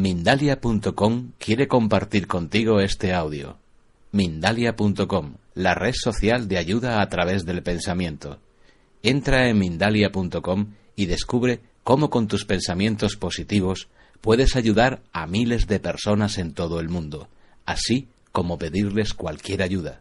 Mindalia.com 0.00 1.32
quiere 1.36 1.68
compartir 1.68 2.26
contigo 2.26 2.80
este 2.80 3.12
audio. 3.12 3.58
Mindalia.com, 4.12 5.34
la 5.54 5.74
red 5.74 5.92
social 5.94 6.48
de 6.48 6.56
ayuda 6.56 7.02
a 7.02 7.08
través 7.10 7.44
del 7.44 7.62
pensamiento. 7.62 8.38
Entra 9.02 9.50
en 9.50 9.58
Mindalia.com 9.58 10.68
y 10.96 11.04
descubre 11.04 11.60
cómo 11.84 12.08
con 12.08 12.28
tus 12.28 12.46
pensamientos 12.46 13.16
positivos 13.16 13.88
puedes 14.22 14.56
ayudar 14.56 15.02
a 15.12 15.26
miles 15.26 15.66
de 15.66 15.80
personas 15.80 16.38
en 16.38 16.54
todo 16.54 16.80
el 16.80 16.88
mundo, 16.88 17.28
así 17.66 18.08
como 18.32 18.56
pedirles 18.56 19.12
cualquier 19.12 19.62
ayuda. 19.62 20.00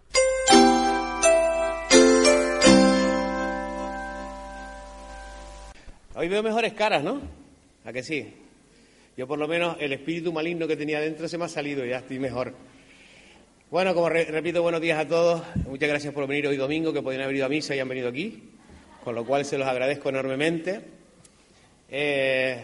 Hoy 6.15 6.29
veo 6.29 6.41
mejores 6.41 6.71
caras, 6.71 7.03
¿no? 7.03 7.19
¿A 7.83 7.91
que 7.91 8.01
sí? 8.01 8.33
Yo 9.19 9.27
por 9.27 9.37
lo 9.37 9.49
menos 9.49 9.75
el 9.81 9.91
espíritu 9.91 10.31
maligno 10.31 10.65
que 10.65 10.77
tenía 10.77 11.01
dentro 11.01 11.27
se 11.27 11.37
me 11.37 11.43
ha 11.43 11.49
salido 11.49 11.85
y 11.85 11.89
ya 11.89 11.97
estoy 11.97 12.19
mejor. 12.19 12.53
Bueno, 13.69 13.93
como 13.93 14.07
re- 14.07 14.23
repito, 14.23 14.61
buenos 14.61 14.79
días 14.79 14.97
a 14.97 15.05
todos. 15.05 15.41
Muchas 15.67 15.89
gracias 15.89 16.13
por 16.13 16.25
venir 16.25 16.47
hoy 16.47 16.55
domingo, 16.55 16.93
que 16.93 17.01
podían 17.01 17.23
haber 17.23 17.35
ido 17.35 17.45
a 17.45 17.49
misa 17.49 17.75
y 17.75 17.79
han 17.79 17.89
venido 17.89 18.07
aquí, 18.07 18.41
con 19.03 19.15
lo 19.15 19.25
cual 19.25 19.43
se 19.43 19.57
los 19.57 19.67
agradezco 19.67 20.07
enormemente. 20.07 20.79
Eh, 21.89 22.63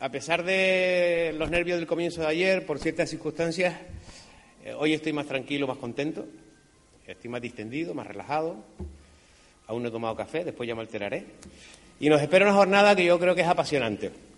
a 0.00 0.10
pesar 0.10 0.42
de 0.42 1.34
los 1.36 1.50
nervios 1.50 1.76
del 1.78 1.86
comienzo 1.86 2.22
de 2.22 2.28
ayer, 2.28 2.64
por 2.64 2.78
ciertas 2.78 3.10
circunstancias, 3.10 3.74
eh, 4.64 4.72
hoy 4.72 4.94
estoy 4.94 5.12
más 5.12 5.26
tranquilo, 5.26 5.66
más 5.66 5.76
contento, 5.76 6.26
estoy 7.06 7.28
más 7.28 7.42
distendido, 7.42 7.92
más 7.92 8.06
relajado. 8.06 8.56
Aún 9.66 9.82
no 9.82 9.90
he 9.90 9.92
tomado 9.92 10.16
café, 10.16 10.44
después 10.44 10.66
ya 10.66 10.74
me 10.74 10.80
alteraré. 10.80 11.26
Y 12.00 12.08
nos 12.08 12.22
espera 12.22 12.46
una 12.46 12.54
jornada 12.54 12.96
que 12.96 13.04
yo 13.04 13.18
creo 13.18 13.34
que 13.34 13.42
es 13.42 13.48
apasionante. 13.48 14.29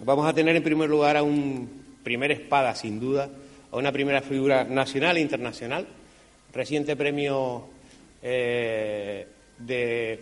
Vamos 0.00 0.26
a 0.26 0.32
tener 0.32 0.56
en 0.56 0.62
primer 0.62 0.88
lugar 0.88 1.18
a 1.18 1.22
un 1.22 1.68
primer 2.02 2.32
espada, 2.32 2.74
sin 2.74 2.98
duda, 2.98 3.28
a 3.70 3.76
una 3.76 3.92
primera 3.92 4.22
figura 4.22 4.64
nacional 4.64 5.18
e 5.18 5.20
internacional, 5.20 5.86
reciente 6.52 6.96
premio 6.96 7.68
eh, 8.22 9.26
de, 9.58 10.18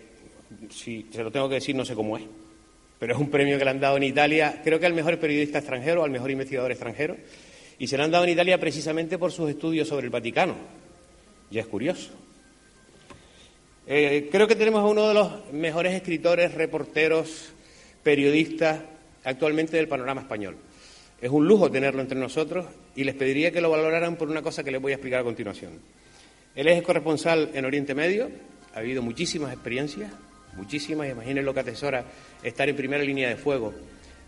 si 0.69 1.07
se 1.09 1.23
lo 1.23 1.31
tengo 1.31 1.47
que 1.47 1.55
decir, 1.55 1.73
no 1.73 1.85
sé 1.85 1.95
cómo 1.95 2.17
es, 2.17 2.23
pero 2.99 3.13
es 3.13 3.19
un 3.19 3.31
premio 3.31 3.57
que 3.57 3.63
le 3.63 3.71
han 3.71 3.79
dado 3.79 3.95
en 3.95 4.03
Italia, 4.03 4.61
creo 4.61 4.77
que 4.77 4.85
al 4.85 4.93
mejor 4.93 5.17
periodista 5.19 5.59
extranjero, 5.59 6.03
al 6.03 6.11
mejor 6.11 6.31
investigador 6.31 6.71
extranjero, 6.71 7.15
y 7.79 7.87
se 7.87 7.97
lo 7.97 8.03
han 8.03 8.11
dado 8.11 8.25
en 8.25 8.31
Italia 8.31 8.59
precisamente 8.59 9.17
por 9.17 9.31
sus 9.31 9.49
estudios 9.49 9.87
sobre 9.87 10.05
el 10.05 10.11
Vaticano. 10.11 10.55
Ya 11.49 11.61
es 11.61 11.67
curioso. 11.67 12.11
Eh, 13.87 14.27
creo 14.31 14.47
que 14.47 14.55
tenemos 14.55 14.81
a 14.81 14.87
uno 14.87 15.07
de 15.07 15.13
los 15.13 15.53
mejores 15.53 15.93
escritores, 15.93 16.53
reporteros, 16.53 17.53
periodistas 18.03 18.81
actualmente 19.23 19.77
del 19.77 19.87
panorama 19.87 20.21
español. 20.21 20.55
Es 21.21 21.29
un 21.29 21.47
lujo 21.47 21.69
tenerlo 21.69 22.01
entre 22.01 22.19
nosotros 22.19 22.65
y 22.95 23.03
les 23.03 23.15
pediría 23.15 23.51
que 23.51 23.61
lo 23.61 23.69
valoraran 23.69 24.15
por 24.15 24.29
una 24.29 24.41
cosa 24.41 24.63
que 24.63 24.71
les 24.71 24.81
voy 24.81 24.91
a 24.91 24.95
explicar 24.95 25.21
a 25.21 25.23
continuación. 25.23 25.79
Él 26.55 26.67
es 26.67 26.81
corresponsal 26.81 27.51
en 27.53 27.65
Oriente 27.65 27.93
Medio, 27.93 28.29
ha 28.73 28.79
habido 28.79 29.01
muchísimas 29.01 29.53
experiencias, 29.53 30.11
muchísimas, 30.57 31.09
imaginen 31.09 31.45
lo 31.45 31.53
que 31.53 31.59
atesora 31.61 32.05
estar 32.43 32.67
en 32.67 32.75
primera 32.75 33.03
línea 33.03 33.29
de 33.29 33.37
fuego, 33.37 33.73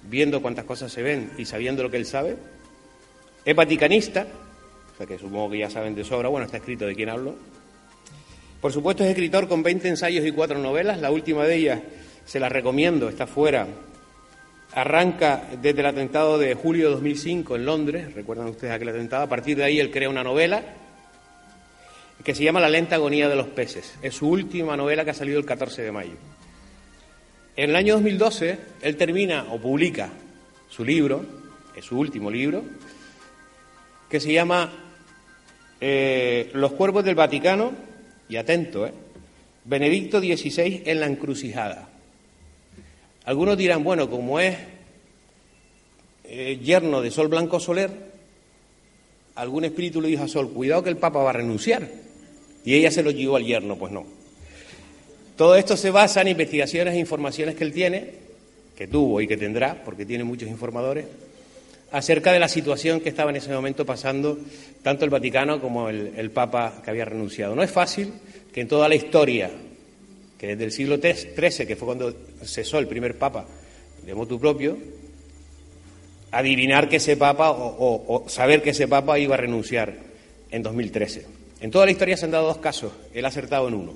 viendo 0.03 0.41
cuántas 0.41 0.66
cosas 0.66 0.91
se 0.91 1.01
ven 1.01 1.31
y 1.38 1.46
sabiendo 1.46 1.84
lo 1.84 1.90
que 1.90 1.97
él 1.97 2.06
sabe. 2.06 2.38
Es 3.44 3.56
vaticanista, 3.56 4.28
o 4.94 4.97
sea 4.97 5.07
que 5.07 5.17
supongo 5.17 5.50
que 5.51 5.59
ya 5.59 5.69
saben 5.69 5.96
de 5.96 6.03
sobra, 6.03 6.29
bueno, 6.29 6.46
está 6.46 6.57
escrito 6.57 6.85
de 6.85 6.96
quién 6.96 7.09
hablo. 7.09 7.35
Por 8.62 8.72
supuesto 8.72 9.03
es 9.03 9.09
escritor 9.09 9.50
con 9.50 9.63
20 9.63 9.90
ensayos 9.90 10.25
y 10.25 10.31
cuatro 10.31 10.59
novelas, 10.59 11.01
la 11.01 11.12
última 11.12 11.44
de 11.44 11.56
ellas 11.56 11.81
se 12.25 12.40
la 12.40 12.47
recomiendo, 12.47 13.09
está 13.09 13.28
fuera. 13.28 13.67
Arranca 14.75 15.44
desde 15.61 15.81
el 15.81 15.85
atentado 15.85 16.38
de 16.38 16.56
julio 16.56 16.88
de 16.88 16.95
2005 16.95 17.56
en 17.56 17.66
Londres, 17.66 18.13
recuerdan 18.13 18.47
ustedes 18.47 18.73
aquel 18.73 18.89
atentado, 18.89 19.23
a 19.23 19.29
partir 19.29 19.57
de 19.57 19.63
ahí 19.63 19.79
él 19.79 19.91
crea 19.91 20.09
una 20.09 20.23
novela 20.23 20.63
que 22.23 22.34
se 22.34 22.44
llama 22.44 22.59
La 22.59 22.69
lenta 22.69 22.95
agonía 22.95 23.29
de 23.29 23.35
los 23.35 23.47
peces. 23.47 23.95
Es 24.01 24.16
su 24.16 24.29
última 24.29 24.78
novela 24.78 25.03
que 25.03 25.11
ha 25.11 25.13
salido 25.13 25.39
el 25.39 25.45
14 25.45 25.81
de 25.81 25.91
mayo. 25.91 26.13
En 27.56 27.69
el 27.69 27.75
año 27.75 27.95
2012 27.95 28.57
él 28.81 28.97
termina 28.97 29.45
o 29.51 29.59
publica 29.59 30.09
su 30.69 30.84
libro, 30.84 31.23
es 31.75 31.85
su 31.85 32.00
último 32.00 32.31
libro, 32.31 32.63
que 34.09 34.19
se 34.19 34.31
llama 34.31 34.72
eh, 35.81 36.50
Los 36.53 36.72
cuervos 36.73 37.03
del 37.03 37.16
Vaticano, 37.16 37.73
y 38.29 38.38
atento, 38.38 38.88
¿eh? 38.88 38.94
Benedicto 39.66 40.19
XVI 40.19 40.84
en 40.85 41.00
la 41.00 41.05
encrucijada. 41.05 41.90
Algunos 43.25 43.57
dirán, 43.57 43.84
bueno, 43.84 44.09
como 44.09 44.39
es 44.39 44.57
eh, 46.25 46.59
yerno 46.61 47.01
de 47.01 47.09
Sol 47.09 47.29
Blanco 47.29 47.59
Soler, 47.59 47.89
algún 49.35 49.63
espíritu 49.63 50.01
le 50.01 50.09
dijo 50.09 50.23
a 50.23 50.28
Sol, 50.28 50.51
cuidado 50.51 50.84
que 50.84 50.89
el 50.89 50.97
Papa 50.97 51.23
va 51.23 51.29
a 51.29 51.34
renunciar. 51.34 51.88
Y 52.66 52.75
ella 52.75 52.91
se 52.91 53.03
lo 53.03 53.11
llevó 53.11 53.38
al 53.38 53.45
yerno, 53.45 53.78
pues 53.78 53.91
no. 53.91 54.06
Todo 55.38 55.56
esto 55.56 55.75
se 55.78 55.89
basa 55.89 56.22
en 56.22 56.29
investigaciones 56.29 56.94
e 56.94 57.00
informaciones 57.00 57.56
que 57.56 57.63
él 57.63 57.73
tiene, 57.73 58.11
que 58.75 58.88
tuvo 58.88 59.22
y 59.22 59.28
que 59.28 59.38
tendrá, 59.38 59.84
porque 59.84 60.05
tiene 60.05 60.23
muchos 60.23 60.50
informadores, 60.50 61.05
acerca 61.91 62.31
de 62.31 62.40
la 62.40 62.47
situación 62.47 63.00
que 63.00 63.09
estaba 63.09 63.29
en 63.29 63.38
ese 63.38 63.51
momento 63.51 63.85
pasando 63.85 64.38
tanto 64.81 65.05
el 65.05 65.11
Vaticano 65.11 65.61
como 65.61 65.90
el, 65.90 66.13
el 66.17 66.31
Papa 66.31 66.81
que 66.84 66.90
había 66.90 67.05
renunciado. 67.05 67.55
No 67.55 67.63
es 67.63 67.72
fácil 67.72 68.13
que 68.53 68.61
en 68.61 68.67
toda 68.67 68.90
la 68.90 68.95
historia, 68.95 69.50
que 70.43 70.57
desde 70.57 70.65
el 70.65 70.71
siglo 70.73 70.97
XIII, 70.97 71.65
que 71.65 71.77
fue 71.77 71.85
cuando 71.85 72.13
cesó 72.43 72.77
el 72.77 72.85
primer 72.85 73.17
Papa 73.17 73.45
de 74.05 74.13
motu 74.13 74.37
propio, 74.37 74.77
adivinar 76.31 76.89
que 76.89 76.97
ese 76.97 77.15
Papa 77.15 77.51
o 77.51 78.25
saber 78.27 78.61
que 78.61 78.71
ese 78.71 78.89
Papa 78.89 79.17
iba 79.17 79.35
a 79.35 79.37
renunciar 79.37 79.95
en 80.51 80.61
2013. 80.61 81.25
En 81.61 81.71
toda 81.71 81.85
la 81.85 81.93
historia 81.93 82.17
se 82.17 82.25
han 82.25 82.31
dado 82.31 82.47
dos 82.47 82.57
casos, 82.57 82.91
él 83.13 83.23
ha 83.23 83.29
acertado 83.29 83.69
en 83.69 83.73
uno. 83.73 83.93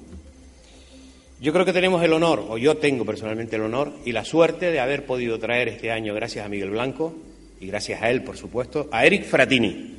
Yo 1.41 1.51
creo 1.51 1.65
que 1.65 1.73
tenemos 1.73 2.01
el 2.01 2.13
honor, 2.13 2.45
o 2.47 2.57
yo 2.57 2.77
tengo 2.77 3.03
personalmente 3.03 3.57
el 3.57 3.63
honor 3.63 3.91
y 4.05 4.13
la 4.13 4.23
suerte 4.23 4.71
de 4.71 4.79
haber 4.79 5.05
podido 5.05 5.39
traer 5.39 5.67
este 5.67 5.91
año, 5.91 6.13
gracias 6.13 6.45
a 6.45 6.47
Miguel 6.47 6.69
Blanco 6.69 7.13
y 7.59 7.67
gracias 7.67 8.01
a 8.01 8.09
él, 8.09 8.23
por 8.23 8.37
supuesto, 8.37 8.87
a 8.89 9.05
Eric 9.05 9.25
Fratini. 9.25 9.97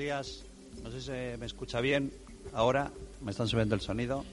Días. 0.00 0.44
No 0.82 0.90
sé 0.90 1.02
si 1.02 1.38
me 1.38 1.44
escucha 1.44 1.82
bien 1.82 2.10
ahora. 2.54 2.90
Me 3.20 3.32
están 3.32 3.48
subiendo 3.48 3.74
el 3.74 3.82
sonido. 3.82 4.24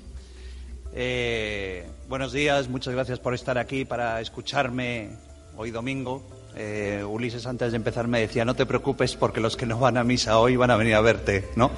Eh, 0.94 1.86
buenos 2.08 2.32
días, 2.32 2.70
muchas 2.70 2.94
gracias 2.94 3.20
por 3.20 3.34
estar 3.34 3.58
aquí 3.58 3.84
para 3.84 4.22
escucharme 4.22 5.10
hoy 5.58 5.72
domingo. 5.72 6.24
Eh, 6.56 7.04
Ulises 7.06 7.46
antes 7.46 7.74
de 7.74 7.76
empezar 7.76 8.08
me 8.08 8.22
decía, 8.22 8.46
no 8.46 8.56
te 8.56 8.66
preocupes 8.66 9.18
porque 9.18 9.42
los 9.42 9.58
que 9.58 9.66
no 9.66 9.78
van 9.78 9.98
a 9.98 10.06
misa 10.06 10.40
hoy 10.40 10.56
van 10.56 10.72
a 10.72 10.78
venir 10.78 10.96
a 10.96 11.02
verte, 11.02 11.50
¿no? 11.58 11.70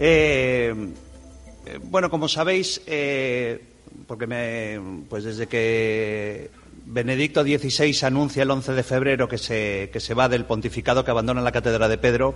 Eh, 0.00 0.74
bueno, 1.84 2.10
como 2.10 2.26
sabéis, 2.26 2.82
porque 4.08 4.26
me, 4.26 5.04
pues 5.08 5.22
desde 5.22 5.46
que 5.46 6.50
Benedicto 6.84 7.44
XVI 7.44 7.96
anuncia 8.06 8.42
el 8.42 8.50
11 8.50 8.72
de 8.72 8.82
febrero 8.82 9.28
que 9.28 9.38
se, 9.38 9.88
que 9.92 10.00
se 10.00 10.14
va 10.14 10.28
del 10.28 10.46
pontificado, 10.46 11.04
que 11.04 11.12
abandona 11.12 11.40
la 11.42 11.52
cátedra 11.52 11.88
de 11.88 11.96
Pedro, 11.96 12.34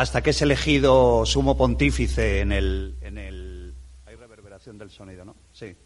hasta 0.00 0.22
que 0.22 0.30
es 0.30 0.40
elegido 0.40 1.26
sumo 1.26 1.58
pontífice 1.58 2.40
en 2.40 2.52
el, 2.52 2.96
en 3.02 3.18
el... 3.18 3.74
Hay 4.06 4.16
reverberación 4.16 4.78
del 4.78 4.90
sonido, 4.90 5.26
¿no? 5.26 5.36
Sí. 5.52 5.76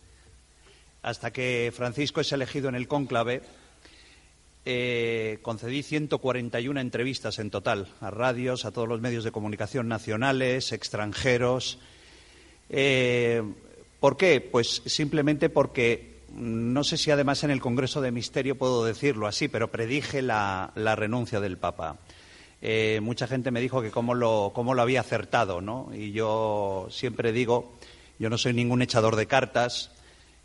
Hasta 1.02 1.32
que 1.32 1.72
Francisco 1.75 2.20
es 2.20 2.31
elegido 2.31 2.69
en 2.69 2.76
el 2.76 2.87
cónclave, 2.87 3.43
eh, 4.64 5.40
concedí 5.43 5.82
141 5.82 6.78
entrevistas 6.78 7.40
en 7.40 7.50
total 7.50 7.88
a 8.00 8.12
radios, 8.12 8.64
a 8.64 8.70
todos 8.70 8.87
los 8.87 9.00
medios 9.00 9.25
de 9.25 9.32
comunicación 9.32 9.88
nacionales, 9.88 10.70
extranjeros. 10.70 11.81
Eh, 12.70 13.43
¿Por 13.99 14.17
qué? 14.17 14.40
Pues 14.40 14.82
simplemente 14.87 15.49
porque 15.49 16.20
no 16.32 16.84
sé 16.84 16.99
si 16.99 17.10
además 17.10 17.43
en 17.43 17.50
el 17.50 17.60
Congreso 17.60 18.00
de 18.00 18.12
Misterio 18.12 18.56
puedo 18.56 18.84
decirlo 18.84 19.26
así, 19.26 19.49
pero 19.49 19.72
predije 19.72 20.22
la, 20.22 20.72
renuncia 20.76 21.40
del 21.40 21.58
Papa. 21.58 21.96
Eh, 22.66 23.00
mucha 23.02 23.26
gente 23.26 23.50
me 23.50 23.61
dijo 23.61 23.82
que 23.82 23.90
cómo 23.90 24.14
lo, 24.14 24.52
cómo 24.55 24.72
lo 24.72 24.81
había 24.81 25.00
acertado, 25.00 25.61
¿no? 25.61 25.90
Y 25.94 26.12
yo 26.12 26.88
siempre 26.90 27.31
digo, 27.31 27.75
yo 28.19 28.31
no 28.31 28.38
soy 28.38 28.55
ningún 28.55 28.81
echador 28.81 29.16
de 29.16 29.26
cartas, 29.26 29.90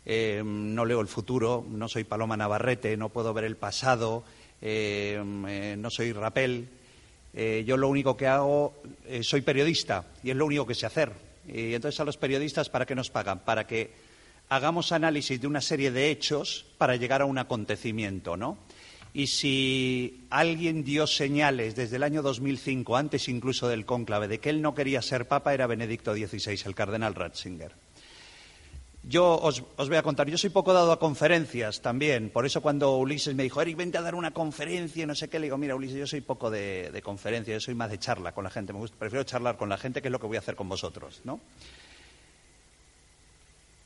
eh, 0.04 0.42
no 0.44 0.84
leo 0.84 1.00
el 1.00 1.08
futuro, 1.08 1.64
no 1.66 1.88
soy 1.88 2.04
Paloma 2.04 2.36
Navarrete, 2.36 2.94
no 2.98 3.08
puedo 3.08 3.32
ver 3.32 3.44
el 3.44 3.56
pasado, 3.56 4.22
eh, 4.60 5.18
no 5.78 5.88
soy 5.88 6.12
rapel. 6.12 6.68
yo 7.64 7.78
lo 7.78 7.88
único 7.88 8.18
que 8.18 8.26
hago, 8.26 8.74
soy 9.22 9.40
periodista 9.40 10.04
y 10.22 10.28
es 10.28 10.36
lo 10.36 10.44
único 10.44 10.66
que 10.66 10.74
sé 10.74 10.84
hacer. 10.84 11.12
Y 11.48 11.72
entonces 11.72 12.00
a 12.00 12.04
los 12.04 12.18
periodistas, 12.18 12.68
¿para 12.68 12.84
qué 12.84 12.94
nos 12.94 13.08
pagan? 13.08 13.38
Para 13.46 13.66
que 13.66 13.92
hagamos 14.50 14.92
análisis 14.92 15.40
de 15.40 15.46
una 15.46 15.62
serie 15.62 15.90
de 15.90 16.10
hechos 16.10 16.66
para 16.76 16.96
llegar 16.96 17.22
a 17.22 17.24
un 17.24 17.38
acontecimiento, 17.38 18.36
¿no? 18.36 18.58
Y 19.12 19.26
si 19.26 20.26
alguien 20.30 20.84
dio 20.84 21.06
señales 21.06 21.74
desde 21.74 21.96
el 21.96 22.04
año 22.04 22.22
2005, 22.22 22.96
antes 22.96 23.28
incluso 23.28 23.68
del 23.68 23.84
cónclave, 23.84 24.28
de 24.28 24.38
que 24.38 24.50
él 24.50 24.62
no 24.62 24.74
quería 24.74 25.02
ser 25.02 25.26
papa, 25.26 25.52
era 25.52 25.66
Benedicto 25.66 26.14
XVI, 26.14 26.60
el 26.64 26.74
cardenal 26.74 27.14
Ratzinger. 27.14 27.74
Yo 29.02 29.40
os, 29.40 29.64
voy 29.76 29.96
a 29.96 30.02
contar, 30.02 30.28
yo 30.28 30.36
soy 30.36 30.50
poco 30.50 30.74
dado 30.74 30.92
a 30.92 30.98
conferencias 30.98 31.80
también, 31.80 32.28
por 32.28 32.44
eso 32.44 32.60
cuando 32.60 32.98
Ulises 32.98 33.34
me 33.34 33.42
dijo, 33.42 33.62
Eric, 33.62 33.78
vente 33.78 33.96
a 33.96 34.02
dar 34.02 34.14
una 34.14 34.32
conferencia, 34.32 35.06
no 35.06 35.14
sé 35.14 35.28
qué, 35.28 35.38
le 35.38 35.46
digo, 35.46 35.56
mira, 35.56 35.74
Ulises, 35.74 35.96
yo 35.96 36.06
soy 36.06 36.20
poco 36.20 36.50
de, 36.50 36.90
de 36.92 37.02
conferencia, 37.02 37.54
yo 37.54 37.60
soy 37.60 37.74
más 37.74 37.90
de 37.90 37.98
charla 37.98 38.32
con 38.32 38.44
la 38.44 38.50
gente, 38.50 38.74
me 38.74 38.86
prefiero 38.86 39.24
charlar 39.24 39.56
con 39.56 39.70
la 39.70 39.78
gente, 39.78 40.02
que 40.02 40.08
es 40.08 40.12
lo 40.12 40.20
que 40.20 40.26
voy 40.26 40.36
a 40.36 40.40
hacer 40.40 40.54
con 40.54 40.68
vosotros, 40.68 41.22
¿no? 41.24 41.40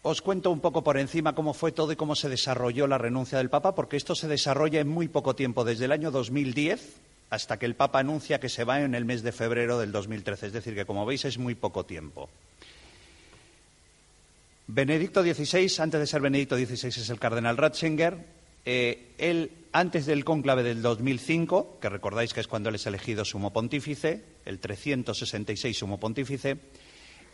Os 0.07 0.21
cuento 0.21 0.51
un 0.51 0.61
poco 0.61 0.85
por 0.85 0.99
encima 0.99 1.35
cómo 1.35 1.55
fue 1.55 1.73
todo 1.73 1.91
y 1.91 1.97
cómo 1.97 2.15
se 2.15 2.29
desarrolló 2.29 2.87
la 2.87 2.99
renuncia 2.99 3.39
del 3.39 3.49
Papa, 3.49 3.75
porque 3.75 3.97
esto 3.97 4.15
se 4.15 4.29
desarrolla 4.29 4.81
en 4.81 4.89
muy 4.89 5.09
poco 5.09 5.35
tiempo, 5.35 5.65
desde 5.65 5.87
el 5.87 5.93
año 5.93 6.11
2010 6.11 7.01
hasta 7.31 7.59
que 7.59 7.65
el 7.65 7.75
Papa 7.75 8.01
anuncia 8.01 8.39
que 8.39 8.51
se 8.51 8.65
va 8.65 8.83
en 8.83 8.95
el 8.95 9.07
mes 9.07 9.23
de 9.23 9.33
febrero 9.33 9.79
del 9.79 9.93
2013. 9.93 10.49
Es 10.49 10.53
decir, 10.53 10.75
que 10.75 10.85
como 10.85 11.07
veis 11.07 11.25
es 11.25 11.39
muy 11.39 11.55
poco 11.55 11.87
tiempo. 11.87 12.29
Benedicto 14.67 15.23
XVI, 15.23 15.73
antes 15.79 16.01
de 16.01 16.07
ser 16.07 16.21
Benedicto 16.21 16.59
XVI, 16.59 16.89
es 16.89 17.09
el 17.09 17.19
cardenal 17.19 17.57
Ratzinger. 17.57 18.19
Eh, 18.67 19.15
él, 19.17 19.53
antes 19.73 20.05
del 20.05 20.23
cónclave 20.23 20.63
del 20.63 20.83
2005, 20.83 21.79
que 21.81 21.89
recordáis 21.89 22.35
que 22.35 22.41
es 22.41 22.47
cuando 22.47 22.69
él 22.69 22.75
es 22.75 22.87
elegido 22.87 23.25
sumo 23.25 23.55
pontífice, 23.55 24.23
el 24.45 24.59
366 24.59 25.79
sumo 25.79 25.99
pontífice, 25.99 26.59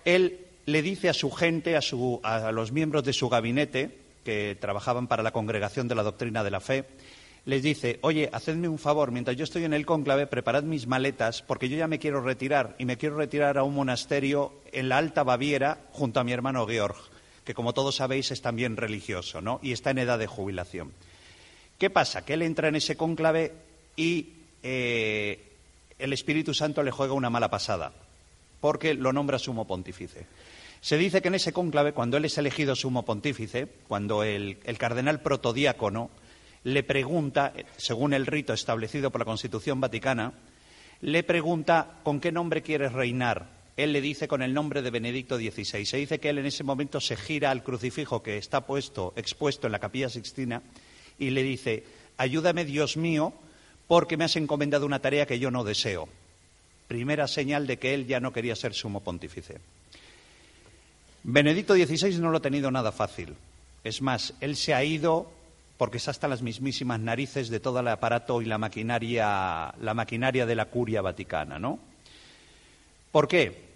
él 0.04 0.46
le 0.66 0.82
dice 0.82 1.08
a 1.08 1.14
su 1.14 1.30
gente, 1.30 1.76
a, 1.76 2.52
los 2.52 2.72
miembros 2.72 3.04
de 3.04 3.12
su 3.12 3.28
gabinete, 3.28 3.98
que 4.24 4.56
trabajaban 4.60 5.06
para 5.06 5.22
la 5.22 5.32
congregación 5.32 5.88
de 5.88 5.94
la 5.94 6.02
doctrina 6.02 6.44
de 6.44 6.50
la 6.50 6.60
fe, 6.60 6.84
les 7.46 7.62
dice, 7.62 7.98
oye, 8.02 8.28
hacedme 8.32 8.68
un 8.68 8.78
favor, 8.78 9.10
mientras 9.10 9.36
yo 9.36 9.44
estoy 9.44 9.64
en 9.64 9.72
el 9.72 9.86
cónclave, 9.86 10.26
preparad 10.26 10.62
mis 10.62 10.86
maletas, 10.86 11.42
porque 11.42 11.68
yo 11.68 11.76
ya 11.76 11.88
me 11.88 11.98
quiero 11.98 12.20
retirar, 12.20 12.76
y 12.78 12.84
me 12.84 12.98
quiero 12.98 13.16
retirar 13.16 13.56
a 13.56 13.62
un 13.62 13.74
monasterio 13.74 14.52
en 14.72 14.88
la 14.88 14.98
Alta 14.98 15.22
Baviera, 15.22 15.78
junto 15.92 16.20
a 16.20 16.24
mi 16.24 16.32
hermano 16.32 16.66
Georg, 16.66 16.96
que 17.44 17.54
como 17.54 17.72
todos 17.72 17.96
sabéis 17.96 18.30
es 18.30 18.42
también 18.42 18.76
religioso, 18.76 19.40
¿no? 19.40 19.58
Y 19.62 19.72
está 19.72 19.90
en 19.90 19.98
edad 19.98 20.18
de 20.18 20.26
jubilación. 20.26 20.92
¿Qué 21.78 21.88
pasa? 21.88 22.24
Que 22.24 22.34
él 22.34 22.42
entra 22.42 22.68
en 22.68 22.76
ese 22.76 22.96
cónclave 22.96 23.52
y 23.96 24.34
eh, 24.62 25.40
el 25.98 26.12
Espíritu 26.12 26.52
Santo 26.52 26.82
le 26.82 26.90
juega 26.90 27.14
una 27.14 27.30
mala 27.30 27.48
pasada, 27.48 27.92
porque 28.60 28.92
lo 28.92 29.14
nombra 29.14 29.38
sumo 29.38 29.66
pontífice. 29.66 30.26
Se 30.80 30.96
dice 30.96 31.20
que 31.20 31.28
en 31.28 31.34
ese 31.34 31.52
cónclave, 31.52 31.92
cuando 31.92 32.16
él 32.16 32.24
es 32.24 32.38
elegido 32.38 32.74
sumo 32.74 33.04
pontífice, 33.04 33.68
cuando 33.86 34.22
el, 34.22 34.58
cardenal 34.78 35.20
protodiácono 35.20 36.10
le 36.64 36.82
pregunta, 36.82 37.52
según 37.76 38.14
el 38.14 38.26
rito 38.26 38.54
establecido 38.54 39.10
por 39.10 39.20
la 39.20 39.26
Constitución 39.26 39.80
Vaticana, 39.80 40.32
le 41.02 41.22
pregunta 41.22 42.00
con 42.02 42.20
qué 42.20 42.32
nombre 42.32 42.62
quieres 42.62 42.92
reinar. 42.92 43.60
Él 43.76 43.92
le 43.92 44.00
dice 44.00 44.26
con 44.26 44.42
el 44.42 44.54
nombre 44.54 44.82
de 44.82 44.90
Benedicto 44.90 45.36
XVI. 45.36 45.84
Se 45.84 45.96
dice 45.96 46.18
que 46.18 46.30
él 46.30 46.38
en 46.38 46.46
ese 46.46 46.64
momento 46.64 47.00
se 47.00 47.16
gira 47.16 47.50
al 47.50 47.62
crucifijo 47.62 48.22
que 48.22 48.38
está 48.38 48.66
puesto, 48.66 49.12
expuesto 49.16 49.66
en 49.66 49.72
la 49.72 49.78
capilla 49.78 50.08
sixtina 50.08 50.62
y 51.18 51.30
le 51.30 51.42
dice, 51.42 51.84
ayúdame 52.16 52.64
Dios 52.64 52.96
mío, 52.96 53.34
porque 53.86 54.16
me 54.16 54.24
has 54.24 54.36
encomendado 54.36 54.86
una 54.86 55.00
tarea 55.00 55.26
que 55.26 55.38
yo 55.38 55.50
no 55.50 55.64
deseo. 55.64 56.08
Primera 56.88 57.28
señal 57.28 57.66
de 57.66 57.78
que 57.78 57.94
él 57.94 58.06
ya 58.06 58.18
no 58.20 58.32
quería 58.32 58.56
ser 58.56 58.74
sumo 58.74 59.00
pontífice. 59.00 59.60
Benedicto 61.22 61.74
XVI 61.74 62.18
no 62.18 62.30
lo 62.30 62.38
ha 62.38 62.42
tenido 62.42 62.70
nada 62.70 62.92
fácil. 62.92 63.34
Es 63.84 64.02
más, 64.02 64.34
él 64.40 64.56
se 64.56 64.74
ha 64.74 64.84
ido 64.84 65.30
porque 65.76 65.96
es 65.96 66.08
hasta 66.08 66.28
las 66.28 66.42
mismísimas 66.42 67.00
narices 67.00 67.48
de 67.48 67.58
todo 67.58 67.80
el 67.80 67.88
aparato 67.88 68.42
y 68.42 68.44
la 68.44 68.58
maquinaria, 68.58 69.74
la 69.80 69.94
maquinaria 69.94 70.44
de 70.44 70.54
la 70.54 70.66
curia 70.66 71.00
vaticana, 71.00 71.58
¿no? 71.58 71.78
¿Por 73.10 73.26
qué? 73.26 73.70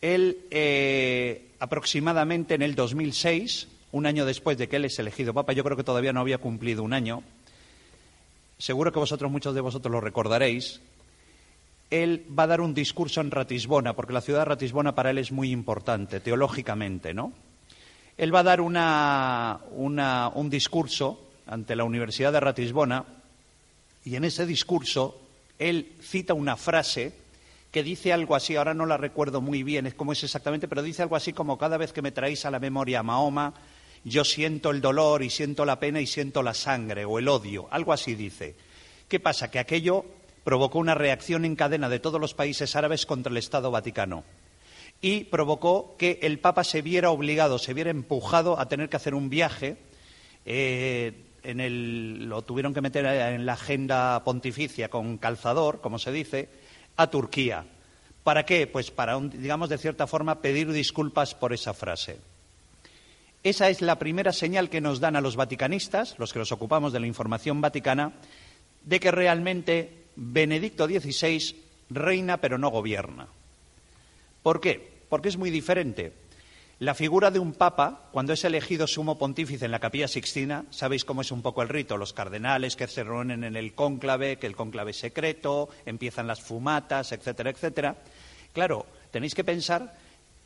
Él, 0.00 0.38
eh, 0.50 1.50
aproximadamente 1.60 2.54
en 2.54 2.62
el 2.62 2.74
2006, 2.74 3.68
un 3.92 4.06
año 4.06 4.26
después 4.26 4.58
de 4.58 4.68
que 4.68 4.76
él 4.76 4.86
es 4.86 4.98
elegido 4.98 5.32
papa, 5.32 5.52
yo 5.52 5.62
creo 5.62 5.76
que 5.76 5.84
todavía 5.84 6.12
no 6.12 6.20
había 6.20 6.38
cumplido 6.38 6.82
un 6.82 6.92
año, 6.92 7.22
seguro 8.58 8.92
que 8.92 8.98
vosotros, 8.98 9.30
muchos 9.30 9.54
de 9.54 9.60
vosotros 9.60 9.92
lo 9.92 10.00
recordaréis, 10.00 10.80
él 11.90 12.24
va 12.38 12.44
a 12.44 12.48
dar 12.48 12.60
un 12.60 12.72
discurso 12.72 13.20
en 13.20 13.30
Ratisbona, 13.30 13.94
porque 13.94 14.12
la 14.12 14.20
ciudad 14.20 14.40
de 14.40 14.44
Ratisbona 14.46 14.94
para 14.94 15.10
él 15.10 15.18
es 15.18 15.32
muy 15.32 15.50
importante, 15.50 16.20
teológicamente, 16.20 17.12
¿no? 17.12 17.32
Él 18.16 18.34
va 18.34 18.40
a 18.40 18.44
dar 18.44 18.60
un 18.60 20.50
discurso 20.50 21.28
ante 21.46 21.74
la 21.74 21.84
Universidad 21.84 22.32
de 22.32 22.40
Ratisbona 22.40 23.04
y 24.04 24.14
en 24.14 24.24
ese 24.24 24.46
discurso 24.46 25.20
él 25.58 25.92
cita 26.00 26.34
una 26.34 26.56
frase 26.56 27.12
que 27.70 27.82
dice 27.82 28.12
algo 28.12 28.34
así, 28.34 28.56
ahora 28.56 28.74
no 28.74 28.86
la 28.86 28.96
recuerdo 28.96 29.40
muy 29.40 29.62
bien 29.62 29.92
cómo 29.96 30.12
es 30.12 30.22
exactamente, 30.22 30.68
pero 30.68 30.82
dice 30.82 31.02
algo 31.02 31.16
así 31.16 31.32
como 31.32 31.58
cada 31.58 31.76
vez 31.76 31.92
que 31.92 32.02
me 32.02 32.12
traéis 32.12 32.44
a 32.44 32.50
la 32.50 32.58
memoria 32.58 33.00
a 33.00 33.02
Mahoma, 33.02 33.54
yo 34.04 34.24
siento 34.24 34.70
el 34.70 34.80
dolor 34.80 35.22
y 35.22 35.30
siento 35.30 35.64
la 35.64 35.80
pena 35.80 36.00
y 36.00 36.06
siento 36.06 36.42
la 36.42 36.54
sangre 36.54 37.04
o 37.04 37.18
el 37.18 37.28
odio, 37.28 37.68
algo 37.70 37.92
así 37.92 38.14
dice. 38.14 38.54
¿Qué 39.08 39.18
pasa? 39.18 39.50
Que 39.50 39.58
aquello 39.58 40.04
provocó 40.44 40.78
una 40.78 40.94
reacción 40.94 41.44
en 41.44 41.56
cadena 41.56 41.88
de 41.88 42.00
todos 42.00 42.20
los 42.20 42.34
países 42.34 42.76
árabes 42.76 43.06
contra 43.06 43.30
el 43.30 43.36
Estado 43.36 43.70
Vaticano 43.70 44.24
y 45.02 45.24
provocó 45.24 45.96
que 45.98 46.18
el 46.22 46.38
Papa 46.38 46.64
se 46.64 46.82
viera 46.82 47.10
obligado, 47.10 47.58
se 47.58 47.74
viera 47.74 47.90
empujado 47.90 48.58
a 48.58 48.68
tener 48.68 48.88
que 48.88 48.96
hacer 48.96 49.14
un 49.14 49.30
viaje. 49.30 49.76
Eh, 50.44 51.24
en 51.42 51.60
el, 51.60 52.28
lo 52.28 52.42
tuvieron 52.42 52.74
que 52.74 52.82
meter 52.82 53.06
en 53.06 53.46
la 53.46 53.54
agenda 53.54 54.22
pontificia 54.24 54.90
con 54.90 55.16
calzador, 55.16 55.80
como 55.80 55.98
se 55.98 56.12
dice, 56.12 56.50
a 56.96 57.08
Turquía. 57.08 57.64
¿Para 58.22 58.44
qué? 58.44 58.66
Pues 58.66 58.90
para, 58.90 59.18
digamos, 59.18 59.70
de 59.70 59.78
cierta 59.78 60.06
forma, 60.06 60.42
pedir 60.42 60.70
disculpas 60.70 61.34
por 61.34 61.54
esa 61.54 61.72
frase. 61.72 62.18
Esa 63.42 63.70
es 63.70 63.80
la 63.80 63.98
primera 63.98 64.34
señal 64.34 64.68
que 64.68 64.82
nos 64.82 65.00
dan 65.00 65.16
a 65.16 65.22
los 65.22 65.36
vaticanistas, 65.36 66.18
los 66.18 66.34
que 66.34 66.38
nos 66.38 66.52
ocupamos 66.52 66.92
de 66.92 67.00
la 67.00 67.06
información 67.06 67.62
vaticana, 67.62 68.12
de 68.84 69.00
que 69.00 69.10
realmente 69.10 69.99
Benedicto 70.16 70.86
XVI 70.86 71.56
reina 71.90 72.38
pero 72.38 72.58
no 72.58 72.70
gobierna. 72.70 73.26
¿Por 74.42 74.60
qué? 74.60 75.00
Porque 75.08 75.28
es 75.28 75.36
muy 75.36 75.50
diferente. 75.50 76.12
La 76.78 76.94
figura 76.94 77.30
de 77.30 77.38
un 77.38 77.52
papa, 77.52 78.08
cuando 78.10 78.32
es 78.32 78.42
elegido 78.42 78.86
sumo 78.86 79.18
pontífice 79.18 79.66
en 79.66 79.70
la 79.70 79.80
capilla 79.80 80.08
sixtina, 80.08 80.64
sabéis 80.70 81.04
cómo 81.04 81.20
es 81.20 81.30
un 81.30 81.42
poco 81.42 81.60
el 81.60 81.68
rito, 81.68 81.98
los 81.98 82.14
cardenales 82.14 82.74
que 82.74 82.88
se 82.88 83.04
reúnen 83.04 83.44
en 83.44 83.54
el 83.54 83.74
cónclave, 83.74 84.38
que 84.38 84.46
el 84.46 84.56
cónclave 84.56 84.92
es 84.92 84.96
secreto, 84.96 85.68
empiezan 85.84 86.26
las 86.26 86.40
fumatas, 86.40 87.12
etcétera, 87.12 87.50
etcétera. 87.50 87.96
Claro, 88.54 88.86
tenéis 89.10 89.34
que 89.34 89.44
pensar 89.44 89.94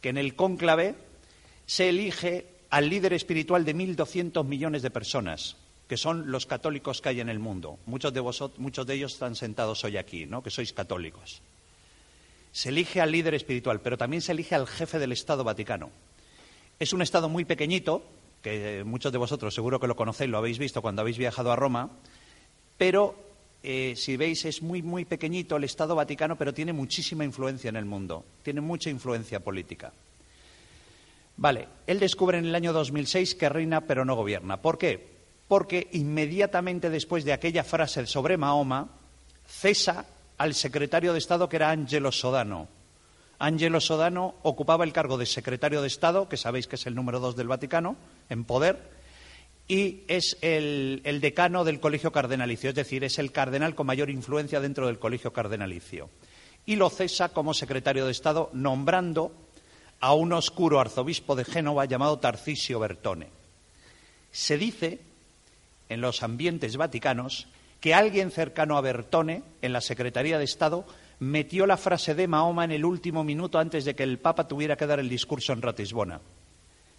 que 0.01 0.09
en 0.09 0.19
el 0.19 0.35
cónclave 0.35 0.97
se 1.67 1.89
elige 1.89 2.47
al 2.71 2.89
líder 2.89 3.13
espiritual 3.13 3.65
de 3.65 3.77
1.200 3.77 4.45
millones 4.45 4.83
de 4.83 4.91
personas 4.91 5.57
que 5.95 5.99
son 5.99 6.33
los 6.33 6.45
católicos 6.45 7.01
que 7.01 7.11
hay 7.11 7.21
en 7.21 7.29
el 7.29 7.39
mundo. 7.39 7.79
Muchos 7.87 8.13
de, 8.13 8.19
vosotros, 8.19 8.59
muchos 8.59 8.85
de 8.85 8.95
ellos 8.95 9.13
están 9.13 9.37
sentados 9.37 9.85
hoy 9.85 9.97
aquí, 9.97 10.27
¿no? 10.27 10.43
que 10.43 10.51
sois 10.51 10.73
católicos. 10.73 11.41
Se 12.51 12.71
elige 12.71 13.01
al 13.01 13.13
líder 13.13 13.35
espiritual, 13.35 13.81
pero 13.81 13.97
también 13.97 14.21
se 14.21 14.33
elige 14.33 14.57
al 14.57 14.67
jefe 14.67 14.99
del 14.99 15.13
Estado 15.13 15.45
Vaticano. 15.45 15.91
Es 16.81 16.93
un 16.93 17.01
Estado 17.01 17.29
muy 17.29 17.45
pequeñito, 17.45 18.03
que 18.43 18.83
muchos 18.83 19.13
de 19.13 19.19
vosotros 19.19 19.55
seguro 19.55 19.79
que 19.79 19.87
lo 19.87 19.95
conocéis, 19.95 20.29
lo 20.31 20.39
habéis 20.39 20.59
visto 20.59 20.83
cuando 20.83 21.03
habéis 21.03 21.17
viajado 21.17 21.53
a 21.53 21.55
Roma, 21.55 21.91
pero 22.77 23.15
eh, 23.63 23.95
si 23.95 24.17
veis 24.17 24.45
es 24.47 24.63
muy, 24.63 24.83
muy 24.83 25.05
pequeñito 25.05 25.55
el 25.55 25.63
Estado 25.63 25.95
Vaticano, 25.95 26.35
pero 26.35 26.53
tiene 26.53 26.73
muchísima 26.73 27.25
influencia 27.25 27.69
en 27.69 27.77
el 27.77 27.85
mundo, 27.85 28.25
tiene 28.43 28.61
mucha 28.61 28.91
influencia 28.91 29.39
política. 29.39 29.93
Vale, 31.37 31.69
él 31.87 32.01
descubre 32.01 32.39
en 32.39 32.47
el 32.47 32.55
año 32.57 32.73
2006 32.73 33.37
que 33.37 33.49
reina 33.49 33.83
pero 33.83 34.05
no 34.05 34.17
gobierna. 34.17 34.61
¿Por 34.61 34.77
qué? 34.77 35.14
Porque 35.55 35.87
inmediatamente 35.93 36.91
después 36.91 37.25
de 37.25 37.33
aquella 37.33 37.63
frase 37.63 38.05
sobre 38.09 38.37
Mahoma, 38.37 38.89
cesa 39.47 40.05
al 40.37 40.53
secretario 40.53 41.13
de 41.13 41.21
Estado 41.21 41.49
que 41.49 41.55
era 41.55 41.71
Angelo 41.71 42.11
Sodano. 42.11 42.67
Angelo 43.39 43.81
Sodano 43.81 44.35
ocupaba 44.43 44.83
el 44.83 44.93
cargo 44.93 45.17
de 45.17 45.27
secretario 45.27 45.81
de 45.81 45.87
Estado, 45.87 46.29
que 46.29 46.37
sabéis 46.37 46.67
que 46.67 46.75
es 46.75 46.87
el 46.89 46.97
número 46.97 47.21
dos 47.21 47.37
del 47.37 47.47
Vaticano, 47.47 47.95
en 48.29 48.43
poder, 48.43 48.91
y 49.69 50.03
es 50.09 50.37
el, 50.41 51.03
el, 51.05 51.21
decano 51.21 51.63
del 51.63 51.79
colegio 51.79 52.11
cardenalicio, 52.11 52.71
es 52.71 52.75
decir, 52.75 53.05
es 53.05 53.21
el 53.21 53.31
cardenal 53.31 53.77
con 53.77 53.87
mayor 53.87 54.11
influencia 54.11 54.59
dentro 54.59 54.89
del 54.89 54.99
colegio 54.99 55.33
cardenalicio. 55.33 56.11
Y 56.67 56.75
lo 56.75 56.91
cesa 56.91 57.29
como 57.29 57.55
secretario 57.55 58.07
de 58.07 58.11
Estado, 58.11 58.51
nombrando 58.55 59.31
a 60.01 60.15
un 60.15 60.33
oscuro 60.33 60.81
arzobispo 60.81 61.37
de 61.37 61.45
Génova 61.45 61.85
llamado 61.85 62.19
Tarcisio 62.19 62.81
Bertone. 62.81 63.29
Se 64.33 64.59
dice, 64.59 65.14
en 65.95 66.01
los 66.01 66.23
ambientes 66.23 66.77
vaticanos, 66.77 67.47
que 67.81 67.95
alguien 67.95 68.31
cercano 68.31 68.77
a 68.77 68.81
Bertone, 68.81 69.43
en 69.63 69.73
la 69.73 69.81
Secretaría 69.81 70.39
de 70.39 70.45
Estado, 70.45 70.85
metió 71.21 71.67
la 71.67 71.77
frase 71.77 72.15
de 72.15 72.29
Mahoma 72.29 72.65
en 72.65 72.73
el 72.73 72.85
último 72.85 73.25
minuto 73.25 73.59
antes 73.59 73.85
de 73.85 73.95
que 73.95 74.03
el 74.03 74.19
Papa 74.19 74.49
tuviera 74.49 74.77
que 74.77 74.87
dar 74.87 75.01
el 75.01 75.09
discurso 75.09 75.53
en 75.53 75.63
Ratisbona. 75.63 76.21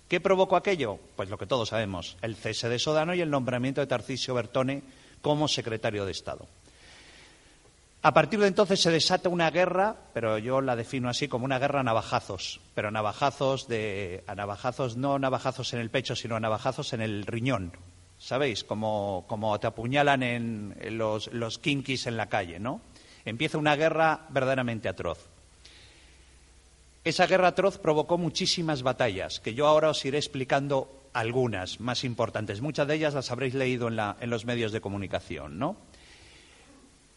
¿Qué 0.07 0.19
provocó 0.21 0.55
aquello? 0.55 0.99
Pues 1.15 1.29
lo 1.29 1.37
que 1.37 1.47
todos 1.47 1.69
sabemos, 1.69 2.17
el 2.21 2.35
cese 2.35 2.69
de 2.69 2.79
Sodano 2.79 3.15
y 3.15 3.21
el 3.21 3.29
nombramiento 3.29 3.81
de 3.81 3.87
Tarcisio 3.87 4.35
Bertone 4.35 4.83
como 5.21 5.47
secretario 5.47 6.05
de 6.05 6.11
Estado. 6.11 6.45
A 8.03 8.13
partir 8.13 8.39
de 8.39 8.45
entonces 8.45 8.79
se 8.79 8.91
desata 8.91 9.29
una 9.29 9.49
guerra, 9.49 9.95
pero 10.13 10.37
yo 10.37 10.61
la 10.61 10.75
defino 10.75 11.09
así 11.09 11.27
como 11.27 11.45
una 11.45 11.57
guerra 11.57 11.79
a 11.79 11.83
navajazos, 11.83 12.61
pero 12.75 12.89
a 12.89 12.91
navajazos 12.91 13.67
de 13.67 14.23
a 14.27 14.35
navajazos 14.35 14.95
no 14.95 15.17
navajazos 15.17 15.73
en 15.73 15.79
el 15.79 15.89
pecho, 15.89 16.15
sino 16.15 16.35
a 16.35 16.39
navajazos 16.39 16.93
en 16.93 17.01
el 17.01 17.25
riñón. 17.25 17.71
¿Sabéis? 18.25 18.63
Como, 18.63 19.23
como 19.27 19.59
te 19.59 19.67
apuñalan 19.67 20.23
en, 20.23 20.97
los, 20.97 21.31
los 21.31 21.61
en 21.63 22.17
la 22.17 22.27
calle, 22.27 22.59
¿no? 22.59 22.81
Empieza 23.23 23.59
una 23.59 23.75
guerra 23.75 24.25
verdaderamente 24.29 24.89
atroz. 24.89 25.29
Esa 27.03 27.27
guerra 27.27 27.49
atroz 27.49 27.77
provocó 27.77 28.17
muchísimas 28.17 28.81
batallas, 28.81 29.39
que 29.39 29.53
yo 29.53 29.67
ahora 29.67 29.91
os 29.91 30.03
iré 30.05 30.17
explicando 30.17 31.03
algunas 31.13 31.79
más 31.79 32.03
importantes. 32.03 32.61
Muchas 32.61 32.87
de 32.87 32.95
ellas 32.95 33.13
las 33.13 33.29
habréis 33.29 33.53
leído 33.53 33.89
en, 33.89 33.95
la, 33.95 34.17
en 34.19 34.31
los 34.31 34.45
medios 34.45 34.71
de 34.71 34.81
comunicación, 34.81 35.59
¿no? 35.59 35.77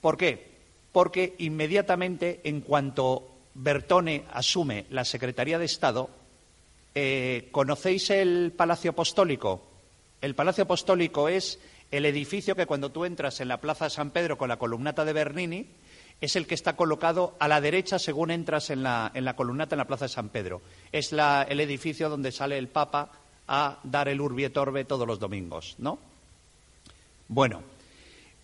¿Por 0.03 0.19
qué? 0.19 0.47
Porque 0.93 1.37
inmediatamente, 1.39 2.43
en 2.45 2.61
cuanto 2.61 3.31
Bertone 3.55 4.25
asume 4.31 4.85
la 4.91 5.07
Secretaría 5.07 5.59
de 5.59 5.65
Estado, 5.65 6.11
eh, 6.95 7.49
¿conocéis 7.51 8.11
el 8.11 8.53
Palacio 8.55 8.91
Apostólico? 8.91 9.68
El 10.21 10.35
Palacio 10.35 10.65
Apostólico 10.65 11.29
es 11.29 11.59
el 11.91 12.05
edificio 12.05 12.57
que 12.57 12.67
cuando 12.67 12.91
tú 12.91 13.05
entras 13.05 13.41
en 13.41 13.49
la 13.49 13.61
Plaza 13.61 13.89
San 13.89 14.11
Pedro 14.11 14.37
con 14.37 14.49
la 14.49 14.59
columnata 14.59 15.05
de 15.05 15.13
Bernini, 15.13 15.67
es 16.21 16.35
el 16.37 16.47
que 16.47 16.55
está 16.55 16.75
colocado 16.75 17.37
a 17.39 17.47
la 17.47 17.61
derecha 17.61 17.99
según 17.99 18.31
entras 18.31 18.71
en 18.71 18.83
la, 18.83 19.11
en 19.15 19.25
la 19.25 19.37
columnata 19.37 19.75
en 19.75 19.79
la 19.79 19.87
Plaza 19.87 20.07
de 20.07 20.11
San 20.11 20.29
Pedro. 20.31 20.61
Es 20.91 21.13
el 21.13 21.61
edificio 21.61 22.09
donde 22.09 22.33
sale 22.33 22.59
el 22.59 22.69
Papa 22.69 23.11
a 23.47 23.79
dar 23.85 24.09
el 24.09 24.21
Urbi 24.21 24.45
et 24.45 24.57
Orbe 24.57 24.85
todos 24.85 25.07
los 25.07 25.19
domingos, 25.19 25.77
¿no? 25.79 25.99
Bueno, 27.29 27.63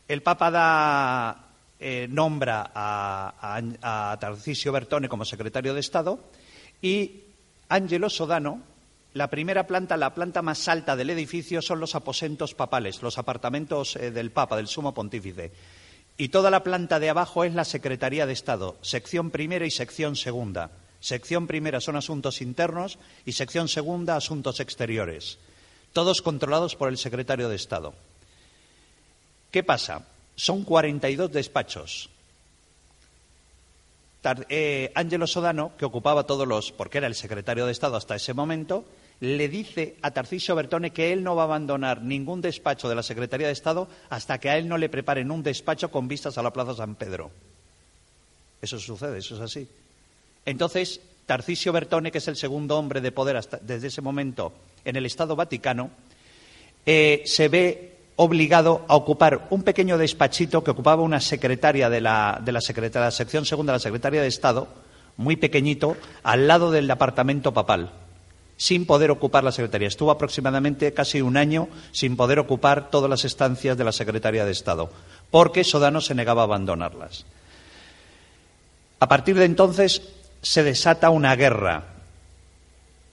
el 0.09 0.23
Papa 0.23 0.50
da, 0.50 1.45
eh, 1.81 2.07
nombra 2.09 2.71
a, 2.75 3.61
a, 3.83 4.16
Tarcisio 4.19 4.73
Bertone 4.73 5.09
como 5.09 5.25
secretario 5.25 5.75
de 5.75 5.81
Estado 5.81 6.21
y 6.81 7.23
Angelo 7.69 8.09
Sodano, 8.09 8.62
la 9.14 9.30
primera 9.30 9.66
planta, 9.66 9.97
la 9.97 10.12
planta 10.12 10.42
más 10.42 10.66
alta 10.68 10.97
del 10.97 11.11
edificio 11.11 11.62
son 11.62 11.78
los 11.78 11.94
aposentos 11.94 12.54
papales, 12.54 13.00
los 13.00 13.16
apartamentos 13.16 13.94
eh, 13.97 14.11
del 14.11 14.33
Papa, 14.33 14.56
del 14.56 14.66
Sumo 14.66 14.92
Pontífice. 14.92 15.52
Y 16.16 16.28
toda 16.28 16.50
la 16.50 16.64
planta 16.64 16.99
de 16.99 17.11
abajo 17.11 17.44
es 17.44 17.54
la 17.54 17.64
Secretaría 17.64 18.26
de 18.26 18.33
Estado, 18.33 18.76
sección 18.83 19.30
primera 19.30 19.66
y 19.66 19.71
sección 19.71 20.16
segunda. 20.16 20.71
Sección 20.99 21.47
primera 21.47 21.80
son 21.80 21.97
asuntos 21.97 22.40
internos 22.40 22.99
y 23.25 23.33
sección 23.33 23.68
segunda 23.68 24.16
asuntos 24.16 24.59
exteriores, 24.59 25.38
todos 25.92 26.21
controlados 26.21 26.75
por 26.75 26.88
el 26.88 26.99
secretario 26.99 27.49
de 27.49 27.56
Estado. 27.56 27.94
¿Qué 29.50 29.62
pasa? 29.62 30.06
Son 30.35 30.64
42 30.64 31.30
despachos. 31.30 32.11
Eh, 34.49 34.92
Sodano, 35.26 35.73
que 35.76 35.85
ocupaba 35.85 36.25
todos 36.25 36.49
los, 36.49 36.73
porque 36.73 36.99
era 36.99 37.06
el 37.06 37.14
secretario 37.14 37.66
de 37.66 37.73
Estado 37.73 37.97
hasta 37.97 38.16
ese 38.16 38.33
momento, 38.33 38.85
le 39.25 39.49
dice 39.49 39.97
a 40.02 40.11
Tarcisio 40.11 40.54
Bertone 40.54 40.93
que 40.93 41.12
él 41.12 41.25
no 41.25 41.35
va 41.35 41.43
a 41.43 41.47
abandonar 41.47 42.02
ningún 42.02 42.40
despacho 42.40 42.88
de 42.88 42.95
la 42.95 43.02
Secretaría 43.02 43.47
de 43.47 43.52
Estado 43.52 43.88
hasta 44.11 44.38
que 44.38 44.50
a 44.50 44.59
él 44.59 44.69
no 44.69 44.78
le 44.78 44.88
preparen 44.88 45.31
un 45.31 45.43
despacho 45.43 45.90
con 45.90 46.07
vistas 46.09 46.38
a 46.38 46.43
la 46.43 46.52
Plaza 46.52 46.75
San 46.75 46.95
Pedro. 46.95 47.31
Eso 48.61 48.78
sucede, 48.78 49.19
eso 49.19 49.35
es 49.37 49.40
así. 49.40 49.69
Entonces, 50.47 51.00
Tarcisio 51.26 51.73
Bertone, 51.73 52.12
que 52.12 52.19
es 52.19 52.28
el 52.28 52.37
segundo 52.37 52.78
hombre 52.78 53.00
de 53.00 53.12
poder 53.12 53.40
desde 53.62 53.88
ese 53.88 54.02
momento 54.02 54.52
en 54.85 54.97
el 54.97 55.07
Estado 55.07 55.37
Vaticano, 55.37 55.90
eh, 56.85 57.23
se 57.25 57.49
ve 57.49 57.97
obligado 58.16 58.85
a 58.88 58.95
ocupar 58.95 59.49
un 59.50 59.62
pequeño 59.62 59.99
despachito 59.99 60.62
que 60.62 60.71
ocupaba 60.71 61.02
una 61.02 61.21
secretaria 61.21 61.90
de 61.90 62.00
la, 62.00 62.40
de 62.45 62.52
la, 62.52 62.61
de 62.61 63.00
la 63.00 63.11
sección 63.11 63.45
segunda 63.45 63.73
de 63.73 63.76
la 63.76 63.81
Secretaría 63.81 64.23
de 64.23 64.28
Estado, 64.28 64.69
muy 65.16 65.37
pequeñito, 65.37 65.97
al 66.23 66.47
lado 66.47 66.71
del 66.71 66.87
departamento 66.87 67.52
papal 67.52 68.03
sin 68.56 68.87
poder 68.87 69.11
ocupar 69.11 69.44
la 69.44 69.52
Secretaría. 69.52 69.88
Estuvo 69.88 70.11
aproximadamente 70.11 70.92
casi 70.92 71.20
un 71.23 71.37
año 71.37 71.68
sin 71.92 72.16
poder 72.16 72.38
ocupar 72.38 72.90
todas 72.90 73.11
las 73.11 73.25
estancias 73.25 73.76
de 73.76 73.84
la 73.84 73.92
Secretaría 73.92 74.44
de 74.44 74.52
Estado, 74.52 74.90
porque 75.30 75.64
Sodano 75.64 76.00
se 76.00 76.14
negaba 76.14 76.42
a 76.42 76.44
abandonarlas. 76.44 77.26
A 79.00 79.08
partir 79.08 79.37
de 79.37 79.44
entonces 79.44 80.02
se 80.42 80.62
desata 80.62 81.11
una 81.11 81.34
guerra 81.37 81.94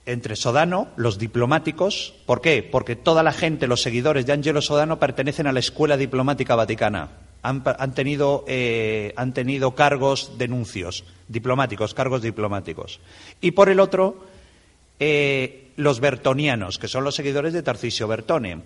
entre 0.06 0.36
Sodano, 0.36 0.88
los 0.96 1.18
diplomáticos. 1.18 2.14
¿Por 2.26 2.40
qué? 2.40 2.62
Porque 2.62 2.96
toda 2.96 3.22
la 3.22 3.32
gente, 3.32 3.66
los 3.66 3.82
seguidores 3.82 4.26
de 4.26 4.32
Angelo 4.32 4.60
Sodano, 4.60 4.98
pertenecen 4.98 5.46
a 5.46 5.52
la 5.52 5.60
Escuela 5.60 5.96
Diplomática 5.96 6.56
Vaticana. 6.56 7.10
Han, 7.42 7.94
tenido, 7.94 8.44
eh, 8.46 9.14
han 9.16 9.32
tenido 9.34 9.74
cargos 9.74 10.38
denuncios 10.38 11.04
diplomáticos, 11.26 11.92
cargos 11.92 12.22
diplomáticos. 12.22 13.00
Y 13.40 13.50
por 13.52 13.68
el 13.68 13.80
otro, 13.80 14.24
eh, 15.04 15.72
los 15.74 15.98
bertonianos, 15.98 16.78
que 16.78 16.86
son 16.86 17.02
los 17.02 17.16
seguidores 17.16 17.52
de 17.52 17.64
Tarcisio 17.64 18.06
Bertone, 18.06 18.62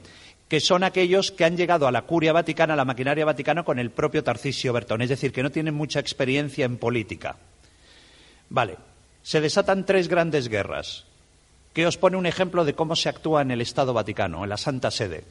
que 0.48 0.60
son 0.60 0.84
aquellos 0.84 1.32
que 1.32 1.46
han 1.46 1.56
llegado 1.56 1.86
a 1.86 1.92
la 1.92 2.02
curia 2.02 2.34
vaticana, 2.34 2.74
a 2.74 2.76
la 2.76 2.84
maquinaria 2.84 3.24
vaticana, 3.24 3.62
con 3.62 3.78
el 3.78 3.90
propio 3.90 4.22
Tarcisio 4.22 4.74
Bertone, 4.74 5.04
es 5.04 5.10
decir, 5.10 5.32
que 5.32 5.42
no 5.42 5.50
tienen 5.50 5.72
mucha 5.72 5.98
experiencia 5.98 6.66
en 6.66 6.76
política. 6.76 7.36
Vale, 8.50 8.76
se 9.22 9.40
desatan 9.40 9.86
tres 9.86 10.08
grandes 10.08 10.48
guerras, 10.48 11.06
que 11.72 11.86
os 11.86 11.96
pone 11.96 12.18
un 12.18 12.26
ejemplo 12.26 12.66
de 12.66 12.74
cómo 12.74 12.96
se 12.96 13.08
actúa 13.08 13.40
en 13.40 13.50
el 13.50 13.62
Estado 13.62 13.94
Vaticano, 13.94 14.44
en 14.44 14.50
la 14.50 14.58
Santa 14.58 14.90
Sede. 14.90 15.24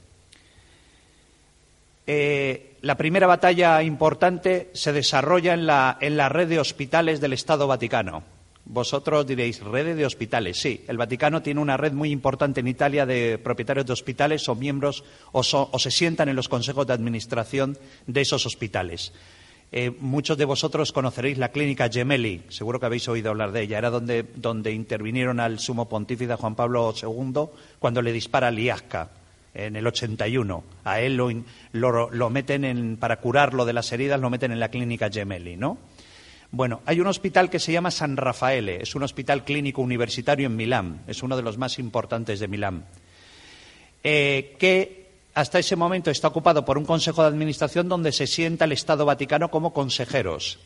Eh, 2.07 2.77
la 2.81 2.97
primera 2.97 3.27
batalla 3.27 3.83
importante 3.83 4.71
se 4.73 4.91
desarrolla 4.91 5.53
en 5.53 5.67
la, 5.67 5.99
en 6.01 6.17
la 6.17 6.29
red 6.29 6.47
de 6.47 6.59
hospitales 6.59 7.21
del 7.21 7.33
Estado 7.33 7.67
Vaticano 7.67 8.34
vosotros 8.65 9.27
diréis, 9.27 9.61
¿red 9.61 9.95
de 9.95 10.05
hospitales? 10.05 10.57
Sí, 10.59 10.83
el 10.87 10.97
Vaticano 10.97 11.41
tiene 11.41 11.61
una 11.61 11.77
red 11.77 11.93
muy 11.93 12.09
importante 12.09 12.59
en 12.59 12.67
Italia 12.67 13.05
de 13.05 13.37
propietarios 13.37 13.85
de 13.85 13.93
hospitales 13.93 14.49
o 14.49 14.55
miembros 14.55 15.03
o, 15.31 15.43
se 15.43 15.91
sientan 15.91 16.29
en 16.29 16.35
los 16.35 16.49
consejos 16.49 16.87
de 16.87 16.93
administración 16.93 17.77
de 18.07 18.21
esos 18.21 18.45
hospitales. 18.45 19.13
Eh, 19.71 19.91
muchos 19.99 20.37
de 20.37 20.45
vosotros 20.45 20.91
conoceréis 20.91 21.37
la 21.37 21.49
clínica 21.49 21.89
Gemelli, 21.89 22.43
seguro 22.49 22.79
que 22.79 22.85
habéis 22.85 23.07
oído 23.07 23.29
hablar 23.29 23.51
de 23.51 23.61
ella. 23.61 23.77
Era 23.77 23.89
donde, 23.91 24.71
intervinieron 24.71 25.39
al 25.39 25.59
sumo 25.59 25.87
pontífice 25.87 26.35
Juan 26.35 26.55
Pablo 26.55 26.93
II 26.99 27.45
cuando 27.77 28.01
le 28.01 28.11
dispara 28.11 28.51
Liasca 28.51 29.09
en 29.53 29.75
el 29.75 29.85
81. 29.85 30.63
A 30.85 31.01
él 31.01 31.17
lo, 31.17 32.09
lo 32.09 32.29
meten 32.29 32.65
en, 32.65 32.97
para 32.97 33.17
curarlo 33.17 33.65
de 33.65 33.73
las 33.73 33.91
heridas, 33.91 34.19
lo 34.19 34.29
meten 34.29 34.51
en 34.51 34.59
la 34.59 34.69
clínica 34.69 35.09
Gemelli, 35.09 35.55
¿no? 35.55 35.77
Bueno, 36.55 36.81
hay 36.85 37.01
un 37.01 37.07
hospital 37.07 37.49
que 37.49 37.59
se 37.59 37.73
llama 37.73 37.91
San 37.91 38.15
Rafaele, 38.15 38.81
es 38.81 38.95
un 38.95 39.03
hospital 39.03 39.43
clínico 39.43 39.81
universitario 39.81 40.47
en 40.47 40.55
Milán, 40.55 41.01
es 41.05 41.21
uno 41.21 41.35
de 41.35 41.41
los 41.41 41.57
más 41.57 41.79
importantes 41.79 42.39
de 42.39 42.47
Milán, 42.47 42.85
eh, 44.01 44.55
que 44.57 45.09
hasta 45.33 45.59
ese 45.59 45.75
momento 45.75 46.11
está 46.11 46.29
ocupado 46.29 46.63
por 46.63 46.77
un 46.77 46.85
consejo 46.85 47.23
de 47.23 47.27
administración 47.27 47.89
donde 47.89 48.13
se 48.13 48.25
sienta 48.25 48.63
el 48.63 48.71
Estado 48.71 49.03
Vaticano 49.03 49.51
como 49.51 49.73
consejeros. 49.73 50.59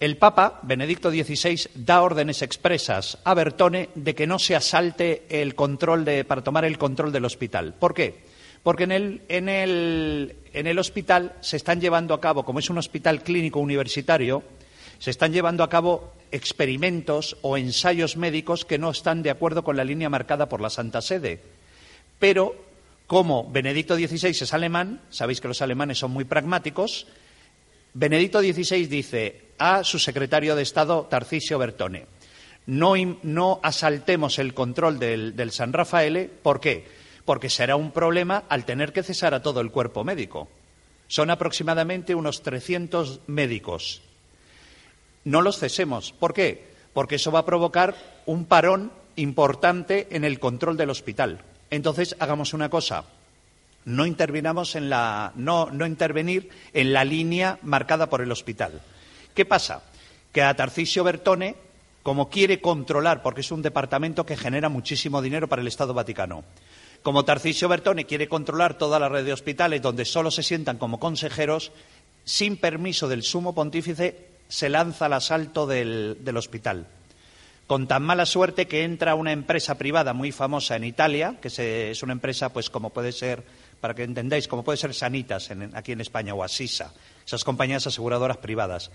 El 0.00 0.16
Papa, 0.16 0.60
Benedicto 0.62 1.10
XVI, 1.10 1.68
da 1.74 2.00
órdenes 2.00 2.40
expresas 2.40 3.18
a 3.24 3.34
Bertone 3.34 3.90
de 3.94 4.14
que 4.14 4.26
no 4.26 4.38
se 4.38 4.56
asalte 4.56 5.26
el 5.28 5.54
control 5.54 6.06
para 6.26 6.42
tomar 6.42 6.64
el 6.64 6.78
control 6.78 7.12
del 7.12 7.26
hospital. 7.26 7.74
¿Por 7.74 7.92
qué? 7.92 8.29
Porque 8.62 8.84
en 8.84 8.92
el, 8.92 9.22
en, 9.28 9.48
el, 9.48 10.36
en 10.52 10.66
el 10.66 10.78
hospital 10.78 11.34
se 11.40 11.56
están 11.56 11.80
llevando 11.80 12.12
a 12.12 12.20
cabo, 12.20 12.44
como 12.44 12.58
es 12.58 12.68
un 12.68 12.78
hospital 12.78 13.22
clínico 13.22 13.58
universitario, 13.58 14.42
se 14.98 15.10
están 15.10 15.32
llevando 15.32 15.64
a 15.64 15.70
cabo 15.70 16.12
experimentos 16.30 17.38
o 17.40 17.56
ensayos 17.56 18.16
médicos 18.16 18.64
que 18.64 18.78
no 18.78 18.90
están 18.90 19.22
de 19.22 19.30
acuerdo 19.30 19.64
con 19.64 19.76
la 19.76 19.84
línea 19.84 20.10
marcada 20.10 20.48
por 20.48 20.60
la 20.60 20.68
Santa 20.68 21.00
Sede. 21.00 21.40
Pero, 22.18 22.54
como 23.06 23.50
Benedicto 23.50 23.96
XVI 23.96 24.28
es 24.28 24.52
alemán, 24.52 25.00
sabéis 25.08 25.40
que 25.40 25.48
los 25.48 25.62
alemanes 25.62 25.98
son 25.98 26.10
muy 26.10 26.24
pragmáticos, 26.24 27.06
Benedicto 27.94 28.40
XVI 28.40 28.86
dice 28.86 29.40
a 29.58 29.82
su 29.82 29.98
secretario 29.98 30.54
de 30.54 30.62
Estado, 30.62 31.08
Tarcisio 31.10 31.58
Bertone, 31.58 32.06
no, 32.66 32.94
no 33.22 33.58
asaltemos 33.62 34.38
el 34.38 34.54
control 34.54 34.98
del, 34.98 35.34
del 35.34 35.50
San 35.50 35.72
Rafael, 35.72 36.30
¿por 36.42 36.60
qué? 36.60 36.99
Porque 37.30 37.48
será 37.48 37.76
un 37.76 37.92
problema 37.92 38.42
al 38.48 38.64
tener 38.64 38.92
que 38.92 39.04
cesar 39.04 39.34
a 39.34 39.40
todo 39.40 39.60
el 39.60 39.70
cuerpo 39.70 40.02
médico. 40.02 40.48
Son 41.06 41.30
aproximadamente 41.30 42.16
unos 42.16 42.42
300 42.42 43.20
médicos. 43.28 44.02
No 45.22 45.40
los 45.40 45.60
cesemos. 45.60 46.10
¿Por 46.10 46.34
qué? 46.34 46.74
Porque 46.92 47.14
eso 47.14 47.30
va 47.30 47.38
a 47.38 47.44
provocar 47.44 47.94
un 48.26 48.46
parón 48.46 48.90
importante 49.14 50.08
en 50.10 50.24
el 50.24 50.40
control 50.40 50.76
del 50.76 50.90
hospital. 50.90 51.40
Entonces, 51.70 52.16
hagamos 52.18 52.52
una 52.52 52.68
cosa. 52.68 53.04
No 53.84 54.06
intervinamos 54.06 54.74
en 54.74 54.90
la, 54.90 55.30
no, 55.36 55.70
no 55.70 55.86
intervenir 55.86 56.50
en 56.72 56.92
la 56.92 57.04
línea 57.04 57.60
marcada 57.62 58.10
por 58.10 58.22
el 58.22 58.32
hospital. 58.32 58.82
¿Qué 59.36 59.44
pasa? 59.44 59.84
Que 60.32 60.42
a 60.42 60.56
Tarcisio 60.56 61.04
Bertone, 61.04 61.54
como 62.02 62.28
quiere 62.28 62.60
controlar, 62.60 63.22
porque 63.22 63.42
es 63.42 63.52
un 63.52 63.62
departamento 63.62 64.26
que 64.26 64.36
genera 64.36 64.68
muchísimo 64.68 65.22
dinero 65.22 65.46
para 65.46 65.62
el 65.62 65.68
Estado 65.68 65.94
Vaticano, 65.94 66.42
como 67.02 67.24
Tarcisio 67.24 67.68
Bertone 67.68 68.06
quiere 68.06 68.28
controlar 68.28 68.76
toda 68.76 68.98
la 68.98 69.08
red 69.08 69.24
de 69.24 69.32
hospitales 69.32 69.82
donde 69.82 70.04
solo 70.04 70.30
se 70.30 70.42
sientan 70.42 70.78
como 70.78 71.00
consejeros, 71.00 71.72
sin 72.24 72.56
permiso 72.56 73.08
del 73.08 73.22
sumo 73.22 73.54
pontífice 73.54 74.28
se 74.48 74.68
lanza 74.68 75.06
al 75.06 75.14
asalto 75.14 75.66
del, 75.66 76.18
del 76.20 76.36
hospital 76.36 76.86
con 77.70 77.86
tan 77.86 78.02
mala 78.02 78.26
suerte 78.26 78.66
que 78.66 78.82
entra 78.82 79.14
una 79.14 79.30
empresa 79.30 79.78
privada 79.78 80.12
muy 80.12 80.32
famosa 80.32 80.74
en 80.74 80.82
Italia, 80.82 81.36
que 81.40 81.92
es 81.92 82.02
una 82.02 82.12
empresa, 82.14 82.52
pues 82.52 82.68
como 82.68 82.90
puede 82.90 83.12
ser, 83.12 83.44
para 83.80 83.94
que 83.94 84.02
entendáis, 84.02 84.48
como 84.48 84.64
puede 84.64 84.76
ser 84.76 84.92
Sanitas 84.92 85.52
aquí 85.74 85.92
en 85.92 86.00
España 86.00 86.34
o 86.34 86.42
Asisa, 86.42 86.92
esas 87.24 87.44
compañías 87.44 87.86
aseguradoras 87.86 88.38
privadas. 88.38 88.90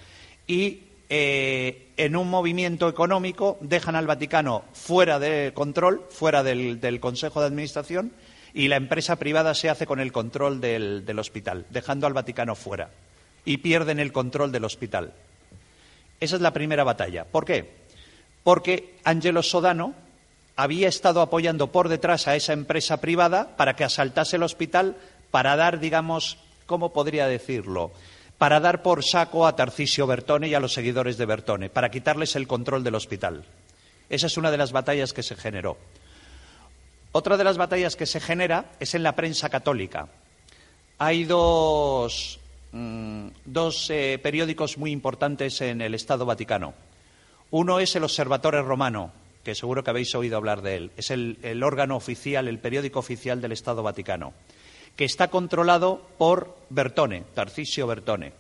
Y 0.46 0.82
eh, 1.10 1.90
en 1.98 2.16
un 2.16 2.30
movimiento 2.30 2.90
económico 2.90 3.58
dejan 3.62 3.96
al 3.96 4.08
Vaticano 4.08 4.64
fuera 4.74 5.20
de 5.20 5.52
control, 5.54 6.06
fuera 6.10 6.44
del, 6.44 7.00
Consejo 7.00 7.42
de 7.42 7.48
Administración, 7.48 8.12
y 8.54 8.68
la 8.68 8.78
empresa 8.78 9.18
privada 9.18 9.54
se 9.54 9.70
hace 9.70 9.86
con 9.86 10.00
el 10.00 10.12
control 10.12 10.62
del 10.62 11.20
hospital, 11.20 11.66
dejando 11.70 12.08
al 12.08 12.14
Vaticano 12.14 12.56
fuera. 12.56 12.90
Y 13.44 13.58
pierden 13.58 14.00
el 14.00 14.12
control 14.12 14.52
del 14.52 14.64
hospital. 14.64 15.14
Esa 16.20 16.36
es 16.38 16.42
la 16.42 16.54
primera 16.54 16.84
batalla. 16.84 17.26
¿Por 17.26 17.46
qué? 17.46 17.86
porque 18.46 18.94
Angelo 19.04 19.42
Sodano 19.42 19.96
había 20.56 20.88
estado 20.88 21.22
apoyando 21.22 21.72
por 21.72 21.90
detrás 21.90 22.28
a 22.28 22.36
esa 22.36 22.54
empresa 22.54 23.02
privada 23.02 23.58
para 23.58 23.76
que 23.76 23.84
asaltase 23.84 24.36
el 24.36 24.44
hospital 24.44 24.98
para 25.32 25.56
dar, 25.56 25.80
digamos, 25.80 26.38
¿cómo 26.68 26.94
podría 26.94 27.26
decirlo? 27.26 27.92
Para 28.46 28.60
dar 28.60 28.84
por 28.84 29.04
saco 29.04 29.48
a 29.48 29.56
Tarcisio 29.56 30.06
Bertone 30.06 30.48
y 30.48 30.54
a 30.54 30.60
los 30.60 30.72
seguidores 30.72 31.18
de 31.18 31.26
Bertone, 31.26 31.72
para 31.72 31.90
quitarles 31.90 32.36
el 32.36 32.46
control 32.46 32.84
del 32.84 32.94
hospital. 32.94 33.44
Esa 34.08 34.28
es 34.28 34.38
una 34.38 34.52
de 34.52 34.58
las 34.58 34.72
batallas 34.72 35.14
que 35.14 35.24
se 35.24 35.36
generó. 35.36 35.80
Otra 37.12 37.38
de 37.38 37.44
las 37.44 37.58
batallas 37.58 37.96
que 37.96 38.06
se 38.06 38.20
genera 38.20 38.74
es 38.80 38.94
en 38.94 39.02
la 39.02 39.16
prensa 39.16 39.50
católica. 39.50 40.10
Hay 41.00 41.24
dos, 41.24 42.40
mm, 42.72 43.30
eh, 43.90 44.20
periódicos 44.22 44.78
muy 44.78 44.92
importantes 44.92 45.60
en 45.62 45.82
el 45.82 45.96
Estado 45.96 46.24
Vaticano. 46.28 46.76
Uno 47.50 47.80
es 47.80 47.96
el 47.96 48.04
Observatorio 48.04 48.62
Romano, 48.62 49.12
que 49.44 49.56
seguro 49.56 49.84
que 49.84 49.90
habéis 49.90 50.14
oído 50.14 50.38
hablar 50.38 50.62
de 50.62 50.76
él. 50.76 50.92
Es 50.98 51.10
el, 51.10 51.64
órgano 51.64 51.96
oficial, 51.96 52.48
el 52.48 52.60
periódico 52.60 53.00
oficial 53.00 53.42
del 53.42 53.54
Estado 53.54 53.82
Vaticano, 53.82 54.34
que 54.96 55.06
está 55.06 55.30
controlado 55.30 56.02
por 56.18 56.56
Bertone, 56.70 57.24
Tarcisio 57.34 57.88
Bertone. 57.88 58.34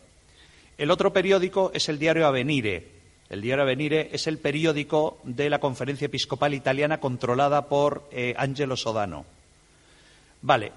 El 0.77 0.91
otro 0.91 1.11
periódico 1.13 1.71
es 1.73 1.89
el 1.89 1.99
diario 1.99 2.27
Avenire. 2.27 2.95
El 3.29 3.41
diario 3.41 3.63
Avenire 3.63 4.09
es 4.11 4.27
el 4.27 4.37
periódico 4.37 5.19
de 5.23 5.49
la 5.49 5.59
Conferencia 5.59 6.05
Episcopal 6.05 6.53
Italiana 6.53 6.99
controlada 6.99 7.67
por 7.67 8.07
eh, 8.11 8.33
Angelo 8.37 8.77
Sodano. 8.77 9.25
Vale. 10.41 10.71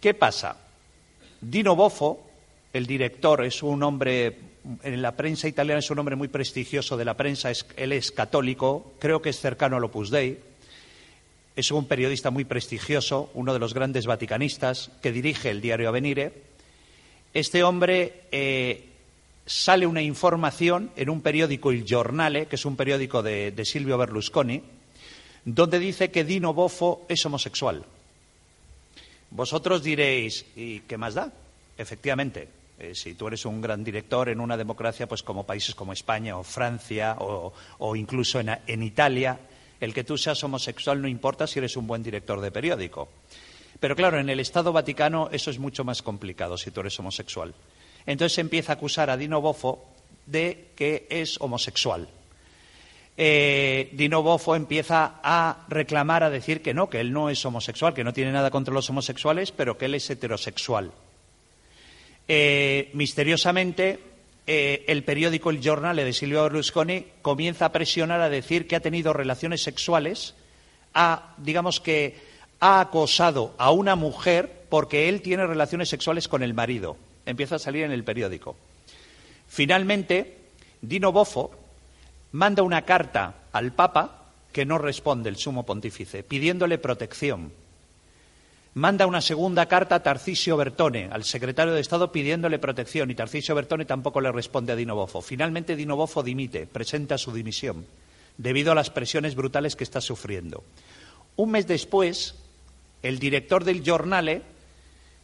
¿Qué 0.00 0.14
pasa? 0.14 0.56
Dino 1.40 1.76
Boffo, 1.76 2.26
el 2.72 2.86
director, 2.86 3.44
es 3.44 3.62
un 3.62 3.82
hombre 3.82 4.48
en 4.82 5.00
la 5.00 5.12
prensa 5.16 5.48
italiana 5.48 5.78
es 5.78 5.90
un 5.90 5.98
hombre 5.98 6.16
muy 6.16 6.28
prestigioso 6.28 6.96
de 6.96 7.04
la 7.04 7.16
prensa, 7.16 7.50
él 7.76 7.92
es 7.92 8.12
católico, 8.12 8.92
creo 8.98 9.22
que 9.22 9.30
es 9.30 9.40
cercano 9.40 9.76
al 9.76 9.84
Opus 9.84 10.10
Dei, 10.10 10.38
es 11.58 11.72
un 11.72 11.86
periodista 11.86 12.30
muy 12.30 12.44
prestigioso, 12.44 13.32
uno 13.34 13.52
de 13.52 13.58
los 13.58 13.74
grandes 13.74 14.06
vaticanistas 14.06 14.92
que 15.02 15.10
dirige 15.10 15.50
el 15.50 15.60
diario 15.60 15.88
Avenire. 15.88 16.32
Este 17.34 17.64
hombre 17.64 18.26
eh, 18.30 18.90
sale 19.44 19.84
una 19.84 20.00
información 20.00 20.92
en 20.94 21.10
un 21.10 21.20
periódico 21.20 21.72
Il 21.72 21.84
Giornale, 21.84 22.46
que 22.46 22.54
es 22.54 22.64
un 22.64 22.76
periódico 22.76 23.24
de, 23.24 23.52
Silvio 23.64 23.98
Berlusconi, 23.98 24.62
donde 25.44 25.80
dice 25.80 26.12
que 26.12 26.22
Dino 26.22 26.54
Boffo 26.54 27.04
es 27.08 27.26
homosexual. 27.26 27.84
Vosotros 29.32 29.82
diréis, 29.82 30.46
¿y 30.54 30.78
qué 30.80 30.96
más 30.96 31.14
da? 31.14 31.32
Efectivamente, 31.76 32.46
eh, 32.78 32.94
si 32.94 33.14
tú 33.14 33.26
eres 33.26 33.44
un 33.44 33.60
gran 33.60 33.82
director 33.82 34.28
en 34.28 34.38
una 34.38 34.56
democracia, 34.56 35.08
pues 35.08 35.24
como 35.24 35.44
países 35.44 35.74
como 35.74 35.92
España 35.92 36.36
o 36.36 36.44
Francia 36.44 37.16
o, 37.18 37.96
incluso 37.96 38.38
en, 38.38 38.82
Italia, 38.84 39.40
el 39.80 39.94
que 39.94 40.04
tú 40.04 40.18
seas 40.18 40.42
homosexual 40.44 41.00
no 41.00 41.08
importa 41.08 41.46
si 41.46 41.58
eres 41.58 41.76
un 41.76 41.86
buen 41.86 42.02
director 42.02 42.40
de 42.40 42.50
periódico. 42.50 43.08
Pero 43.80 43.94
claro, 43.94 44.18
en 44.18 44.28
el 44.28 44.40
Estado 44.40 44.72
Vaticano 44.72 45.28
eso 45.32 45.50
es 45.50 45.58
mucho 45.58 45.84
más 45.84 46.02
complicado 46.02 46.56
si 46.56 46.70
tú 46.70 46.80
eres 46.80 46.98
homosexual. 46.98 47.54
Entonces 48.06 48.34
se 48.34 48.40
empieza 48.40 48.72
a 48.72 48.76
acusar 48.76 49.10
a 49.10 49.16
Dino 49.16 49.40
Boffo 49.40 49.86
de 50.26 50.70
que 50.74 51.06
es 51.10 51.40
homosexual. 51.40 52.08
Eh, 53.20 53.90
Dino 53.92 54.22
Boffo 54.22 54.54
empieza 54.54 55.20
a 55.22 55.64
reclamar, 55.68 56.22
a 56.22 56.30
decir 56.30 56.62
que 56.62 56.72
no, 56.72 56.88
que 56.88 57.00
él 57.00 57.12
no 57.12 57.30
es 57.30 57.44
homosexual, 57.44 57.92
que 57.92 58.04
no 58.04 58.12
tiene 58.12 58.32
nada 58.32 58.50
contra 58.50 58.72
los 58.72 58.88
homosexuales, 58.90 59.50
pero 59.50 59.76
que 59.76 59.86
él 59.86 59.94
es 59.94 60.08
heterosexual. 60.08 60.92
Eh, 62.28 62.90
misteriosamente, 62.92 63.98
eh, 64.50 64.86
el 64.88 65.04
periódico 65.04 65.50
El 65.50 65.60
Giornale 65.60 66.04
de 66.04 66.14
Silvio 66.14 66.42
Berlusconi 66.42 67.04
comienza 67.20 67.66
a 67.66 67.72
presionar 67.72 68.22
a 68.22 68.30
decir 68.30 68.66
que 68.66 68.76
ha 68.76 68.80
tenido 68.80 69.12
relaciones 69.12 69.62
sexuales, 69.62 70.34
ha, 70.94 71.34
digamos 71.36 71.80
que 71.80 72.16
ha 72.58 72.80
acosado 72.80 73.54
a 73.58 73.70
una 73.72 73.94
mujer 73.94 74.64
porque 74.70 75.10
él 75.10 75.20
tiene 75.20 75.46
relaciones 75.46 75.90
sexuales 75.90 76.28
con 76.28 76.42
el 76.42 76.54
marido. 76.54 76.96
Empieza 77.26 77.56
a 77.56 77.58
salir 77.58 77.84
en 77.84 77.92
el 77.92 78.04
periódico. 78.04 78.56
Finalmente, 79.48 80.38
Dino 80.80 81.12
Bofo 81.12 81.50
manda 82.32 82.62
una 82.62 82.86
carta 82.86 83.34
al 83.52 83.72
Papa 83.72 84.30
que 84.50 84.64
no 84.64 84.78
responde 84.78 85.28
el 85.28 85.36
sumo 85.36 85.66
pontífice, 85.66 86.22
pidiéndole 86.22 86.78
protección 86.78 87.52
manda 88.78 89.08
una 89.08 89.20
segunda 89.20 89.66
carta 89.66 89.96
a 89.96 90.02
Tarcisio 90.04 90.56
Bertone, 90.56 91.08
al 91.10 91.24
secretario 91.24 91.74
de 91.74 91.80
Estado, 91.80 92.12
pidiéndole 92.12 92.60
protección, 92.60 93.10
y 93.10 93.16
Tarcisio 93.16 93.56
Bertone 93.56 93.84
tampoco 93.84 94.20
le 94.20 94.30
responde 94.30 94.72
a 94.72 94.76
Dino 94.76 94.94
Bofo. 94.94 95.20
Finalmente, 95.20 95.74
Dino 95.74 95.96
Bofo 95.96 96.22
dimite, 96.22 96.68
presenta 96.68 97.18
su 97.18 97.32
dimisión, 97.32 97.84
debido 98.36 98.70
a 98.70 98.76
las 98.76 98.90
presiones 98.90 99.34
brutales 99.34 99.74
que 99.74 99.82
está 99.82 100.00
sufriendo. 100.00 100.62
Un 101.34 101.50
mes 101.50 101.66
después, 101.66 102.36
el 103.02 103.18
director 103.18 103.64
del 103.64 103.82
Giornale 103.82 104.42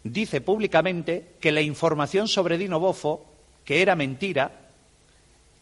dice 0.03 0.41
públicamente 0.41 1.35
que 1.39 1.53
la 1.53 1.61
información 1.61 2.27
sobre 2.27 2.59
Dino 2.59 2.81
Bofo, 2.81 3.25
que 3.65 3.83
era 3.83 3.95
mentira, 3.95 4.51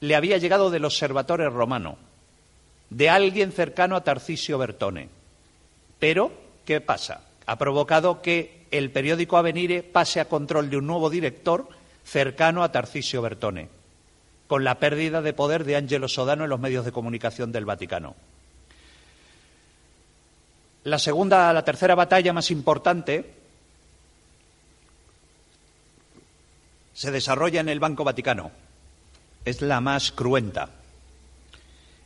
le 0.01 0.17
había 0.17 0.39
llegado 0.39 0.71
del 0.71 0.87
Observatorio 0.87 1.51
Romano, 1.51 1.99
de 2.89 3.11
alguien 3.11 3.53
cercano 3.53 3.97
a 3.97 4.03
Tarcisio 4.03 4.57
Bertone. 4.57 5.11
Pero, 5.99 6.33
¿qué 6.65 6.81
pasa? 6.81 7.27
Ha 7.47 7.59
provocado 7.59 8.23
que 8.23 8.67
el 8.71 8.91
periódico 8.91 9.37
Avenire 9.37 9.83
pase 9.83 10.21
a 10.21 10.29
control 10.29 10.71
de 10.71 10.77
un 10.77 10.87
nuevo 10.87 11.11
director 11.11 11.69
cercano 12.05 12.63
a 12.63 12.73
Tarcisio 12.73 13.23
Bertone, 13.23 13.69
con 14.47 14.65
la 14.65 14.79
pérdida 14.79 15.23
de 15.23 15.33
poder 15.33 15.65
de 15.65 15.77
Angelo 15.77 16.09
Sodano 16.09 16.45
en 16.45 16.51
los 16.51 16.61
medios 16.61 16.85
de 16.85 16.93
comunicación 16.93 17.53
del 17.53 17.65
Vaticano. 17.65 18.15
La 20.85 20.99
segunda, 20.99 21.53
la 21.53 21.65
tercera 21.65 21.95
batalla 21.95 22.33
más 22.33 22.51
importante 22.51 23.35
se 26.93 27.11
desarrolla 27.11 27.61
en 27.61 27.69
el 27.69 27.81
Banco 27.81 28.05
Vaticano. 28.05 28.51
Es 29.45 29.63
la 29.63 29.81
más 29.81 30.13
cruenta. 30.13 30.71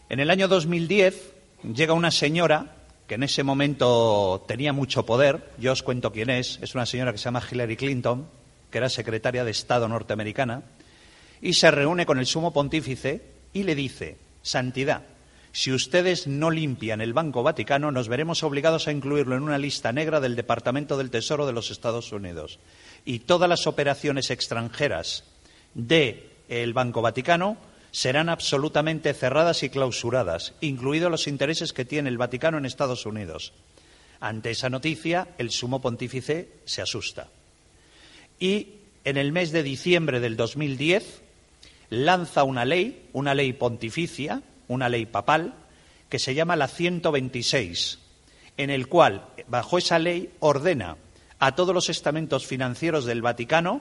En 0.08 0.20
el 0.20 0.30
año 0.30 0.46
2010 0.48 1.32
llega 1.74 1.92
una 1.92 2.10
señora 2.10 2.75
que 3.06 3.14
en 3.14 3.22
ese 3.22 3.42
momento 3.42 4.44
tenía 4.48 4.72
mucho 4.72 5.06
poder. 5.06 5.50
Yo 5.58 5.72
os 5.72 5.82
cuento 5.82 6.12
quién 6.12 6.30
es. 6.30 6.58
Es 6.62 6.74
una 6.74 6.86
señora 6.86 7.12
que 7.12 7.18
se 7.18 7.24
llama 7.24 7.42
Hillary 7.48 7.76
Clinton, 7.76 8.28
que 8.70 8.78
era 8.78 8.88
secretaria 8.88 9.44
de 9.44 9.50
Estado 9.50 9.88
norteamericana, 9.88 10.62
y 11.40 11.54
se 11.54 11.70
reúne 11.70 12.06
con 12.06 12.18
el 12.18 12.26
sumo 12.26 12.52
pontífice 12.52 13.22
y 13.52 13.62
le 13.62 13.74
dice, 13.74 14.16
Santidad, 14.42 15.02
si 15.52 15.72
ustedes 15.72 16.26
no 16.26 16.50
limpian 16.50 17.00
el 17.00 17.14
Banco 17.14 17.42
Vaticano, 17.42 17.90
nos 17.90 18.08
veremos 18.08 18.42
obligados 18.42 18.88
a 18.88 18.92
incluirlo 18.92 19.36
en 19.36 19.42
una 19.42 19.56
lista 19.56 19.92
negra 19.92 20.20
del 20.20 20.36
Departamento 20.36 20.98
del 20.98 21.10
Tesoro 21.10 21.46
de 21.46 21.52
los 21.52 21.70
Estados 21.70 22.12
Unidos. 22.12 22.58
Y 23.04 23.20
todas 23.20 23.48
las 23.48 23.66
operaciones 23.66 24.30
extranjeras 24.30 25.24
del 25.72 26.72
Banco 26.74 27.00
Vaticano 27.00 27.56
serán 27.96 28.28
absolutamente 28.28 29.14
cerradas 29.14 29.62
y 29.62 29.70
clausuradas, 29.70 30.52
incluidos 30.60 31.10
los 31.10 31.26
intereses 31.26 31.72
que 31.72 31.86
tiene 31.86 32.10
el 32.10 32.18
Vaticano 32.18 32.58
en 32.58 32.66
Estados 32.66 33.06
Unidos. 33.06 33.54
Ante 34.20 34.50
esa 34.50 34.68
noticia, 34.68 35.28
el 35.38 35.50
sumo 35.50 35.80
pontífice 35.80 36.50
se 36.66 36.82
asusta. 36.82 37.28
Y 38.38 38.80
en 39.04 39.16
el 39.16 39.32
mes 39.32 39.50
de 39.50 39.62
diciembre 39.62 40.20
del 40.20 40.36
2010 40.36 41.22
lanza 41.88 42.44
una 42.44 42.66
ley, 42.66 43.08
una 43.14 43.34
ley 43.34 43.54
pontificia, 43.54 44.42
una 44.68 44.90
ley 44.90 45.06
papal, 45.06 45.54
que 46.10 46.18
se 46.18 46.34
llama 46.34 46.54
la 46.54 46.68
126, 46.68 47.98
en 48.58 48.68
el 48.68 48.88
cual, 48.88 49.26
bajo 49.48 49.78
esa 49.78 49.98
ley, 49.98 50.34
ordena 50.40 50.98
a 51.38 51.54
todos 51.54 51.74
los 51.74 51.88
estamentos 51.88 52.46
financieros 52.46 53.06
del 53.06 53.22
Vaticano, 53.22 53.80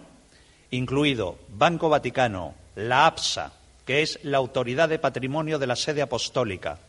incluido 0.72 1.38
Banco 1.50 1.90
Vaticano, 1.90 2.56
la 2.78 3.08
APSA, 3.08 3.52
que 3.86 4.02
es 4.02 4.20
la 4.24 4.38
Autoridad 4.38 4.90
de 4.90 5.00
Patrimonio 5.00 5.60
de 5.60 5.68
la 5.68 5.76
Sede 5.76 6.02
Apostólica, 6.02 6.80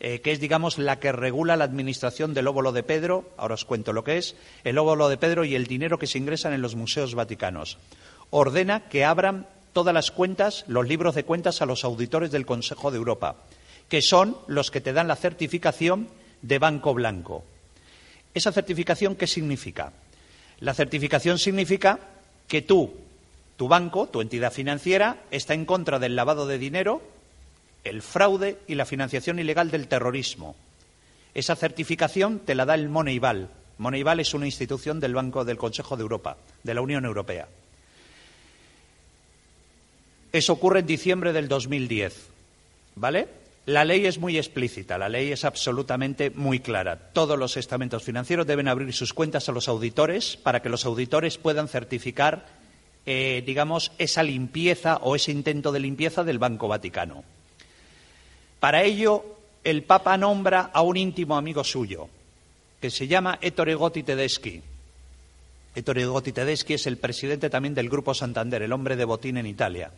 eh, 0.00 0.20
que 0.20 0.32
es, 0.32 0.40
digamos, 0.40 0.78
la 0.78 0.98
que 0.98 1.12
regula 1.12 1.56
la 1.56 1.64
administración 1.64 2.34
del 2.34 2.48
óvulo 2.48 2.72
de 2.72 2.82
Pedro, 2.82 3.30
ahora 3.36 3.54
os 3.54 3.64
cuento 3.64 3.92
lo 3.92 4.02
que 4.02 4.18
es, 4.18 4.34
el 4.64 4.76
óvulo 4.78 5.08
de 5.08 5.16
Pedro 5.16 5.44
y 5.44 5.54
el 5.54 5.66
dinero 5.66 5.98
que 5.98 6.08
se 6.08 6.18
ingresan 6.18 6.52
en 6.52 6.62
los 6.62 6.74
museos 6.74 7.14
vaticanos. 7.14 7.78
Ordena 8.30 8.88
que 8.88 9.04
abran 9.04 9.46
todas 9.72 9.94
las 9.94 10.10
cuentas, 10.10 10.64
los 10.66 10.88
libros 10.88 11.14
de 11.14 11.24
cuentas 11.24 11.62
a 11.62 11.66
los 11.66 11.84
auditores 11.84 12.32
del 12.32 12.46
Consejo 12.46 12.90
de 12.90 12.98
Europa, 12.98 13.36
que 13.88 14.02
son 14.02 14.36
los 14.48 14.70
que 14.70 14.80
te 14.80 14.92
dan 14.92 15.06
la 15.06 15.16
certificación 15.16 16.08
de 16.42 16.58
Banco 16.58 16.94
Blanco. 16.94 17.44
¿Esa 18.34 18.50
certificación 18.50 19.14
qué 19.14 19.26
significa? 19.26 19.92
La 20.60 20.74
certificación 20.74 21.38
significa 21.38 22.00
que 22.48 22.62
tú, 22.62 22.92
tu 23.62 23.68
banco, 23.68 24.08
tu 24.08 24.20
entidad 24.20 24.52
financiera, 24.52 25.18
está 25.30 25.54
en 25.54 25.66
contra 25.66 26.00
del 26.00 26.16
lavado 26.16 26.48
de 26.48 26.58
dinero, 26.58 27.00
el 27.84 28.02
fraude 28.02 28.58
y 28.66 28.74
la 28.74 28.86
financiación 28.86 29.38
ilegal 29.38 29.70
del 29.70 29.86
terrorismo. 29.86 30.56
Esa 31.32 31.54
certificación 31.54 32.40
te 32.40 32.56
la 32.56 32.64
da 32.64 32.74
el 32.74 32.88
Moneyval. 32.88 33.50
Moneyval 33.78 34.18
es 34.18 34.34
una 34.34 34.46
institución 34.46 34.98
del 34.98 35.14
Banco 35.14 35.44
del 35.44 35.58
Consejo 35.58 35.96
de 35.96 36.02
Europa, 36.02 36.38
de 36.64 36.74
la 36.74 36.80
Unión 36.80 37.04
Europea. 37.04 37.46
Eso 40.32 40.54
ocurre 40.54 40.80
en 40.80 40.86
diciembre 40.86 41.32
del 41.32 41.46
2010. 41.46 42.16
¿Vale? 42.96 43.28
La 43.66 43.84
ley 43.84 44.06
es 44.06 44.18
muy 44.18 44.38
explícita, 44.38 44.98
la 44.98 45.08
ley 45.08 45.30
es 45.30 45.44
absolutamente 45.44 46.30
muy 46.30 46.58
clara. 46.58 47.12
Todos 47.12 47.38
los 47.38 47.56
estamentos 47.56 48.02
financieros 48.02 48.44
deben 48.44 48.66
abrir 48.66 48.92
sus 48.92 49.14
cuentas 49.14 49.48
a 49.48 49.52
los 49.52 49.68
auditores 49.68 50.36
para 50.36 50.62
que 50.62 50.68
los 50.68 50.84
auditores 50.84 51.38
puedan 51.38 51.68
certificar, 51.68 52.60
eh, 53.04 53.42
digamos, 53.44 53.92
esa 53.98 54.22
limpieza 54.22 54.98
o 54.98 55.16
ese 55.16 55.32
intento 55.32 55.72
de 55.72 55.80
limpieza 55.80 56.24
del 56.24 56.38
Banco 56.38 56.68
Vaticano. 56.68 57.24
Para 58.60 58.82
ello, 58.84 59.24
el 59.64 59.82
Papa 59.82 60.16
nombra 60.16 60.70
a 60.72 60.82
un 60.82 60.96
íntimo 60.96 61.36
amigo 61.36 61.64
suyo, 61.64 62.08
que 62.80 62.90
se 62.90 63.06
llama 63.06 63.38
Ettore 63.40 63.74
Gotti 63.74 64.02
Tedeschi. 64.02 64.62
Ettore 65.74 66.04
Gotti 66.04 66.32
Tedeschi 66.32 66.74
es 66.74 66.86
el 66.86 66.96
presidente 66.96 67.50
también 67.50 67.74
del 67.74 67.88
Grupo 67.88 68.14
Santander, 68.14 68.62
el 68.62 68.72
hombre 68.72 68.96
de 68.96 69.04
botín 69.04 69.36
en 69.36 69.46
Italia. 69.46 69.90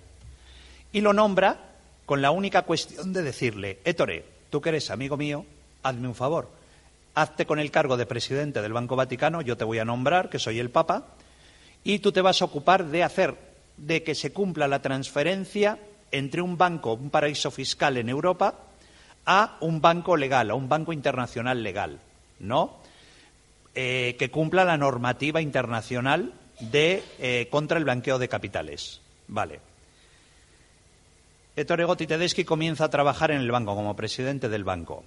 Y 0.92 1.00
lo 1.00 1.12
nombra 1.12 1.72
con 2.06 2.22
la 2.22 2.30
única 2.30 2.62
cuestión 2.62 3.12
de 3.12 3.22
decirle, 3.22 3.80
Ettore, 3.84 4.24
tú 4.50 4.60
que 4.60 4.68
eres 4.68 4.90
amigo 4.90 5.16
mío, 5.16 5.44
hazme 5.82 6.08
un 6.08 6.14
favor. 6.14 6.50
Hazte 7.14 7.46
con 7.46 7.58
el 7.58 7.70
cargo 7.70 7.96
de 7.96 8.06
presidente 8.06 8.62
del 8.62 8.72
Banco 8.72 8.96
Vaticano, 8.96 9.42
yo 9.42 9.56
te 9.56 9.64
voy 9.64 9.78
a 9.78 9.84
nombrar, 9.84 10.30
que 10.30 10.38
soy 10.38 10.58
el 10.58 10.70
Papa, 10.70 11.06
y 11.84 11.98
tú 11.98 12.10
te 12.10 12.22
vas 12.22 12.40
a 12.40 12.46
ocupar 12.46 12.86
de 12.86 13.04
hacer 13.04 13.36
de 13.76 14.02
que 14.02 14.14
se 14.14 14.32
cumpla 14.32 14.66
la 14.66 14.80
transferencia 14.80 15.78
entre 16.10 16.40
un 16.40 16.56
banco, 16.56 16.94
un 16.94 17.10
paraíso 17.10 17.50
fiscal 17.50 17.96
en 17.98 18.08
Europa, 18.08 18.54
a 19.26 19.58
un 19.60 19.80
banco 19.80 20.16
legal, 20.16 20.50
a 20.50 20.54
un 20.54 20.68
banco 20.68 20.92
internacional 20.92 21.62
legal, 21.62 22.00
¿no? 22.40 22.78
Eh, 23.74 24.16
que 24.18 24.30
cumpla 24.30 24.64
la 24.64 24.76
normativa 24.76 25.40
internacional 25.40 26.32
de, 26.60 27.02
eh, 27.18 27.48
contra 27.50 27.78
el 27.78 27.84
blanqueo 27.84 28.18
de 28.18 28.28
capitales. 28.28 29.00
Vale. 29.26 29.60
Ettore 31.56 31.84
Gotti 31.84 32.06
Tedeschi 32.06 32.44
comienza 32.44 32.84
a 32.84 32.90
trabajar 32.90 33.30
en 33.30 33.40
el 33.40 33.50
banco 33.50 33.74
como 33.74 33.96
presidente 33.96 34.48
del 34.48 34.64
banco. 34.64 35.04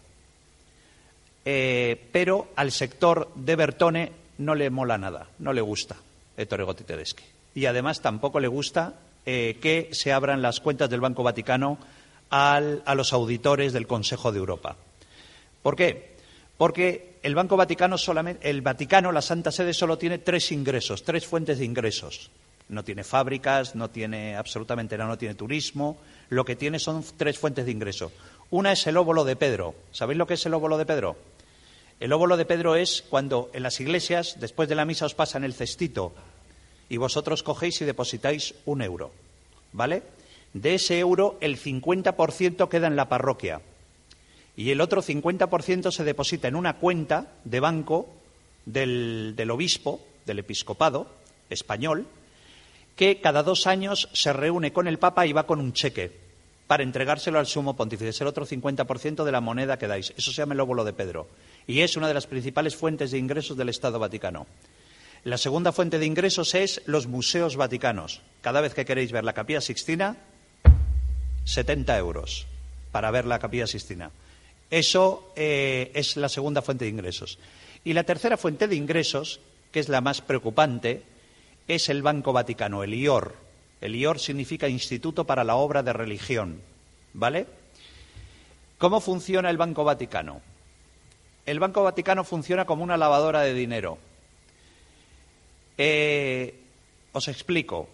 Eh, 1.45 2.09
pero 2.11 2.49
al 2.55 2.71
sector 2.71 3.31
de 3.35 3.55
Bertone 3.55 4.11
no 4.39 4.53
le 4.53 4.69
mola 4.69 4.97
nada, 4.97 5.29
no 5.39 5.53
le 5.53 5.61
gusta 5.61 5.95
Ettore 6.37 6.63
Gotti 6.63 6.83
Tedeschi. 6.83 7.23
Y 7.55 7.65
además 7.65 8.01
tampoco 8.01 8.39
le 8.39 8.47
gusta 8.47 8.93
eh, 9.25 9.57
que 9.59 9.89
se 9.91 10.13
abran 10.13 10.41
las 10.41 10.59
cuentas 10.59 10.89
del 10.89 11.01
Banco 11.01 11.23
Vaticano 11.23 11.77
a 12.29 12.59
los 12.95 13.13
auditores 13.13 13.73
del 13.73 13.87
Consejo 13.87 14.31
de 14.31 14.39
Europa. 14.39 14.75
¿Por 15.63 15.75
qué? 15.75 16.15
Porque 16.57 17.17
el 17.23 17.35
Banco 17.35 17.57
Vaticano 17.57 17.97
solamente, 17.97 18.49
el 18.49 18.61
Vaticano, 18.61 19.11
la 19.11 19.21
Santa 19.21 19.51
Sede, 19.51 19.73
solo 19.73 19.97
tiene 19.97 20.17
tres 20.17 20.51
ingresos, 20.51 21.03
tres 21.03 21.25
fuentes 21.25 21.59
de 21.59 21.65
ingresos. 21.65 22.31
No 22.69 22.83
tiene 22.83 23.03
fábricas, 23.03 23.75
no 23.75 23.89
tiene 23.89 24.35
absolutamente 24.35 24.97
nada, 24.97 25.09
no 25.09 25.17
tiene 25.17 25.35
turismo. 25.35 25.97
Lo 26.29 26.43
que 26.43 26.55
tiene 26.55 26.79
son 26.79 27.03
tres 27.15 27.37
fuentes 27.37 27.65
de 27.65 27.71
ingreso. 27.71 28.11
Una 28.49 28.73
es 28.73 28.85
el 28.87 28.97
óvulo 28.97 29.23
de 29.23 29.35
Pedro. 29.35 29.75
¿Sabéis 29.91 30.17
lo 30.17 30.27
que 30.27 30.33
es 30.33 30.45
el 30.45 30.53
óvulo 30.53 30.77
de 30.77 30.85
Pedro? 30.85 31.17
El 31.99 32.13
óvulo 32.13 32.37
de 32.37 32.45
Pedro 32.45 32.75
es 32.75 33.03
cuando 33.09 33.49
en 33.53 33.63
las 33.63 33.79
iglesias, 33.79 34.37
después 34.39 34.69
de 34.69 34.75
la 34.75 34.85
misa, 34.85 35.05
os 35.05 35.15
pasan 35.15 35.43
el 35.43 35.53
cestito 35.53 36.13
y 36.89 36.97
vosotros 36.97 37.41
cogéis 37.41 37.81
y 37.81 37.85
depositáis 37.85 38.53
un 38.65 38.81
euro, 38.81 39.11
¿vale? 39.73 40.03
De 40.53 40.75
ese 40.75 40.99
euro, 40.99 41.37
el 41.41 41.59
50% 41.59 42.69
queda 42.69 42.87
en 42.87 42.95
la 42.95 43.09
parroquia 43.09 43.61
y 44.55 44.71
el 44.71 44.81
otro 44.81 45.01
50% 45.01 45.91
se 45.91 46.03
deposita 46.03 46.47
en 46.47 46.55
una 46.55 46.77
cuenta 46.77 47.33
de 47.43 47.59
banco 47.59 48.09
del, 48.65 49.49
obispo, 49.51 50.01
del 50.25 50.39
episcopado 50.39 51.07
español, 51.49 52.07
que 52.95 53.21
cada 53.21 53.43
dos 53.43 53.67
años 53.67 54.09
se 54.13 54.33
reúne 54.33 54.73
con 54.73 54.87
el 54.87 54.97
Papa 54.99 55.25
y 55.27 55.33
va 55.33 55.45
con 55.45 55.59
un 55.59 55.73
cheque 55.73 56.11
para 56.65 56.83
entregárselo 56.83 57.39
al 57.39 57.45
sumo 57.45 57.75
pontífice. 57.75 58.09
Es 58.09 58.21
el 58.21 58.27
otro 58.27 58.45
50% 58.45 59.23
de 59.23 59.31
la 59.31 59.41
moneda 59.41 59.77
que 59.77 59.87
dais. 59.87 60.13
Eso 60.17 60.31
se 60.31 60.41
llama 60.41 60.55
el 60.55 60.59
óvulo 60.59 60.83
de 60.83 60.93
Pedro. 60.93 61.27
Y 61.67 61.81
es 61.81 61.97
una 61.97 62.07
de 62.07 62.13
las 62.13 62.27
principales 62.27 62.75
fuentes 62.75 63.11
de 63.11 63.17
ingresos 63.17 63.57
del 63.57 63.69
Estado 63.69 63.99
Vaticano. 63.99 64.47
La 65.23 65.37
segunda 65.37 65.73
fuente 65.73 65.99
de 65.99 66.05
ingresos 66.05 66.55
es 66.55 66.81
los 66.85 67.07
museos 67.07 67.57
vaticanos. 67.57 68.21
Cada 68.41 68.61
vez 68.61 68.73
que 68.73 68.85
queréis 68.85 69.11
ver 69.11 69.25
la 69.25 69.33
capilla 69.33 69.59
sixtina, 69.59 70.15
70 71.43 71.97
euros 71.97 72.47
para 72.91 73.11
ver 73.11 73.25
la 73.25 73.37
capilla 73.37 73.67
sixtina. 73.67 74.11
Eso 74.71 75.33
eh, 75.35 75.91
es 75.93 76.15
la 76.17 76.29
segunda 76.29 76.61
fuente 76.61 76.85
de 76.85 76.91
ingresos. 76.91 77.39
Y 77.83 77.93
la 77.93 78.03
tercera 78.03 78.37
fuente 78.37 78.67
de 78.67 78.75
ingresos, 78.75 79.41
que 79.71 79.79
es 79.79 79.89
la 79.89 80.01
más 80.01 80.21
preocupante, 80.21 81.03
es 81.67 81.89
el 81.89 82.01
Banco 82.01 82.31
Vaticano, 82.33 82.83
el 82.83 82.93
IOR. 82.93 83.35
El 83.81 83.95
IOR 83.95 84.19
significa 84.19 84.69
Instituto 84.69 85.25
para 85.25 85.43
la 85.43 85.55
Obra 85.55 85.83
de 85.83 85.93
Religión. 85.93 86.61
¿Vale? 87.13 87.45
¿Cómo 88.77 89.01
funciona 89.01 89.49
el 89.49 89.57
Banco 89.57 89.83
Vaticano? 89.83 90.41
El 91.47 91.61
Banco 91.61 91.81
Vaticano 91.81 92.25
funciona 92.25 92.65
como 92.65 92.83
una 92.83 92.97
lavadora 92.97 93.39
de 93.39 93.53
dinero. 93.53 93.97
Eh, 95.77 96.53
os 97.13 97.29
explico. 97.29 97.87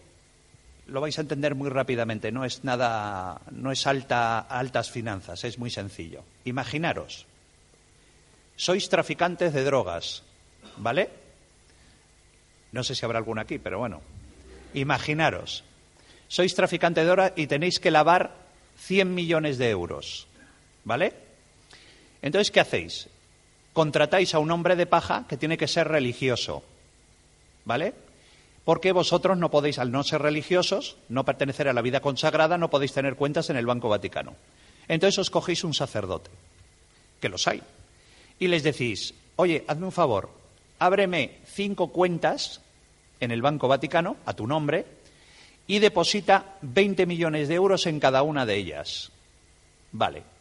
Lo 0.87 0.99
vais 0.99 1.15
a 1.19 1.21
entender 1.21 1.53
muy 1.53 1.69
rápidamente. 1.69 2.31
No 2.31 2.45
es 2.45 2.63
nada, 2.63 3.41
no 3.51 3.71
es 3.71 3.85
alta, 3.85 4.39
altas 4.39 4.89
finanzas. 4.89 5.43
Es 5.43 5.59
muy 5.59 5.69
sencillo. 5.69 6.23
Imaginaros. 6.45 7.27
Sois 8.55 8.89
traficantes 8.89 9.53
de 9.53 9.63
drogas, 9.63 10.23
¿vale? 10.77 11.11
No 12.71 12.83
sé 12.83 12.95
si 12.95 13.05
habrá 13.05 13.19
alguno 13.19 13.41
aquí, 13.41 13.59
pero 13.59 13.77
bueno. 13.77 14.01
Imaginaros. 14.73 15.63
Sois 16.27 16.55
traficantes 16.55 17.03
de 17.03 17.09
drogas 17.11 17.33
y 17.35 17.45
tenéis 17.45 17.77
que 17.79 17.91
lavar 17.91 18.33
100 18.77 19.13
millones 19.13 19.59
de 19.59 19.69
euros, 19.69 20.27
¿vale? 20.85 21.13
Entonces, 22.23 22.49
¿qué 22.49 22.59
hacéis? 22.59 23.12
Contratáis 23.73 24.33
a 24.35 24.39
un 24.39 24.51
hombre 24.51 24.75
de 24.75 24.85
paja 24.85 25.25
que 25.27 25.37
tiene 25.37 25.57
que 25.57 25.67
ser 25.67 25.87
religioso 25.87 26.63
¿Vale? 27.65 27.93
Porque 28.65 28.91
vosotros 28.91 29.37
no 29.37 29.51
podéis, 29.51 29.79
al 29.79 29.91
no 29.91 30.03
ser 30.03 30.21
religiosos, 30.21 30.97
no 31.09 31.25
pertenecer 31.25 31.67
a 31.67 31.73
la 31.73 31.81
vida 31.81 32.01
consagrada, 32.01 32.57
no 32.57 32.69
podéis 32.69 32.93
tener 32.93 33.15
cuentas 33.15 33.49
en 33.49 33.57
el 33.57 33.65
Banco 33.65 33.89
Vaticano. 33.89 34.35
Entonces 34.87 35.19
os 35.19 35.29
cogéis 35.29 35.63
un 35.63 35.73
sacerdote, 35.73 36.29
que 37.19 37.29
los 37.29 37.47
hay, 37.47 37.61
y 38.39 38.47
les 38.47 38.63
decís, 38.63 39.13
oye, 39.35 39.63
hazme 39.67 39.85
un 39.85 39.91
favor, 39.91 40.29
ábreme 40.79 41.39
cinco 41.45 41.89
cuentas 41.89 42.61
en 43.19 43.31
el 43.31 43.41
Banco 43.41 43.67
Vaticano, 43.67 44.17
a 44.25 44.33
tu 44.33 44.47
nombre, 44.47 44.85
y 45.67 45.79
deposita 45.79 46.57
20 46.61 47.05
millones 47.05 47.47
de 47.47 47.55
euros 47.55 47.85
en 47.85 47.99
cada 47.99 48.23
una 48.23 48.45
de 48.45 48.55
ellas. 48.55 49.11
Vale. 49.91 50.32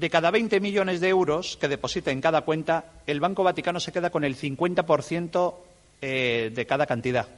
De 0.00 0.08
cada 0.08 0.30
20 0.30 0.60
millones 0.60 1.02
de 1.02 1.10
euros 1.10 1.58
que 1.58 1.68
deposita 1.68 2.10
en 2.10 2.22
cada 2.22 2.40
cuenta, 2.40 2.86
el 3.06 3.20
Banco 3.20 3.44
Vaticano 3.44 3.80
se 3.80 3.92
queda 3.92 4.08
con 4.08 4.24
el 4.24 4.34
50% 4.34 5.54
eh, 6.00 6.50
de 6.54 6.66
cada 6.66 6.86
cantidad, 6.86 7.28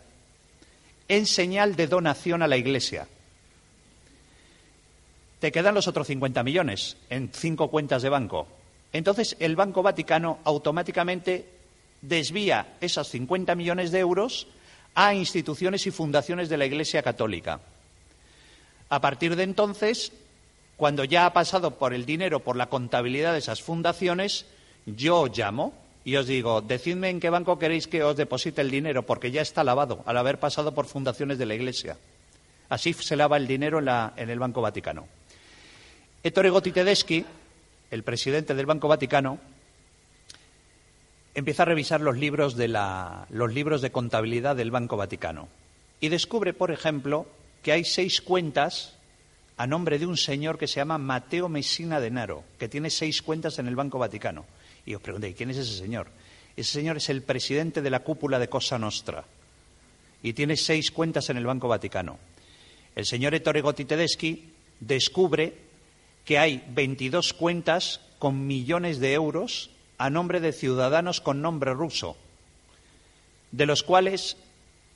en 1.08 1.26
señal 1.26 1.74
de 1.74 1.88
donación 1.88 2.40
a 2.40 2.46
la 2.46 2.56
Iglesia. 2.56 3.08
Te 5.40 5.50
quedan 5.50 5.74
los 5.74 5.88
otros 5.88 6.06
50 6.06 6.44
millones 6.44 6.96
en 7.10 7.30
cinco 7.32 7.66
cuentas 7.66 8.00
de 8.00 8.10
banco. 8.10 8.46
Entonces, 8.92 9.34
el 9.40 9.56
Banco 9.56 9.82
Vaticano 9.82 10.38
automáticamente 10.44 11.44
desvía 12.00 12.76
esos 12.80 13.08
50 13.08 13.56
millones 13.56 13.90
de 13.90 13.98
euros 13.98 14.46
a 14.94 15.14
instituciones 15.14 15.84
y 15.88 15.90
fundaciones 15.90 16.48
de 16.48 16.58
la 16.58 16.66
Iglesia 16.66 17.02
Católica. 17.02 17.58
A 18.88 19.00
partir 19.00 19.34
de 19.34 19.42
entonces, 19.42 20.12
cuando 20.82 21.04
ya 21.04 21.26
ha 21.26 21.32
pasado 21.32 21.78
por 21.78 21.94
el 21.94 22.04
dinero, 22.04 22.40
por 22.40 22.56
la 22.56 22.68
contabilidad 22.68 23.34
de 23.34 23.38
esas 23.38 23.62
fundaciones, 23.62 24.46
yo 24.84 25.28
llamo 25.28 25.72
y 26.04 26.16
os 26.16 26.26
digo, 26.26 26.60
decidme 26.60 27.08
en 27.08 27.20
qué 27.20 27.30
banco 27.30 27.56
queréis 27.56 27.86
que 27.86 28.02
os 28.02 28.16
deposite 28.16 28.62
el 28.62 28.68
dinero, 28.68 29.06
porque 29.06 29.30
ya 29.30 29.42
está 29.42 29.62
lavado 29.62 30.02
al 30.06 30.16
haber 30.16 30.40
pasado 30.40 30.74
por 30.74 30.86
fundaciones 30.86 31.38
de 31.38 31.46
la 31.46 31.54
Iglesia. 31.54 31.98
Así 32.68 32.94
se 32.94 33.14
lava 33.14 33.36
el 33.36 33.46
dinero 33.46 33.78
en, 33.78 34.28
el 34.28 34.38
Banco 34.40 34.60
Vaticano. 34.60 35.06
Ettore 36.20 36.50
Gotti 36.50 36.72
Tedeschi, 36.72 37.24
el 37.92 38.02
presidente 38.02 38.52
del 38.52 38.66
Banco 38.66 38.88
Vaticano, 38.88 39.38
empieza 41.32 41.62
a 41.62 41.66
revisar 41.66 42.00
los 42.00 42.16
libros 42.16 42.56
de 42.56 43.92
contabilidad 43.92 44.56
del 44.56 44.72
Banco 44.72 44.96
Vaticano 44.96 45.46
y 46.00 46.08
descubre, 46.08 46.52
por 46.52 46.72
ejemplo, 46.72 47.28
que 47.62 47.70
hay 47.70 47.84
seis 47.84 48.20
cuentas 48.20 48.96
a 49.56 49.66
nombre 49.66 49.98
de 49.98 50.06
un 50.06 50.16
señor 50.16 50.58
que 50.58 50.66
se 50.66 50.76
llama 50.76 50.98
Mateo 50.98 51.48
Messina 51.48 52.00
Denaro, 52.00 52.44
que 52.58 52.68
tiene 52.68 52.90
seis 52.90 53.22
cuentas 53.22 53.58
en 53.58 53.66
el 53.66 53.76
Banco 53.76 53.98
Vaticano. 53.98 54.44
Y 54.86 54.94
os 54.94 55.02
pregunté, 55.02 55.34
¿quién 55.34 55.50
es 55.50 55.58
ese 55.58 55.76
señor? 55.76 56.08
Ese 56.56 56.72
señor 56.72 56.96
es 56.96 57.08
el 57.08 57.22
presidente 57.22 57.82
de 57.82 57.90
la 57.90 58.00
cúpula 58.00 58.38
de 58.38 58.48
Cosa 58.48 58.78
Nostra 58.78 59.24
y 60.22 60.32
tiene 60.32 60.56
seis 60.56 60.90
cuentas 60.90 61.30
en 61.30 61.36
el 61.36 61.46
Banco 61.46 61.68
Vaticano. 61.68 62.18
El 62.94 63.06
señor 63.06 63.34
Ettore 63.34 63.62
Gotti 63.62 63.84
Tedeschi 63.84 64.52
descubre 64.80 65.54
que 66.24 66.38
hay 66.38 66.64
22 66.68 67.32
cuentas 67.32 68.00
con 68.18 68.46
millones 68.46 69.00
de 69.00 69.14
euros 69.14 69.70
a 69.98 70.10
nombre 70.10 70.40
de 70.40 70.52
ciudadanos 70.52 71.20
con 71.20 71.42
nombre 71.42 71.72
ruso, 71.74 72.16
de 73.50 73.66
los 73.66 73.82
cuales, 73.82 74.36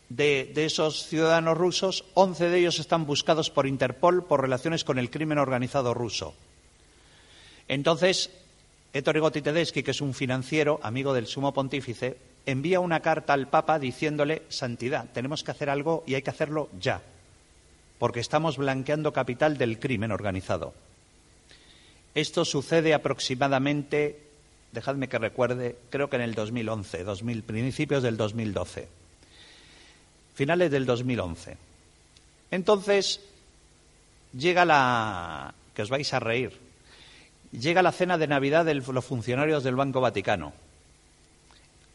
de, 0.08 0.52
esos 0.56 1.06
ciudadanos 1.06 1.56
rusos, 1.56 2.04
11 2.14 2.48
de 2.48 2.58
ellos 2.58 2.78
están 2.78 3.06
buscados 3.06 3.50
por 3.50 3.66
Interpol 3.66 4.24
por 4.24 4.40
relaciones 4.40 4.84
con 4.84 4.98
el 4.98 5.10
crimen 5.10 5.38
organizado 5.38 5.94
ruso. 5.94 6.34
Entonces, 7.68 8.30
Ettore 8.92 9.20
Tedeschi, 9.30 9.82
que 9.82 9.90
es 9.90 10.00
un 10.00 10.14
financiero, 10.14 10.80
amigo 10.82 11.12
del 11.12 11.26
sumo 11.26 11.52
pontífice, 11.52 12.16
envía 12.46 12.80
una 12.80 13.00
carta 13.00 13.32
al 13.32 13.48
Papa 13.48 13.78
diciéndole, 13.78 14.42
Santidad, 14.48 15.06
tenemos 15.12 15.42
que 15.42 15.50
hacer 15.50 15.68
algo 15.68 16.04
y 16.06 16.14
hay 16.14 16.22
que 16.22 16.30
hacerlo 16.30 16.68
ya, 16.80 17.02
porque 17.98 18.20
estamos 18.20 18.56
blanqueando 18.56 19.12
capital 19.12 19.58
del 19.58 19.78
crimen 19.80 20.12
organizado. 20.12 20.72
Esto 22.14 22.44
sucede 22.44 22.94
aproximadamente 22.94 24.26
dejadme 24.76 25.08
que 25.08 25.18
recuerde, 25.18 25.76
creo 25.90 26.08
que 26.10 26.16
en 26.16 26.22
el 26.22 26.34
2011, 26.34 27.04
2000, 27.04 27.42
principios 27.42 28.02
del 28.02 28.16
2012, 28.16 28.88
finales 30.36 30.70
del 30.70 30.86
2011. 30.86 31.56
Entonces, 32.52 33.20
llega 34.32 34.64
la, 34.64 35.52
que 35.74 35.82
os 35.82 35.90
vais 35.90 36.12
a 36.14 36.20
reír, 36.20 36.52
llega 37.50 37.82
la 37.82 37.90
cena 37.90 38.16
de 38.16 38.28
Navidad 38.28 38.64
de 38.64 38.74
los 38.74 39.04
funcionarios 39.04 39.64
del 39.64 39.74
Banco 39.74 40.00
Vaticano. 40.00 40.52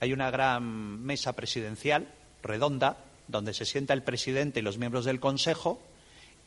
Hay 0.01 0.11
una 0.11 0.29
gran 0.29 1.01
mesa 1.05 1.31
presidencial, 1.33 2.09
redonda, 2.43 2.97
donde 3.29 3.53
se 3.53 3.63
sienta 3.63 3.93
el 3.93 4.03
presidente 4.03 4.59
y 4.59 4.63
los 4.63 4.77
miembros 4.77 5.05
del 5.05 5.21
Consejo, 5.21 5.79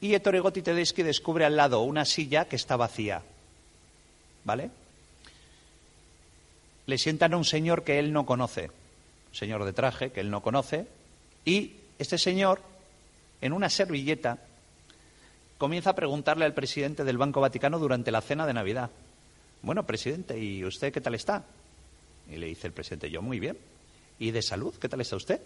y 0.02 0.12
Ettore 0.12 0.40
Gotti 0.40 0.60
Tedeschi 0.60 1.02
descubre 1.02 1.46
al 1.46 1.56
lado 1.56 1.80
una 1.80 2.04
silla 2.04 2.44
que 2.44 2.56
está 2.56 2.76
vacía. 2.76 3.22
¿Vale? 4.44 4.70
le 6.86 6.98
sientan 6.98 7.32
a 7.32 7.36
un 7.36 7.44
señor 7.44 7.84
que 7.84 7.98
él 7.98 8.12
no 8.12 8.26
conoce, 8.26 8.70
señor 9.32 9.64
de 9.64 9.72
traje 9.72 10.10
que 10.10 10.20
él 10.20 10.30
no 10.30 10.42
conoce, 10.42 10.86
y 11.44 11.72
este 11.98 12.18
señor, 12.18 12.60
en 13.40 13.52
una 13.52 13.68
servilleta, 13.70 14.38
comienza 15.58 15.90
a 15.90 15.94
preguntarle 15.94 16.44
al 16.44 16.54
presidente 16.54 17.04
del 17.04 17.18
Banco 17.18 17.40
Vaticano 17.40 17.78
durante 17.78 18.10
la 18.10 18.20
cena 18.20 18.46
de 18.46 18.54
Navidad. 18.54 18.90
Bueno, 19.62 19.86
presidente, 19.86 20.38
¿y 20.38 20.64
usted 20.64 20.92
qué 20.92 21.00
tal 21.00 21.14
está? 21.14 21.44
Y 22.30 22.36
le 22.36 22.46
dice 22.46 22.66
el 22.66 22.72
presidente, 22.72 23.10
yo 23.10 23.22
muy 23.22 23.40
bien. 23.40 23.56
¿Y 24.18 24.30
de 24.30 24.42
salud? 24.42 24.74
¿Qué 24.74 24.88
tal 24.88 25.00
está 25.00 25.16
usted? 25.16 25.40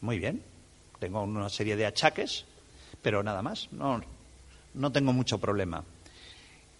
Muy 0.00 0.18
bien. 0.18 0.42
Tengo 0.98 1.22
una 1.22 1.48
serie 1.48 1.76
de 1.76 1.86
achaques, 1.86 2.44
pero 3.00 3.22
nada 3.22 3.42
más. 3.42 3.68
No, 3.72 4.02
no 4.74 4.92
tengo 4.92 5.12
mucho 5.12 5.38
problema. 5.38 5.84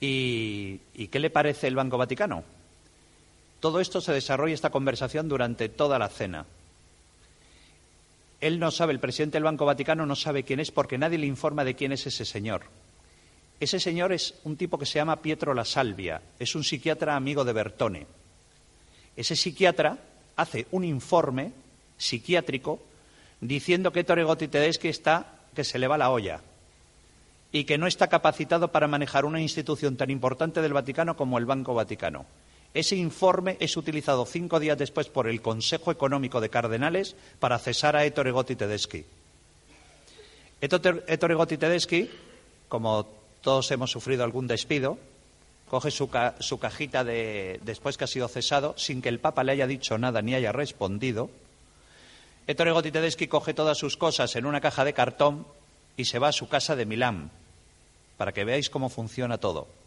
¿Y, 0.01 0.81
¿Y 0.95 1.09
qué 1.09 1.19
le 1.19 1.31
parece 1.31 1.69
el 1.69 1.77
Banco 1.77 1.99
Vaticano? 1.99 2.45
Todo 3.61 3.81
esto 3.81 4.01
se 4.01 4.13
desarrolla 4.13 4.55
esta 4.55 4.71
conversación 4.71 5.29
durante 5.29 5.69
toda 5.69 5.99
la 5.99 6.09
cena. 6.09 6.47
Él 8.43 8.59
no 8.59 8.73
sabe, 8.73 8.93
el 8.93 8.99
presidente 8.99 9.37
del 9.37 9.45
Banco 9.45 9.65
Vaticano 9.65 10.05
no 10.05 10.17
sabe 10.17 10.43
quién 10.43 10.59
es 10.59 10.73
porque 10.73 10.99
nadie 10.99 11.17
le 11.17 11.27
informa 11.27 11.63
de 11.65 11.77
quién 11.77 11.93
es 11.93 12.09
ese 12.09 12.25
señor. 12.25 12.63
Ese 13.61 13.79
señor 13.79 14.13
es 14.13 14.35
un 14.43 14.57
tipo 14.57 14.77
que 14.77 14.85
se 14.85 14.99
llama 14.99 15.23
Pietro 15.23 15.55
La 15.55 15.65
Salvia, 15.65 16.21
es 16.41 16.57
un 16.57 16.65
psiquiatra 16.65 17.15
amigo 17.15 17.45
de 17.45 17.53
Bertone. 17.53 18.07
Ese 19.15 19.37
psiquiatra 19.37 19.97
hace 20.35 20.67
un 20.73 20.83
informe 20.83 21.53
psiquiátrico 21.97 22.83
diciendo 23.41 23.93
que 23.93 24.03
Gotti 24.03 24.49
Tedeschi 24.49 24.89
está 24.89 25.39
que 25.55 25.63
se 25.63 25.79
le 25.79 25.87
va 25.87 25.97
la 25.97 26.11
olla 26.11 26.41
y 27.53 27.63
que 27.63 27.79
no 27.79 27.87
está 27.87 28.09
capacitado 28.09 28.73
para 28.73 28.89
manejar 28.89 29.25
una 29.25 29.41
institución 29.41 29.97
tan 29.97 30.11
importante 30.11 30.61
del 30.61 30.73
Vaticano 30.73 31.17
como 31.17 31.39
el 31.39 31.47
Banco 31.47 31.75
Vaticano. 31.75 32.27
Ese 32.75 32.97
informe 32.97 33.59
es 33.61 33.77
utilizado 33.77 34.25
cinco 34.25 34.59
días 34.59 34.79
después 34.79 35.09
por 35.09 35.29
el 35.29 35.43
Consejo 35.43 35.93
Económico 35.93 36.41
de 36.41 36.49
Cardenales 36.49 37.17
para 37.39 37.59
cesar 37.59 37.97
a 37.97 38.05
Ettore 38.07 38.31
Gotti 38.31 38.57
Tedeschi. 38.57 39.05
Ettore 40.61 41.35
Gotti 41.35 41.59
Tedeschi, 41.59 42.09
como 42.69 43.07
todos 43.43 43.71
hemos 43.73 43.91
sufrido 43.91 44.25
algún 44.25 44.47
despido, 44.47 44.97
coge 45.69 45.91
su, 45.91 46.09
cajita 46.09 47.05
de, 47.05 47.61
después 47.63 47.99
que 47.99 48.05
ha 48.05 48.07
sido 48.07 48.29
cesado, 48.29 48.75
sin 48.79 49.03
que 49.03 49.11
el 49.11 49.21
Papa 49.21 49.45
le 49.45 49.53
haya 49.53 49.67
dicho 49.67 49.99
nada 49.99 50.23
ni 50.23 50.35
haya 50.35 50.53
respondido. 50.53 51.29
Ettore 52.47 52.73
Gotti 52.73 52.91
Tedeschi 52.91 53.27
coge 53.27 53.53
todas 53.53 53.77
sus 53.77 53.99
cosas 53.99 54.35
en 54.37 54.47
una 54.47 54.63
caja 54.63 54.85
de 54.85 54.95
cartón 54.95 55.47
y 55.99 56.07
se 56.07 56.19
va 56.19 56.29
a 56.29 56.33
su 56.33 56.49
casa 56.49 56.75
de 56.75 56.87
Milán, 56.87 57.31
para 58.17 58.33
que 58.33 58.45
veáis 58.45 58.71
cómo 58.71 58.89
funciona 58.89 59.37
todo. 59.37 59.82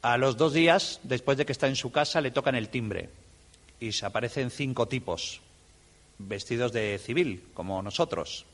A 0.00 0.16
los 0.16 0.36
dos 0.36 0.52
días, 0.52 1.00
después 1.02 1.36
de 1.38 1.44
que 1.44 1.52
está 1.52 1.66
en 1.66 1.74
su 1.74 1.90
casa, 1.90 2.20
le 2.20 2.30
tocan 2.30 2.54
el 2.54 2.68
timbre 2.68 3.08
y 3.80 3.92
se 3.92 4.06
aparecen 4.06 4.50
cinco 4.50 4.86
tipos 4.86 5.40
vestidos 6.18 6.72
de 6.72 6.98
civil, 6.98 7.44
como 7.52 7.82
nosotros. 7.82 8.44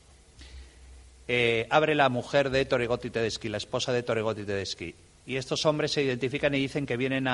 Eh, 1.27 1.67
abre 1.69 1.93
la 1.93 2.09
mujer 2.09 2.49
de 2.49 2.65
Toregotti 2.65 3.11
Tedeschi, 3.11 3.49
la 3.49 3.57
esposa 3.57 3.91
de 3.91 4.03
Toregotti 4.03 4.43
Tedeschi, 4.43 4.95
y 5.27 5.35
estos 5.35 5.65
hombres 5.65 5.91
se 5.91 6.03
identifican 6.03 6.53
y 6.55 6.59
dicen 6.59 6.85
que 6.85 6.97
vienen 6.97 7.25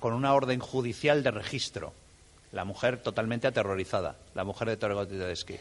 con 0.00 0.14
una 0.14 0.34
orden 0.34 0.58
judicial 0.58 1.22
de 1.22 1.30
registro. 1.30 1.92
La 2.52 2.64
mujer 2.64 2.98
totalmente 2.98 3.46
aterrorizada, 3.46 4.16
la 4.34 4.42
mujer 4.42 4.68
de 4.68 4.76
Toregotti 4.76 5.14
Tedeschi. 5.14 5.56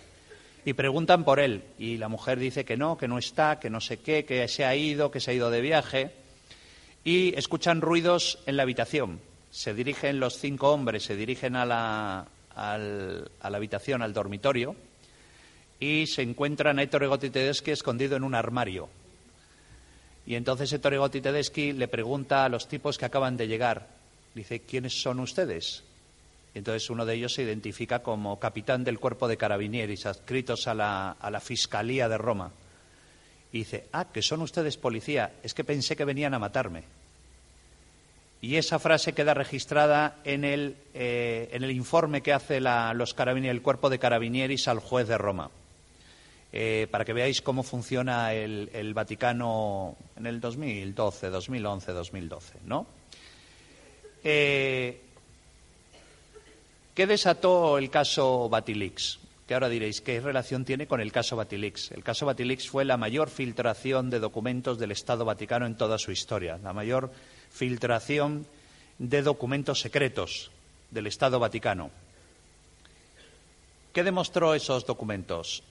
Y 0.65 0.73
preguntan 0.73 1.23
por 1.23 1.39
él, 1.39 1.63
y 1.77 1.97
la 1.97 2.09
mujer 2.09 2.39
dice 2.39 2.65
que 2.65 2.75
no, 2.75 2.97
que 2.97 3.07
no 3.07 3.19
está, 3.19 3.59
que 3.59 3.69
no 3.69 3.81
sé 3.81 3.97
qué, 3.97 4.25
que 4.25 4.47
se 4.47 4.65
ha 4.65 4.75
ido, 4.75 5.11
que 5.11 5.19
se 5.19 5.31
ha 5.31 5.33
ido 5.35 5.51
de 5.51 5.61
viaje 5.61 6.11
y 7.03 7.37
escuchan 7.37 7.81
ruidos 7.81 8.39
en 8.45 8.57
la 8.57 8.63
habitación. 8.63 9.19
Se 9.51 9.73
dirigen 9.73 10.19
los 10.19 10.37
cinco 10.37 10.71
hombres, 10.71 11.03
se 11.03 11.15
dirigen 11.15 11.55
a 11.55 11.65
la, 11.65 12.27
a 12.55 12.77
la 12.77 13.57
habitación, 13.57 14.01
al 14.01 14.13
dormitorio, 14.13 14.75
y 15.79 16.07
se 16.07 16.21
encuentran 16.21 16.77
a 16.77 16.83
Ettore 16.83 17.07
Gotti 17.07 17.29
Tedeschi 17.29 17.71
escondido 17.71 18.15
en 18.15 18.23
un 18.23 18.35
armario. 18.35 18.89
Y 20.25 20.35
entonces 20.35 20.71
Ettore 20.71 20.97
Gotti 20.97 21.21
Tedeschi 21.21 21.73
le 21.73 21.87
pregunta 21.87 22.45
a 22.45 22.49
los 22.49 22.67
tipos 22.67 22.97
que 22.97 23.05
acaban 23.05 23.37
de 23.37 23.47
llegar, 23.47 23.87
dice, 24.35 24.61
¿quiénes 24.61 25.01
son 25.01 25.19
ustedes? 25.19 25.83
Y 26.53 26.59
entonces 26.59 26.89
uno 26.89 27.05
de 27.05 27.15
ellos 27.15 27.33
se 27.33 27.43
identifica 27.43 27.99
como 27.99 28.39
capitán 28.39 28.83
del 28.83 28.99
cuerpo 28.99 29.27
de 29.27 29.37
carabinieri, 29.37 29.95
adscritos 30.03 30.67
a 30.67 30.73
la, 30.73 31.11
a 31.11 31.31
la 31.31 31.39
Fiscalía 31.39 32.09
de 32.09 32.17
Roma 32.17 32.51
y 33.51 33.59
dice, 33.59 33.87
ah, 33.93 34.05
que 34.11 34.21
son 34.21 34.41
ustedes 34.41 34.77
policía, 34.77 35.33
es 35.43 35.53
que 35.53 35.63
pensé 35.63 35.95
que 35.95 36.05
venían 36.05 36.33
a 36.33 36.39
matarme. 36.39 36.83
Y 38.41 38.55
esa 38.55 38.79
frase 38.79 39.13
queda 39.13 39.33
registrada 39.33 40.17
en 40.23 40.45
el, 40.45 40.77
eh, 40.93 41.49
en 41.51 41.63
el 41.63 41.71
informe 41.71 42.21
que 42.21 42.31
hace 42.31 42.61
los 42.61 43.15
el 43.17 43.61
cuerpo 43.61 43.89
de 43.89 43.99
carabinieris 43.99 44.67
al 44.67 44.79
juez 44.79 45.07
de 45.07 45.17
Roma. 45.17 45.51
Eh, 46.51 46.87
para 46.89 47.05
que 47.05 47.13
veáis 47.13 47.43
cómo 47.43 47.61
funciona 47.61 48.33
el, 48.33 48.71
el, 48.73 48.95
Vaticano 48.95 49.95
en 50.15 50.25
el 50.25 50.39
2012, 50.39 51.29
2011, 51.29 51.91
2012, 51.91 52.53
¿no? 52.65 52.87
Eh, 54.23 54.99
¿Qué 56.95 57.05
desató 57.05 57.77
el 57.77 57.91
caso 57.91 58.49
Batilix? 58.49 59.19
Que 59.49 59.55
ahora 59.55 59.67
diréis, 59.67 60.01
¿qué 60.01 60.21
relación 60.21 60.63
tiene 60.63 60.85
con 60.85 61.01
el 61.01 61.11
caso 61.11 61.35
Batilix? 61.35 61.91
El 61.91 62.03
caso 62.03 62.27
Batilix 62.27 62.69
fue 62.69 62.85
la 62.85 62.97
mayor 62.97 63.31
filtración 63.31 64.11
de 64.11 64.19
documentos 64.19 64.77
del 64.77 64.91
Estado 64.91 65.25
Vaticano 65.25 65.65
en 65.65 65.75
toda 65.75 65.97
su 65.97 66.11
historia, 66.11 66.59
la 66.61 66.71
mayor 66.71 67.11
filtración 67.49 68.45
de 68.99 69.23
documentos 69.23 69.79
secretos 69.81 70.51
del 70.91 71.07
Estado 71.07 71.39
Vaticano. 71.39 71.89
¿Qué 73.91 74.03
demostró 74.03 74.53
esos 74.53 74.85
documentos? 74.85 75.63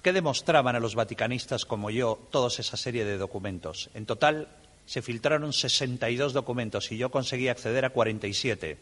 ¿Qué 0.00 0.12
demostraban 0.12 0.76
a 0.76 0.80
los 0.80 0.94
vaticanistas 0.94 1.64
como 1.64 1.90
yo 1.90 2.20
toda 2.30 2.46
esa 2.46 2.76
serie 2.76 3.04
de 3.04 3.18
documentos? 3.18 3.90
En 3.94 4.06
total 4.06 4.46
se 4.86 5.02
filtraron 5.02 5.52
62 5.52 6.34
documentos 6.34 6.92
y 6.92 6.98
yo 6.98 7.10
conseguí 7.10 7.48
acceder 7.48 7.84
a 7.84 7.90
47. 7.90 8.78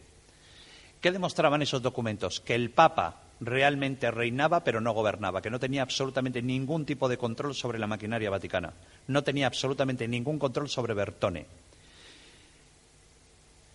¿Qué 1.01 1.11
demostraban 1.11 1.63
esos 1.63 1.81
documentos? 1.81 2.39
Que 2.39 2.53
el 2.53 2.69
Papa 2.69 3.23
realmente 3.45 4.11
reinaba 4.11 4.63
pero 4.63 4.81
no 4.81 4.93
gobernaba, 4.93 5.41
que 5.41 5.49
no 5.49 5.59
tenía 5.59 5.81
absolutamente 5.81 6.41
ningún 6.41 6.85
tipo 6.85 7.09
de 7.09 7.17
control 7.17 7.55
sobre 7.55 7.79
la 7.79 7.87
maquinaria 7.87 8.29
vaticana, 8.29 8.73
no 9.07 9.23
tenía 9.23 9.47
absolutamente 9.47 10.07
ningún 10.07 10.39
control 10.39 10.69
sobre 10.69 10.93
Bertone. 10.93 11.45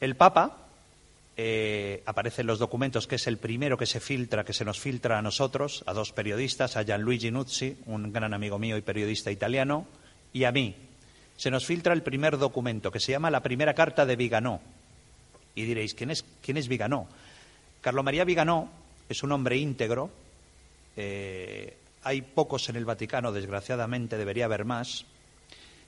El 0.01 0.15
Papa 0.15 0.69
eh, 1.37 2.03
aparece 2.07 2.41
en 2.41 2.49
los 2.49 2.59
documentos 2.59 3.07
que 3.07 3.15
es 3.17 3.27
el 3.27 3.39
primero 3.39 3.79
que 3.79 3.87
se 3.87 4.01
filtra, 4.01 4.45
que 4.45 4.53
se 4.53 4.65
nos 4.65 4.81
filtra 4.81 5.19
a 5.19 5.23
nosotros, 5.23 5.85
a 5.87 5.93
dos 5.93 6.13
periodistas, 6.13 6.77
a 6.77 6.83
Gianluigi 6.83 7.31
Nuzzi, 7.31 7.77
un 7.87 8.13
gran 8.13 8.35
amigo 8.35 8.59
mío 8.59 8.77
y 8.77 8.83
periodista 8.83 9.31
italiano, 9.31 9.87
y 10.33 10.45
a 10.45 10.53
mí. 10.53 10.75
Se 11.37 11.53
nos 11.53 11.65
filtra 11.65 11.93
el 11.93 12.03
primer 12.03 12.37
documento, 12.39 12.91
que 12.91 12.99
se 12.99 13.13
llama 13.13 13.31
la 13.31 13.45
primera 13.45 13.73
carta 13.75 14.05
de 14.05 14.17
Viganó. 14.17 14.61
Y 15.55 15.63
diréis, 15.63 15.95
¿quién 15.95 16.11
es, 16.11 16.25
quién 16.43 16.57
es 16.57 16.67
Viganó? 16.67 17.07
Carlo 17.81 18.03
María 18.03 18.25
Viganó 18.25 18.69
es 19.09 19.23
un 19.23 19.33
hombre 19.33 19.57
íntegro. 19.57 20.11
Eh, 20.97 21.77
hay 22.03 22.23
pocos 22.23 22.69
en 22.69 22.77
el 22.77 22.85
Vaticano, 22.85 23.33
desgraciadamente, 23.33 24.17
debería 24.17 24.47
haber 24.47 24.65
más. 24.65 25.05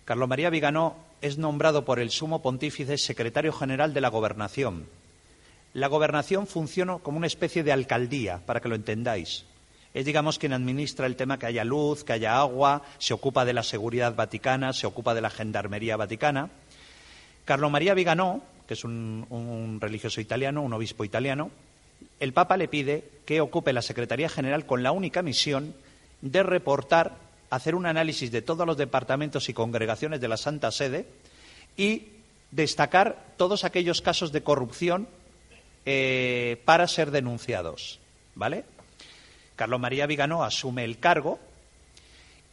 Carlo 0.04 0.26
María 0.26 0.50
Viganó 0.50 0.96
es 1.20 1.38
nombrado 1.38 1.85
por 1.85 2.00
el 2.00 2.11
sumo 2.11 2.42
pontífice 2.42 2.98
secretario 2.98 3.52
general 3.52 3.94
de 3.94 4.00
la 4.00 4.09
gobernación 4.09 4.87
la 5.72 5.87
gobernación 5.87 6.46
funciona 6.46 6.98
como 6.98 7.18
una 7.18 7.26
especie 7.26 7.62
de 7.62 7.72
alcaldía, 7.72 8.40
para 8.44 8.61
que 8.61 8.68
lo 8.68 8.74
entendáis. 8.74 9.44
Es, 9.94 10.04
digamos, 10.04 10.38
quien 10.38 10.52
administra 10.52 11.06
el 11.06 11.16
tema 11.16 11.38
que 11.38 11.46
haya 11.46 11.64
luz, 11.64 12.04
que 12.04 12.12
haya 12.12 12.38
agua, 12.38 12.83
se 12.98 13.14
ocupa 13.14 13.44
de 13.44 13.52
la 13.52 13.62
seguridad 13.62 14.14
vaticana, 14.14 14.72
se 14.72 14.87
ocupa 14.87 15.14
de 15.14 15.20
la 15.20 15.30
gendarmería 15.30 15.96
vaticana. 15.96 16.50
Carlo 17.44 17.70
María 17.70 17.94
Viganó, 17.94 18.42
que 18.66 18.74
es 18.74 18.85
un, 18.85 19.78
religioso 19.80 20.20
italiano, 20.20 20.62
un 20.62 20.72
obispo 20.72 21.04
italiano, 21.04 21.50
el 22.19 22.33
Papa 22.33 22.57
le 22.57 22.69
pide 22.69 23.05
que 23.25 23.41
ocupe 23.41 23.73
la 23.73 23.83
Secretaría 23.83 24.29
General 24.29 24.67
con 24.67 24.83
la 24.83 24.93
única 24.93 25.23
misión 25.23 25.75
de 26.21 26.43
reportar, 26.43 27.17
hacer 27.49 27.75
un 27.75 27.87
análisis 27.87 28.31
de 28.31 28.43
todos 28.43 28.67
los 28.67 28.77
departamentos 28.77 29.49
y 29.49 29.55
congregaciones 29.55 30.21
de 30.21 30.29
la 30.29 30.37
Santa 30.37 30.71
Sede 30.71 31.07
y 31.77 32.09
destacar 32.51 33.35
todos 33.37 33.65
aquellos 33.65 34.03
casos 34.03 34.33
de 34.33 34.43
corrupción 34.43 35.09
eh, 35.87 36.61
para 36.65 36.87
ser 36.87 37.11
denunciados. 37.11 38.01
¿Vale? 38.35 38.65
Carlos 39.57 39.81
María 39.81 40.07
Viganó 40.07 40.45
asume 40.45 40.85
el 40.85 40.99
cargo 40.99 41.39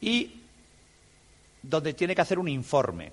y 0.02 0.42
donde 1.62 1.94
tiene 1.94 2.16
que 2.16 2.22
hacer 2.22 2.40
un 2.40 2.48
informe. 2.48 3.12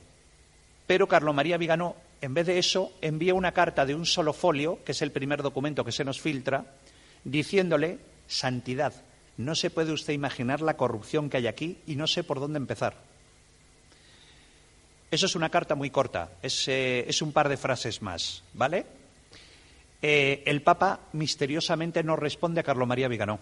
Pero 0.87 1.09
Carlos 1.09 1.35
María 1.35 1.57
Viganó, 1.57 1.97
en 2.21 2.35
vez 2.35 2.47
de 2.47 2.59
eso, 2.59 2.93
envía 3.01 3.35
una 3.35 3.53
carta 3.53 3.85
de 3.87 3.95
un 3.95 4.07
solo 4.07 4.33
folio, 4.33 4.83
que 4.85 4.93
es 4.93 5.03
el 5.03 5.13
primer 5.13 5.43
documento 5.43 5.85
que 5.85 5.93
se 5.93 6.05
nos 6.05 6.21
filtra, 6.21 6.65
diciéndole, 7.25 7.99
santidad, 8.27 8.93
no 9.37 9.55
se 9.55 9.71
puede 9.71 9.93
usted 9.93 10.13
imaginar 10.13 10.61
la 10.61 10.77
corrupción 10.77 11.29
que 11.29 11.39
hay 11.39 11.47
aquí 11.47 11.79
y 11.87 11.97
no 11.97 12.07
sé 12.07 12.23
por 12.23 12.41
dónde 12.41 12.59
empezar. 12.59 12.97
Eso 15.11 15.27
es 15.27 15.37
una 15.37 15.51
carta 15.51 15.75
muy 15.75 15.91
corta, 15.91 16.31
es, 16.43 16.67
eh, 16.69 17.05
es 17.09 17.23
un 17.23 17.33
par 17.33 17.49
de 17.49 17.57
frases 17.57 18.03
más, 18.03 18.43
¿vale? 18.53 18.87
Eh, 20.03 20.43
el 20.47 20.63
Papa 20.63 21.01
misteriosamente 21.13 22.03
no 22.03 22.17
responde 22.17 22.61
a 22.61 22.65
Carlo 22.65 22.87
María 22.87 23.09
Viganó. 23.09 23.39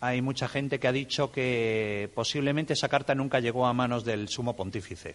Hay 0.00 0.22
mucha 0.22 0.48
gente 0.48 0.80
que 0.80 0.88
ha 0.88 0.92
dicho 0.92 1.30
que 1.30 2.10
posiblemente 2.14 2.72
esa 2.72 2.88
carta 2.88 3.14
nunca 3.14 3.38
llegó 3.38 3.66
a 3.66 3.72
manos 3.72 4.04
del 4.04 4.28
sumo 4.28 4.56
pontífice. 4.56 5.14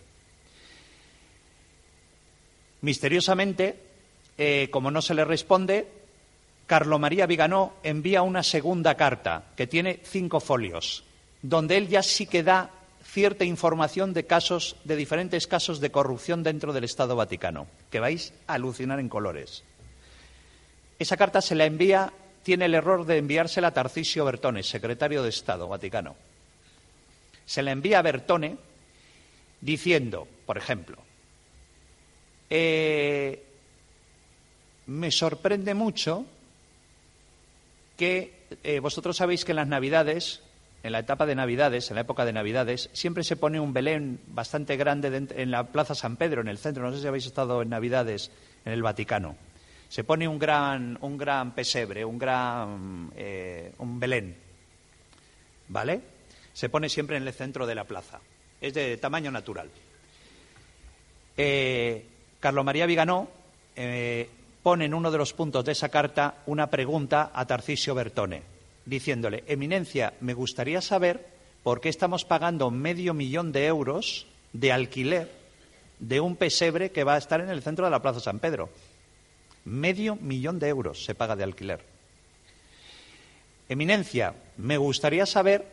Misteriosamente, 2.87 3.77
eh, 4.37 4.69
como 4.71 4.91
no 4.91 5.01
se 5.01 5.13
le 5.13 5.25
responde, 5.25 5.89
Carlo 6.67 6.99
María 6.99 7.25
Viganó 7.25 7.73
envía 7.83 8.21
una 8.21 8.43
segunda 8.43 8.95
carta 8.95 9.43
que 9.57 9.67
tiene 9.67 9.99
cinco 10.05 10.39
folios, 10.39 11.03
donde 11.41 11.75
él 11.75 11.89
ya 11.89 12.01
sí 12.01 12.27
que 12.27 12.43
da 12.43 12.71
cierta 13.03 13.43
información 13.43 14.13
de 14.13 14.25
casos, 14.25 14.77
de 14.85 14.95
diferentes 14.95 15.47
casos 15.47 15.81
de 15.81 15.91
corrupción 15.91 16.43
dentro 16.43 16.71
del 16.71 16.85
Estado 16.85 17.17
Vaticano, 17.17 17.67
que 17.91 17.99
vais 17.99 18.33
a 18.47 18.53
alucinar 18.53 19.01
en 19.01 19.09
colores. 19.09 19.65
Esa 20.97 21.17
carta 21.17 21.41
se 21.41 21.55
la 21.55 21.65
envía, 21.65 22.13
tiene 22.41 22.67
el 22.67 22.73
error 22.73 23.05
de 23.05 23.17
enviársela 23.17 23.67
a 23.67 23.73
Tarcisio 23.73 24.23
Bertone, 24.23 24.63
secretario 24.63 25.23
de 25.23 25.29
Estado 25.29 25.67
Vaticano. 25.67 26.15
Se 27.45 27.61
la 27.63 27.71
envía 27.71 27.99
a 27.99 28.03
Bertone 28.03 28.55
diciendo, 29.59 30.25
por 30.45 30.57
ejemplo, 30.57 31.05
eh, 32.49 33.43
me 34.87 35.11
sorprende 35.11 35.73
mucho 35.73 36.25
que 37.97 38.47
eh, 38.63 38.79
vosotros 38.79 39.17
sabéis 39.17 39.43
que 39.43 39.51
en 39.51 39.57
las 39.57 39.67
Navidades, 39.67 40.41
en 40.83 40.91
la 40.91 40.99
etapa 40.99 41.25
de 41.25 41.35
Navidades, 41.35 41.89
en 41.89 41.95
la 41.95 42.01
época 42.01 42.25
de 42.25 42.33
Navidades, 42.33 42.89
siempre 42.93 43.23
se 43.23 43.35
pone 43.35 43.59
un 43.59 43.73
Belén 43.73 44.19
bastante 44.27 44.77
grande 44.77 45.27
en 45.35 45.51
la 45.51 45.67
Plaza 45.67 45.95
San 45.95 46.15
Pedro, 46.15 46.41
en 46.41 46.47
el 46.47 46.57
centro. 46.57 46.83
No 46.83 46.95
sé 46.95 47.01
si 47.01 47.07
habéis 47.07 47.25
estado 47.25 47.61
en 47.61 47.69
Navidades 47.69 48.31
en 48.65 48.73
el 48.73 48.83
Vaticano 48.83 49.35
se 49.89 50.03
pone 50.03 50.27
un 50.27 50.37
gran, 50.37 50.97
un 51.01 51.17
gran 51.17 51.53
pesebre, 51.53 52.03
un 52.03 52.17
gran 52.17 53.11
eh, 53.15 53.71
un 53.79 53.99
Belén, 53.99 54.35
¿vale? 55.69 56.01
Se 56.53 56.69
pone 56.69 56.89
siempre 56.89 57.17
en 57.17 57.27
el 57.27 57.33
centro 57.33 57.65
de 57.65 57.75
la 57.75 57.85
plaza. 57.85 58.19
Es 58.59 58.73
de 58.73 58.97
tamaño 58.97 59.31
natural. 59.31 59.69
Eh, 61.37 62.05
Carlos 62.39 62.65
María 62.65 62.85
Viganó 62.85 63.27
eh, 63.75 64.29
pone 64.63 64.85
en 64.85 64.93
uno 64.93 65.11
de 65.11 65.17
los 65.17 65.33
puntos 65.33 65.65
de 65.65 65.71
esa 65.71 65.89
carta 65.89 66.43
una 66.45 66.69
pregunta 66.69 67.31
a 67.33 67.45
Tarcisio 67.45 67.95
Bertone, 67.95 68.43
diciéndole, 68.85 69.43
Eminencia, 69.47 70.13
me 70.21 70.33
gustaría 70.33 70.81
saber 70.81 71.25
por 71.63 71.81
qué 71.81 71.89
estamos 71.89 72.25
pagando 72.25 72.71
medio 72.71 73.13
millón 73.13 73.51
de 73.51 73.65
euros 73.65 74.27
de 74.53 74.71
alquiler 74.71 75.31
de 75.99 76.19
un 76.19 76.35
pesebre 76.35 76.91
que 76.91 77.03
va 77.03 77.15
a 77.15 77.17
estar 77.17 77.41
en 77.41 77.49
el 77.49 77.61
centro 77.63 77.85
de 77.85 77.91
la 77.91 78.01
Plaza 78.01 78.19
San 78.19 78.39
Pedro. 78.39 78.69
Medio 79.65 80.15
millón 80.15 80.59
de 80.59 80.69
euros 80.69 81.03
se 81.03 81.15
paga 81.15 81.35
de 81.35 81.43
alquiler. 81.43 81.83
Eminencia, 83.67 84.33
me 84.57 84.77
gustaría 84.77 85.25
saber 85.25 85.65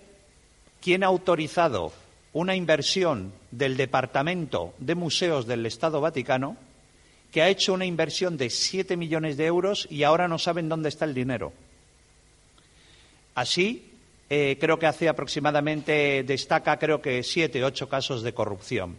quién 0.81 1.05
ha 1.05 1.09
autorizado 1.09 1.93
una 2.35 2.55
inversión 2.57 3.33
del 3.51 3.77
Departamento 3.77 4.75
de 4.79 4.95
Museos 4.95 5.47
del 5.47 5.65
Estado 5.67 6.01
Vaticano 6.01 6.57
que 7.33 7.43
ha 7.43 7.49
hecho 7.49 7.73
una 7.73 7.87
inversión 7.87 8.37
de 8.37 8.51
siete 8.51 8.97
millones 8.97 9.37
de 9.37 9.47
euros 9.47 9.89
y 9.91 10.03
ahora 10.03 10.29
no 10.29 10.39
saben 10.39 10.69
dónde 10.69 10.89
está 10.89 11.05
el 11.05 11.15
dinero. 11.15 11.53
Así, 13.35 13.91
eh, 14.29 14.57
creo 14.61 14.79
que 14.79 14.87
hace 14.87 15.09
aproximadamente, 15.09 16.23
destaca 16.25 16.79
creo 16.79 17.01
que 17.01 17.23
siete, 17.23 17.65
ocho 17.65 17.89
casos 17.89 18.23
de 18.23 18.35
corrupción. 18.35 18.97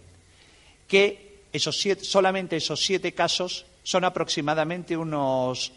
Que 0.87 1.43
esos 1.53 1.77
solamente 2.01 2.57
esos 2.57 2.83
siete 2.83 3.13
casos 3.13 3.65
son 3.83 4.03
aproximadamente 4.03 4.97
unos, 4.97 5.71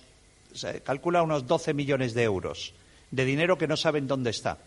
se 0.53 0.81
calcula 0.83 1.23
unos 1.23 1.47
12 1.47 1.75
millones 1.75 2.15
de 2.15 2.23
euros 2.23 2.73
de 3.11 3.25
dinero 3.25 3.57
que 3.57 3.67
no 3.67 3.77
saben 3.77 4.07
dónde 4.07 4.31
está. 4.31 4.59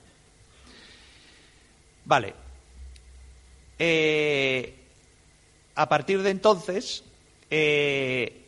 Vale. 2.06 2.51
Eh, 3.84 4.76
a 5.74 5.90
partir 5.90 6.22
de 6.22 6.30
entonces, 6.30 7.04
eh, 7.50 8.46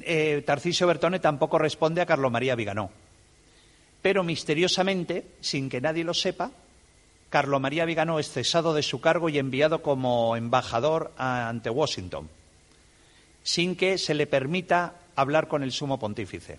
eh, 0.00 0.42
Tarcisio 0.46 0.86
Bertone 0.86 1.18
tampoco 1.18 1.58
responde 1.58 2.00
a 2.00 2.06
Carlo 2.06 2.30
María 2.30 2.54
Viganó. 2.54 2.90
Pero 4.00 4.24
misteriosamente, 4.24 5.26
sin 5.42 5.68
que 5.68 5.82
nadie 5.82 6.04
lo 6.04 6.14
sepa, 6.14 6.52
Carlo 7.28 7.60
María 7.60 7.84
Viganó 7.84 8.18
es 8.18 8.30
cesado 8.30 8.72
de 8.72 8.82
su 8.82 9.02
cargo 9.02 9.28
y 9.28 9.38
enviado 9.38 9.82
como 9.82 10.36
embajador 10.36 11.12
ante 11.18 11.68
Washington 11.68 12.30
sin 13.42 13.76
que 13.76 13.98
se 13.98 14.14
le 14.14 14.26
permita 14.26 14.94
hablar 15.16 15.48
con 15.48 15.62
el 15.62 15.72
sumo 15.72 15.98
pontífice, 15.98 16.58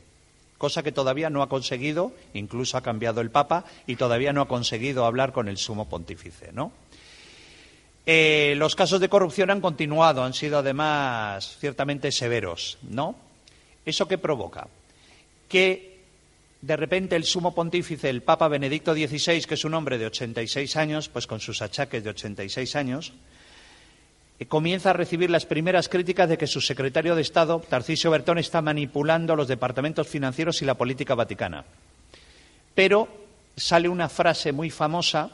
cosa 0.58 0.84
que 0.84 0.92
todavía 0.92 1.30
no 1.30 1.42
ha 1.42 1.50
conseguido, 1.50 2.12
incluso 2.34 2.78
ha 2.78 2.82
cambiado 2.82 3.22
el 3.22 3.32
Papa 3.32 3.66
y 3.88 3.96
todavía 3.96 4.34
no 4.34 4.42
ha 4.42 4.48
conseguido 4.48 5.06
hablar 5.06 5.32
con 5.32 5.48
el 5.48 5.58
sumo 5.58 5.88
pontífice, 5.88 6.52
¿no? 6.52 6.72
Eh, 8.06 8.56
los 8.58 8.76
casos 8.76 8.99
de 8.99 9.10
corrupción 9.10 9.49
han 9.49 9.62
continuado, 9.62 10.24
han 10.24 10.34
sido 10.34 10.58
además 10.58 11.58
ciertamente 11.60 12.12
severos, 12.12 12.78
¿no? 12.82 13.16
¿Eso 13.86 14.08
qué 14.08 14.18
provoca? 14.18 14.68
Que 15.47 16.01
de 16.62 16.76
repente 16.78 17.16
el 17.16 17.24
sumo 17.24 17.54
pontífice, 17.54 18.10
el 18.10 18.22
Papa 18.22 18.47
Benedicto 18.47 18.93
XVI, 18.93 19.43
que 19.43 19.54
es 19.54 19.66
un 19.66 19.74
hombre 19.74 19.97
de 19.97 20.08
86 20.08 20.76
años, 20.76 21.10
pues 21.10 21.28
con 21.28 21.39
sus 21.39 21.62
achaques 21.62 22.04
de 22.04 22.10
86 22.10 22.76
años, 22.76 23.14
eh, 24.39 24.45
comienza 24.45 24.89
a 24.89 24.93
recibir 24.93 25.30
las 25.30 25.45
primeras 25.45 25.88
críticas 25.88 26.28
de 26.28 26.38
que 26.38 26.47
su 26.47 26.60
secretario 26.60 27.16
de 27.16 27.22
Estado, 27.22 27.60
Tarcisio 27.60 28.12
Bertón, 28.12 28.38
está 28.38 28.62
manipulando 28.62 29.36
los 29.36 29.47
departamentos 29.47 30.08
financieros 30.08 30.62
y 30.62 30.66
la 30.66 30.76
política 30.76 31.16
vaticana. 31.16 31.66
Pero 32.76 33.08
sale 33.56 33.88
una 33.88 34.10
frase 34.10 34.51
muy 34.51 34.70
famosa, 34.70 35.32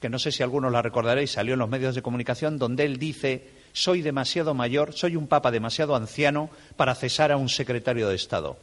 que 0.00 0.08
no 0.08 0.18
sé 0.18 0.32
si 0.32 0.42
algunos 0.42 0.72
la 0.72 0.82
recordaréis, 0.82 1.32
salió 1.32 1.54
en 1.54 1.60
los 1.60 1.68
medios 1.68 1.94
de 1.94 2.02
comunicación, 2.02 2.58
donde 2.58 2.84
él 2.84 2.98
dice, 2.98 3.48
soy 3.72 4.02
demasiado 4.02 4.54
mayor, 4.54 4.92
soy 4.92 5.16
un 5.16 5.26
papa 5.26 5.50
demasiado 5.50 5.96
anciano 5.96 6.50
para 6.76 6.94
cesar 6.94 7.32
a 7.32 7.36
un 7.36 7.48
secretario 7.48 8.08
de 8.08 8.16
Estado. 8.16 8.58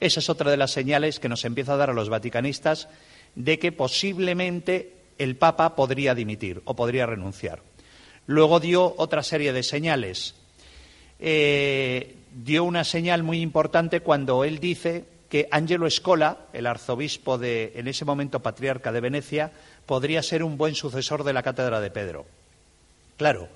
Esa 0.00 0.20
es 0.20 0.28
otra 0.28 0.50
de 0.50 0.56
las 0.56 0.72
señales 0.72 1.20
que 1.20 1.28
nos 1.28 1.44
empieza 1.44 1.74
a 1.74 1.76
dar 1.76 1.90
a 1.90 1.94
los 1.94 2.08
vaticanistas 2.08 2.88
de 3.34 3.58
que 3.58 3.72
posiblemente 3.72 4.92
el 5.18 5.36
Papa 5.36 5.74
podría 5.74 6.14
dimitir 6.14 6.62
o 6.64 6.76
podría 6.76 7.06
renunciar. 7.06 7.62
Luego 8.26 8.60
dio 8.60 8.94
otra 8.98 9.22
serie 9.22 9.52
de 9.52 9.62
señales. 9.62 10.34
Eh, 11.18 12.16
dio 12.34 12.64
una 12.64 12.84
señal 12.84 13.22
muy 13.22 13.40
importante 13.40 14.00
cuando 14.00 14.44
él 14.44 14.58
dice 14.58 15.04
que 15.28 15.48
Angelo 15.50 15.88
Scola, 15.90 16.46
el 16.52 16.66
arzobispo 16.66 17.38
de, 17.38 17.72
en 17.76 17.88
ese 17.88 18.04
momento 18.04 18.40
patriarca 18.40 18.92
de 18.92 19.00
Venecia, 19.00 19.52
podría 19.86 20.22
ser 20.22 20.42
un 20.42 20.58
buen 20.58 20.74
sucesor 20.74 21.24
de 21.24 21.32
la 21.32 21.42
cátedra 21.42 21.80
de 21.80 21.90
Pedro. 21.90 22.26
Claro, 23.16 23.48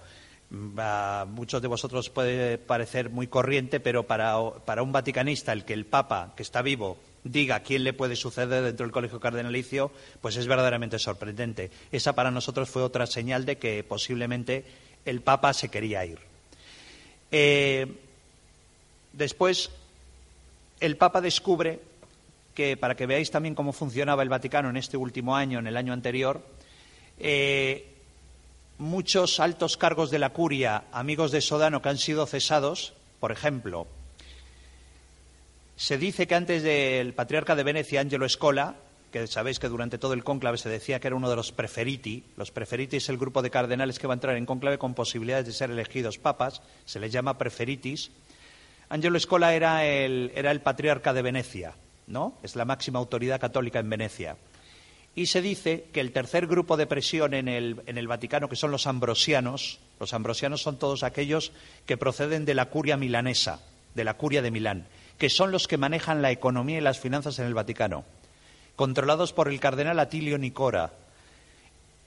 a 0.78 1.26
muchos 1.28 1.60
de 1.60 1.68
vosotros 1.68 2.10
puede 2.10 2.58
parecer 2.58 3.10
muy 3.10 3.26
corriente, 3.26 3.80
pero 3.80 4.04
para, 4.04 4.38
un 4.38 4.92
vaticanista 4.92 5.52
el 5.52 5.64
que 5.64 5.74
el 5.74 5.86
Papa, 5.86 6.32
que 6.36 6.42
está 6.42 6.62
vivo, 6.62 6.98
diga 7.22 7.60
quién 7.60 7.84
le 7.84 7.92
puede 7.92 8.16
suceder 8.16 8.62
dentro 8.62 8.86
del 8.86 8.92
colegio 8.92 9.20
cardenalicio, 9.20 9.90
pues 10.20 10.36
es 10.36 10.46
verdaderamente 10.46 10.98
sorprendente. 10.98 11.70
Esa 11.92 12.14
para 12.14 12.30
nosotros 12.30 12.70
fue 12.70 12.82
otra 12.82 13.06
señal 13.06 13.44
de 13.44 13.58
que 13.58 13.84
posiblemente 13.84 14.64
el 15.04 15.20
Papa 15.20 15.52
se 15.52 15.68
quería 15.68 16.04
ir. 16.04 16.18
Eh, 17.30 17.86
después, 19.12 19.70
el 20.80 20.96
Papa 20.96 21.20
descubre 21.20 21.89
que, 22.54 22.76
para 22.76 22.96
que 22.96 23.06
veáis 23.06 23.30
también 23.30 23.54
cómo 23.54 23.72
funcionaba 23.72 24.22
el 24.22 24.28
Vaticano 24.28 24.70
en 24.70 24.76
este 24.76 24.96
último 24.96 25.36
año, 25.36 25.58
en 25.58 25.66
el 25.66 25.76
año 25.76 25.92
anterior, 25.92 26.42
eh, 27.18 27.86
muchos 28.78 29.40
altos 29.40 29.76
cargos 29.76 30.10
de 30.10 30.18
la 30.18 30.30
curia, 30.30 30.84
amigos 30.92 31.32
de 31.32 31.40
Sodano, 31.40 31.82
que 31.82 31.88
han 31.90 31.98
sido 31.98 32.26
cesados, 32.26 32.94
por 33.20 33.32
ejemplo, 33.32 33.86
se 35.76 35.96
dice 35.96 36.26
que 36.26 36.34
antes 36.34 36.62
del 36.62 37.14
patriarca 37.14 37.56
de 37.56 37.62
Venecia, 37.62 38.00
Angelo 38.00 38.26
Escola, 38.26 38.76
que 39.10 39.26
sabéis 39.26 39.58
que 39.58 39.68
durante 39.68 39.98
todo 39.98 40.12
el 40.12 40.24
cónclave 40.24 40.58
se 40.58 40.68
decía 40.68 41.00
que 41.00 41.08
era 41.08 41.16
uno 41.16 41.30
de 41.30 41.36
los 41.36 41.52
preferiti, 41.52 42.24
los 42.36 42.50
preferiti 42.50 42.98
es 42.98 43.08
el 43.08 43.18
grupo 43.18 43.42
de 43.42 43.50
cardenales 43.50 43.98
que 43.98 44.06
va 44.06 44.12
a 44.12 44.20
entrar 44.20 44.36
en 44.36 44.46
cónclave 44.46 44.78
con 44.78 44.94
posibilidades 44.94 45.46
de 45.46 45.52
ser 45.52 45.70
elegidos 45.70 46.18
papas, 46.18 46.62
se 46.84 47.00
les 47.00 47.10
llama 47.12 47.38
preferitis. 47.38 48.10
Angelo 48.88 49.16
el, 49.16 50.32
era 50.34 50.50
el 50.50 50.60
patriarca 50.60 51.12
de 51.12 51.22
Venecia, 51.22 51.74
¿no? 52.10 52.34
Es 52.42 52.56
la 52.56 52.64
máxima 52.64 52.98
autoridad 52.98 53.40
católica 53.40 53.78
en 53.78 53.88
Venecia. 53.88 54.36
Y 55.14 55.26
se 55.26 55.42
dice 55.42 55.86
que 55.92 56.00
el 56.00 56.12
tercer 56.12 56.46
grupo 56.46 56.76
de 56.76 56.86
presión 56.86 57.34
en 57.34 57.48
el, 57.48 57.82
en 57.86 57.98
el, 57.98 58.06
Vaticano, 58.06 58.48
que 58.48 58.56
son 58.56 58.70
los 58.70 58.86
ambrosianos, 58.86 59.80
los 59.98 60.12
ambrosianos 60.12 60.62
son 60.62 60.78
todos 60.78 61.02
aquellos 61.02 61.52
que 61.86 61.96
proceden 61.96 62.44
de 62.44 62.54
la 62.54 62.66
curia 62.66 62.96
milanesa, 62.96 63.60
de 63.94 64.04
la 64.04 64.14
curia 64.14 64.42
de 64.42 64.50
Milán, 64.50 64.86
que 65.18 65.30
son 65.30 65.50
los 65.50 65.66
que 65.66 65.78
manejan 65.78 66.22
la 66.22 66.30
economía 66.30 66.78
y 66.78 66.80
las 66.80 67.00
finanzas 67.00 67.38
en 67.38 67.46
el 67.46 67.54
Vaticano, 67.54 68.04
controlados 68.76 69.32
por 69.32 69.48
el 69.48 69.58
cardenal 69.58 69.98
Atilio 69.98 70.38
Nicora. 70.38 70.92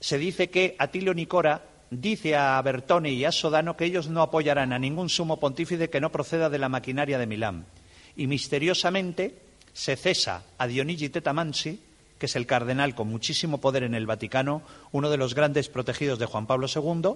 Se 0.00 0.18
dice 0.18 0.48
que 0.48 0.74
Atilio 0.78 1.12
Nicora 1.12 1.62
dice 1.90 2.36
a 2.36 2.60
Bertone 2.62 3.10
y 3.10 3.24
a 3.24 3.32
Sodano 3.32 3.76
que 3.76 3.84
ellos 3.84 4.08
no 4.08 4.22
apoyarán 4.22 4.72
a 4.72 4.78
ningún 4.78 5.10
sumo 5.10 5.38
pontífice 5.38 5.90
que 5.90 6.00
no 6.00 6.10
proceda 6.10 6.48
de 6.48 6.58
la 6.58 6.70
maquinaria 6.70 7.18
de 7.18 7.26
Milán. 7.26 7.66
Y 8.16 8.26
misteriosamente 8.26 9.43
se 9.74 9.96
cesa 9.96 10.44
a 10.56 10.66
Dionigi 10.66 11.10
Tetamansi, 11.10 11.80
que 12.18 12.26
es 12.26 12.36
el 12.36 12.46
cardenal 12.46 12.94
con 12.94 13.08
muchísimo 13.08 13.58
poder 13.58 13.82
en 13.82 13.94
el 13.94 14.06
Vaticano, 14.06 14.62
uno 14.92 15.10
de 15.10 15.18
los 15.18 15.34
grandes 15.34 15.68
protegidos 15.68 16.18
de 16.18 16.26
Juan 16.26 16.46
Pablo 16.46 16.68
II, 16.74 17.14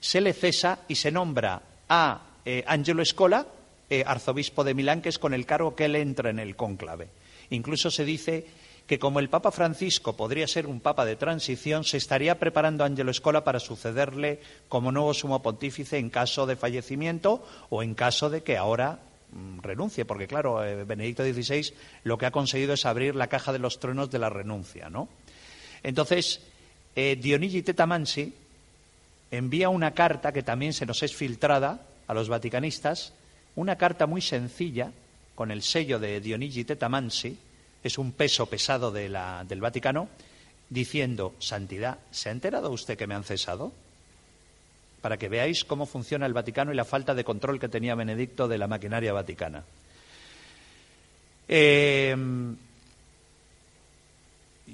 se 0.00 0.20
le 0.20 0.34
cesa 0.34 0.80
y 0.86 0.94
se 0.94 1.10
nombra 1.10 1.62
a 1.88 2.20
eh, 2.44 2.62
Angelo 2.66 3.04
Scola, 3.04 3.46
eh, 3.88 4.04
arzobispo 4.06 4.62
de 4.62 4.74
Milán, 4.74 5.00
que 5.00 5.08
es 5.08 5.18
con 5.18 5.34
el 5.34 5.46
cargo 5.46 5.74
que 5.74 5.86
él 5.86 5.96
entra 5.96 6.30
en 6.30 6.38
el 6.38 6.56
cónclave. 6.56 7.08
Incluso 7.50 7.90
se 7.90 8.04
dice 8.04 8.46
que 8.86 8.98
como 8.98 9.18
el 9.18 9.30
Papa 9.30 9.50
Francisco 9.50 10.14
podría 10.14 10.46
ser 10.46 10.66
un 10.66 10.80
papa 10.80 11.06
de 11.06 11.16
transición, 11.16 11.84
se 11.84 11.96
estaría 11.96 12.38
preparando 12.38 12.84
a 12.84 12.86
Angelo 12.86 13.14
Scola 13.14 13.44
para 13.44 13.60
sucederle 13.60 14.40
como 14.68 14.92
nuevo 14.92 15.14
sumo 15.14 15.40
pontífice 15.40 15.96
en 15.96 16.10
caso 16.10 16.44
de 16.44 16.56
fallecimiento 16.56 17.42
o 17.70 17.82
en 17.82 17.94
caso 17.94 18.28
de 18.28 18.42
que 18.42 18.58
ahora 18.58 19.00
renuncie, 19.62 20.04
porque 20.04 20.26
claro, 20.26 20.64
eh, 20.64 20.84
Benedicto 20.84 21.24
XVI 21.24 21.74
lo 22.04 22.18
que 22.18 22.26
ha 22.26 22.30
conseguido 22.30 22.74
es 22.74 22.86
abrir 22.86 23.14
la 23.14 23.28
caja 23.28 23.52
de 23.52 23.58
los 23.58 23.80
tronos 23.80 24.10
de 24.10 24.18
la 24.18 24.30
renuncia, 24.30 24.90
¿no? 24.90 25.08
Entonces, 25.82 26.40
eh, 26.96 27.16
Dionigi 27.16 27.62
Tetamansi 27.62 28.32
envía 29.30 29.68
una 29.68 29.92
carta 29.92 30.32
que 30.32 30.42
también 30.42 30.72
se 30.72 30.86
nos 30.86 31.02
es 31.02 31.14
filtrada 31.14 31.86
a 32.06 32.14
los 32.14 32.28
vaticanistas, 32.28 33.12
una 33.56 33.76
carta 33.76 34.06
muy 34.06 34.20
sencilla, 34.20 34.92
con 35.34 35.50
el 35.50 35.62
sello 35.62 35.98
de 35.98 36.20
Dionigi 36.20 36.64
Tetamansi, 36.64 37.36
es 37.82 37.98
un 37.98 38.12
peso 38.12 38.46
pesado 38.46 38.90
de 38.92 39.08
la, 39.08 39.44
del 39.46 39.60
Vaticano, 39.60 40.08
diciendo, 40.70 41.34
Santidad, 41.38 41.98
¿se 42.10 42.28
ha 42.28 42.32
enterado 42.32 42.70
usted 42.70 42.96
que 42.96 43.06
me 43.06 43.14
han 43.14 43.24
cesado? 43.24 43.72
Para 45.04 45.18
que 45.18 45.28
veáis 45.28 45.66
cómo 45.66 45.84
funciona 45.84 46.24
el 46.24 46.32
Vaticano 46.32 46.72
y 46.72 46.76
la 46.76 46.86
falta 46.86 47.14
de 47.14 47.24
control 47.24 47.60
que 47.60 47.68
tenía 47.68 47.94
Benedicto 47.94 48.48
de 48.48 48.56
la 48.56 48.66
maquinaria 48.66 49.12
vaticana. 49.12 49.62
Eh, 51.46 52.16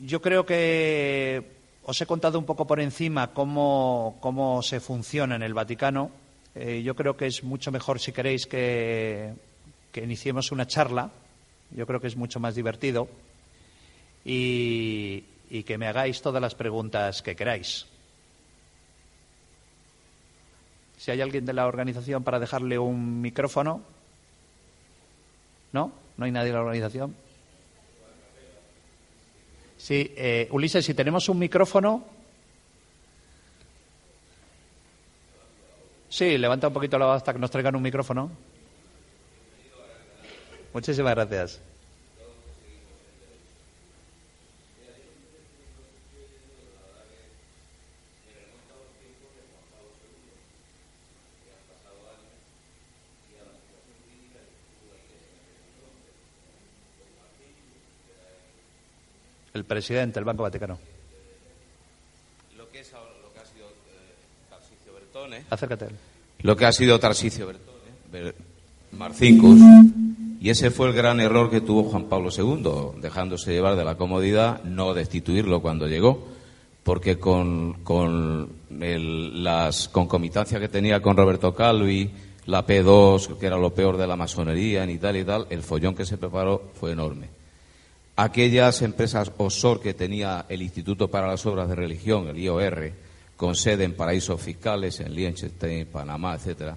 yo 0.04 0.22
creo 0.22 0.46
que 0.46 1.42
os 1.82 2.00
he 2.00 2.06
contado 2.06 2.38
un 2.38 2.44
poco 2.44 2.64
por 2.64 2.78
encima 2.78 3.32
cómo, 3.34 4.60
se 4.62 4.78
funciona 4.78 5.34
en 5.34 5.42
el 5.42 5.52
Vaticano. 5.52 6.12
Eh, 6.54 6.80
yo 6.84 6.94
creo 6.94 7.16
que 7.16 7.26
es 7.26 7.42
mucho 7.42 7.72
mejor, 7.72 7.98
si 7.98 8.12
queréis, 8.12 8.46
que, 8.46 9.32
que, 9.90 10.04
iniciemos 10.04 10.52
una 10.52 10.68
charla. 10.68 11.10
Yo 11.72 11.88
creo 11.88 12.00
que 12.00 12.06
es 12.06 12.14
mucho 12.14 12.38
más 12.38 12.54
divertido. 12.54 13.08
y 14.24 15.24
que 15.66 15.76
me 15.76 15.88
hagáis 15.88 16.22
todas 16.22 16.40
las 16.40 16.54
preguntas 16.54 17.20
que 17.20 17.34
queráis. 17.34 17.89
Si 21.00 21.10
hay 21.10 21.22
alguien 21.22 21.46
de 21.46 21.54
la 21.54 21.66
organización 21.66 22.22
para 22.22 22.38
dejarle 22.38 22.78
un 22.78 23.22
micrófono. 23.22 23.80
¿No? 25.72 25.92
¿No 26.18 26.24
hay 26.26 26.30
nadie 26.30 26.48
de 26.48 26.52
la 26.52 26.60
organización? 26.60 27.16
Sí, 29.78 30.12
eh, 30.14 30.46
Ulises, 30.50 30.84
si 30.84 30.92
tenemos 30.92 31.30
un 31.30 31.38
micrófono. 31.38 32.04
Sí, 36.10 36.36
levanta 36.36 36.68
un 36.68 36.74
poquito 36.74 36.98
la 36.98 37.06
voz 37.06 37.16
hasta 37.16 37.32
que 37.32 37.38
nos 37.38 37.50
traigan 37.50 37.76
un 37.76 37.82
micrófono. 37.82 38.30
Muchísimas 40.74 41.14
gracias. 41.14 41.62
Presidente 59.70 60.14
del 60.14 60.24
Banco 60.24 60.42
Vaticano. 60.42 60.76
Lo 62.58 62.68
que, 62.70 62.80
es, 62.80 62.90
lo 62.90 63.32
que 63.32 63.38
ha 63.38 63.44
sido 63.44 63.66
eh, 63.68 64.50
Tarsicio 64.50 64.92
Bertone. 64.92 65.44
Acércate. 65.48 65.86
Lo 66.42 66.56
que 66.56 66.66
ha 66.66 66.72
sido 66.72 66.98
Tarsicio 66.98 67.46
Bertone, 67.46 68.34
Marcincus, 68.98 69.60
y 70.40 70.50
ese 70.50 70.72
fue 70.72 70.88
el 70.88 70.94
gran 70.94 71.20
error 71.20 71.50
que 71.50 71.60
tuvo 71.60 71.84
Juan 71.84 72.06
Pablo 72.06 72.30
II, 72.36 73.00
dejándose 73.00 73.52
llevar 73.52 73.76
de 73.76 73.84
la 73.84 73.94
comodidad, 73.94 74.60
no 74.64 74.92
destituirlo 74.92 75.62
cuando 75.62 75.86
llegó, 75.86 76.26
porque 76.82 77.20
con, 77.20 77.84
con 77.84 78.48
las 78.70 79.88
concomitancias 79.88 80.60
que 80.60 80.68
tenía 80.68 81.00
con 81.00 81.16
Roberto 81.16 81.54
Calvi, 81.54 82.10
la 82.46 82.66
P2, 82.66 83.38
que 83.38 83.46
era 83.46 83.56
lo 83.56 83.72
peor 83.72 83.96
de 83.98 84.08
la 84.08 84.16
masonería 84.16 84.84
y 84.90 84.98
tal 84.98 85.16
y 85.16 85.24
tal, 85.24 85.46
el 85.48 85.62
follón 85.62 85.94
que 85.94 86.04
se 86.04 86.18
preparó 86.18 86.70
fue 86.74 86.90
enorme 86.90 87.39
aquellas 88.16 88.82
empresas 88.82 89.32
offshore 89.38 89.80
que 89.80 89.94
tenía 89.94 90.46
el 90.48 90.62
Instituto 90.62 91.08
para 91.08 91.28
las 91.28 91.44
Obras 91.46 91.68
de 91.68 91.74
Religión, 91.74 92.28
el 92.28 92.38
IOR, 92.38 92.92
con 93.36 93.54
sede 93.54 93.84
en 93.84 93.94
paraísos 93.94 94.40
fiscales, 94.40 95.00
en 95.00 95.14
Liechtenstein, 95.14 95.86
Panamá, 95.86 96.34
etcétera. 96.34 96.76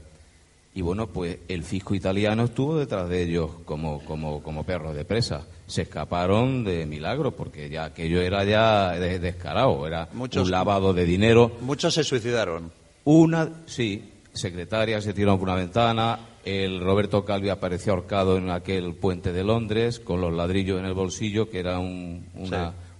Y 0.75 0.81
bueno, 0.81 1.07
pues 1.07 1.37
el 1.47 1.63
fisco 1.63 1.93
italiano 1.93 2.45
estuvo 2.45 2.77
detrás 2.77 3.07
de 3.07 3.21
ellos 3.21 3.51
como, 3.63 4.03
como, 4.05 4.41
como 4.41 4.63
perros 4.63 4.95
de 4.95 5.05
presa. 5.05 5.45
se 5.67 5.83
escaparon 5.83 6.63
de 6.63 6.85
milagro, 6.87 7.31
porque 7.31 7.69
ya 7.69 7.85
aquello 7.85 8.21
era 8.21 8.43
ya 8.43 8.91
descarado, 8.91 9.85
era 9.85 10.09
un 10.13 10.51
lavado 10.51 10.93
de 10.93 11.05
dinero. 11.05 11.51
Muchos 11.61 11.93
se 11.93 12.03
suicidaron. 12.03 12.71
Una, 13.03 13.49
sí, 13.67 14.13
secretaria 14.33 14.99
se 14.99 15.13
tiró 15.13 15.37
por 15.37 15.49
una 15.49 15.57
ventana, 15.57 16.19
el 16.43 16.81
Roberto 16.81 17.25
Calvi 17.25 17.49
apareció 17.49 17.93
ahorcado 17.93 18.37
en 18.37 18.49
aquel 18.49 18.93
puente 18.95 19.31
de 19.31 19.43
Londres 19.43 19.99
con 19.99 20.21
los 20.21 20.33
ladrillos 20.33 20.79
en 20.79 20.85
el 20.85 20.93
bolsillo, 20.93 21.49
que 21.49 21.59
era 21.59 21.79
un, 21.79 22.25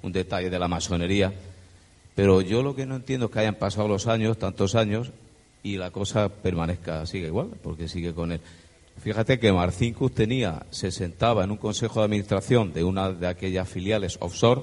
un 0.02 0.12
detalle 0.12 0.50
de 0.50 0.60
la 0.60 0.68
masonería. 0.68 1.34
Pero 2.16 2.42
yo 2.42 2.62
lo 2.62 2.76
que 2.76 2.86
no 2.86 2.96
entiendo 2.96 3.26
es 3.26 3.32
que 3.32 3.40
hayan 3.40 3.56
pasado 3.56 3.88
los 3.88 4.08
años, 4.08 4.38
tantos 4.38 4.76
años, 4.76 5.12
y 5.64 5.78
la 5.78 5.92
cosa 5.92 6.30
permanezca, 6.30 7.06
sigue 7.06 7.28
igual, 7.28 7.50
porque 7.62 7.88
sigue 7.88 8.14
con 8.14 8.32
él. 8.32 8.42
Fíjate 9.02 9.40
que 9.40 9.52
Marcincus 9.52 10.14
tenía, 10.14 10.66
se 10.70 10.92
sentaba 10.92 11.44
en 11.44 11.52
un 11.52 11.58
consejo 11.58 12.00
de 12.00 12.06
administración 12.06 12.74
de 12.74 12.84
una 12.84 13.12
de 13.12 13.28
aquellas 13.28 13.68
filiales 13.68 14.18
offshore 14.20 14.62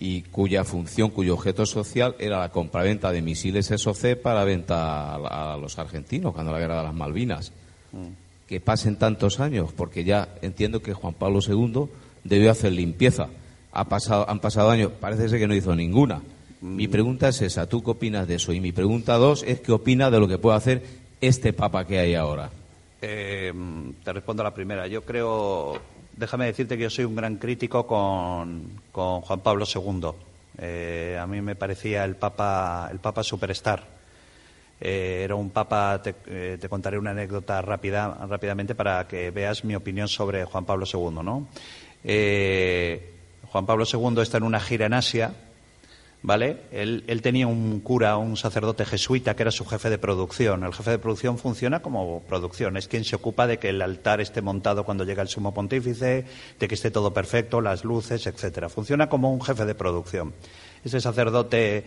y 0.00 0.22
cuya 0.22 0.64
función, 0.64 1.10
cuyo 1.10 1.34
objeto 1.34 1.66
social 1.66 2.16
era 2.18 2.40
la 2.40 2.50
compraventa 2.50 3.12
de 3.12 3.22
misiles 3.22 3.66
SOC 3.66 4.16
para 4.16 4.44
venta 4.44 5.14
a, 5.14 5.56
los 5.56 5.78
argentinos 5.78 6.32
cuando 6.32 6.52
la 6.52 6.58
guerra 6.58 6.78
de 6.78 6.84
las 6.84 6.94
Malvinas. 6.94 7.52
Mm. 7.94 8.48
Que 8.48 8.60
pasen 8.60 8.96
tantos 8.96 9.40
años, 9.40 9.72
porque 9.72 10.04
ya 10.04 10.28
entiendo 10.42 10.82
que 10.82 10.92
Juan 10.92 11.14
Pablo 11.14 11.40
II 11.46 11.88
debió 12.24 12.50
hacer 12.50 12.72
limpieza. 12.72 13.28
Ha 13.72 13.88
pasado, 13.88 14.28
han 14.28 14.40
pasado 14.40 14.70
años, 14.70 14.92
parece 15.00 15.28
ser 15.28 15.38
que 15.38 15.48
no 15.48 15.54
hizo 15.54 15.74
ninguna. 15.74 16.20
Mi 16.60 16.88
pregunta 16.88 17.28
es 17.28 17.42
esa, 17.42 17.66
¿tú 17.66 17.82
qué 17.82 17.90
opinas 17.90 18.26
de 18.26 18.36
eso? 18.36 18.50
Y 18.52 18.60
mi 18.60 18.72
pregunta 18.72 19.16
dos 19.16 19.42
es, 19.42 19.60
¿qué 19.60 19.70
opinas 19.70 20.10
de 20.10 20.18
lo 20.18 20.26
que 20.26 20.38
puede 20.38 20.56
hacer 20.56 20.82
este 21.20 21.52
Papa 21.52 21.86
que 21.86 21.98
hay 21.98 22.14
ahora? 22.14 22.50
Eh, 23.02 23.52
te 24.02 24.12
respondo 24.14 24.42
a 24.42 24.44
la 24.44 24.54
primera. 24.54 24.86
Yo 24.86 25.02
creo, 25.02 25.78
déjame 26.16 26.46
decirte 26.46 26.78
que 26.78 26.84
yo 26.84 26.90
soy 26.90 27.04
un 27.04 27.16
gran 27.16 27.36
crítico 27.36 27.86
con, 27.86 28.80
Juan 28.92 29.40
Pablo 29.40 29.66
II. 29.66 30.08
Eh, 30.56 31.18
a 31.20 31.26
mí 31.26 31.42
me 31.42 31.54
parecía 31.54 32.02
el 32.04 32.16
Papa, 32.16 32.88
el 32.90 32.98
Papa 32.98 33.22
superstar. 33.22 33.84
Eh, 34.80 35.22
era 35.24 35.34
un 35.34 35.50
Papa, 35.50 36.00
te, 36.02 36.12
te, 36.58 36.68
contaré 36.68 36.98
una 36.98 37.10
anécdota 37.10 37.62
rápida, 37.62 38.26
rápidamente 38.28 38.74
para 38.74 39.06
que 39.06 39.30
veas 39.30 39.64
mi 39.64 39.74
opinión 39.74 40.08
sobre 40.08 40.44
Juan 40.44 40.64
Pablo 40.64 40.86
II. 40.92 41.22
¿no? 41.22 41.48
Juan 42.02 43.66
Pablo 43.66 43.84
II 43.90 44.20
está 44.20 44.38
en 44.38 44.42
una 44.42 44.60
gira 44.60 44.86
en 44.86 44.94
Asia 44.94 45.32
¿vale? 46.24 46.56
Él, 46.72 47.20
tenía 47.22 47.46
un 47.46 47.80
cura, 47.80 48.16
un 48.16 48.38
sacerdote 48.38 48.86
jesuita 48.86 49.36
que 49.36 49.42
era 49.42 49.50
su 49.50 49.66
jefe 49.66 49.90
de 49.90 49.98
producción. 49.98 50.64
El 50.64 50.72
jefe 50.72 50.92
de 50.92 50.98
producción 50.98 51.36
funciona 51.36 51.80
como 51.80 52.22
producción, 52.22 52.78
es 52.78 52.88
quien 52.88 53.04
se 53.04 53.14
ocupa 53.14 53.46
de 53.46 53.58
que 53.58 53.68
el 53.68 53.82
altar 53.82 54.22
esté 54.22 54.40
montado 54.40 54.84
cuando 54.84 55.04
llega 55.04 55.20
el 55.20 55.28
sumo 55.28 55.52
pontífice, 55.52 56.24
de 56.58 56.68
que 56.68 56.74
esté 56.74 56.90
todo 56.90 57.12
perfecto, 57.12 57.60
las 57.60 57.84
luces, 57.84 58.26
etcétera. 58.26 58.70
Funciona 58.70 59.10
como 59.10 59.34
un 59.34 59.42
jefe 59.42 59.66
de 59.66 59.74
producción. 59.74 60.32
Ese 60.82 60.98
sacerdote, 60.98 61.84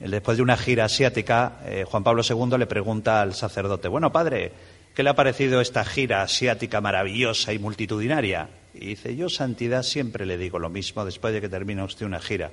después 0.00 0.36
de 0.36 0.42
una 0.42 0.56
gira 0.56 0.86
asiática, 0.86 1.60
eh, 1.64 1.84
Juan 1.86 2.02
Pablo 2.02 2.22
II 2.28 2.58
le 2.58 2.66
pregunta 2.66 3.20
al 3.20 3.34
sacerdote, 3.34 3.88
bueno, 3.88 4.10
padre, 4.12 4.52
¿qué 4.94 5.02
le 5.02 5.10
ha 5.10 5.14
parecido 5.14 5.60
esta 5.60 5.84
gira 5.84 6.22
asiática 6.22 6.80
maravillosa 6.80 7.52
y 7.52 7.58
multitudinaria? 7.58 8.48
Y 8.74 8.86
dice, 8.86 9.16
yo, 9.16 9.28
Santidad, 9.28 9.82
siempre 9.82 10.26
le 10.26 10.38
digo 10.38 10.58
lo 10.58 10.70
mismo 10.70 11.04
después 11.04 11.34
de 11.34 11.40
que 11.40 11.48
termina 11.48 11.84
usted 11.84 12.06
una 12.06 12.20
gira 12.20 12.50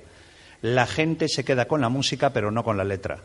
la 0.62 0.86
gente 0.86 1.28
se 1.28 1.44
queda 1.44 1.68
con 1.68 1.80
la 1.80 1.88
música 1.88 2.32
pero 2.32 2.50
no 2.50 2.64
con 2.64 2.76
la 2.76 2.84
letra. 2.84 3.20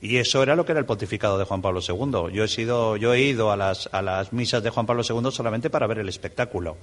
Y 0.00 0.18
eso 0.18 0.42
era 0.42 0.54
lo 0.54 0.66
que 0.66 0.72
era 0.72 0.80
el 0.80 0.86
pontificado 0.86 1.38
de 1.38 1.44
Juan 1.44 1.62
Pablo 1.62 1.80
II. 1.80 2.34
Yo 2.34 2.44
he, 2.44 2.48
sido, 2.48 2.96
yo 2.96 3.14
he 3.14 3.22
ido 3.22 3.50
a 3.50 3.56
las, 3.56 4.32
misas 4.32 4.62
de 4.62 4.68
Juan 4.68 4.84
Pablo 4.84 5.02
II 5.08 5.30
solamente 5.30 5.70
para 5.70 5.86
ver 5.86 5.98
el 5.98 6.08
espectáculo. 6.08 6.76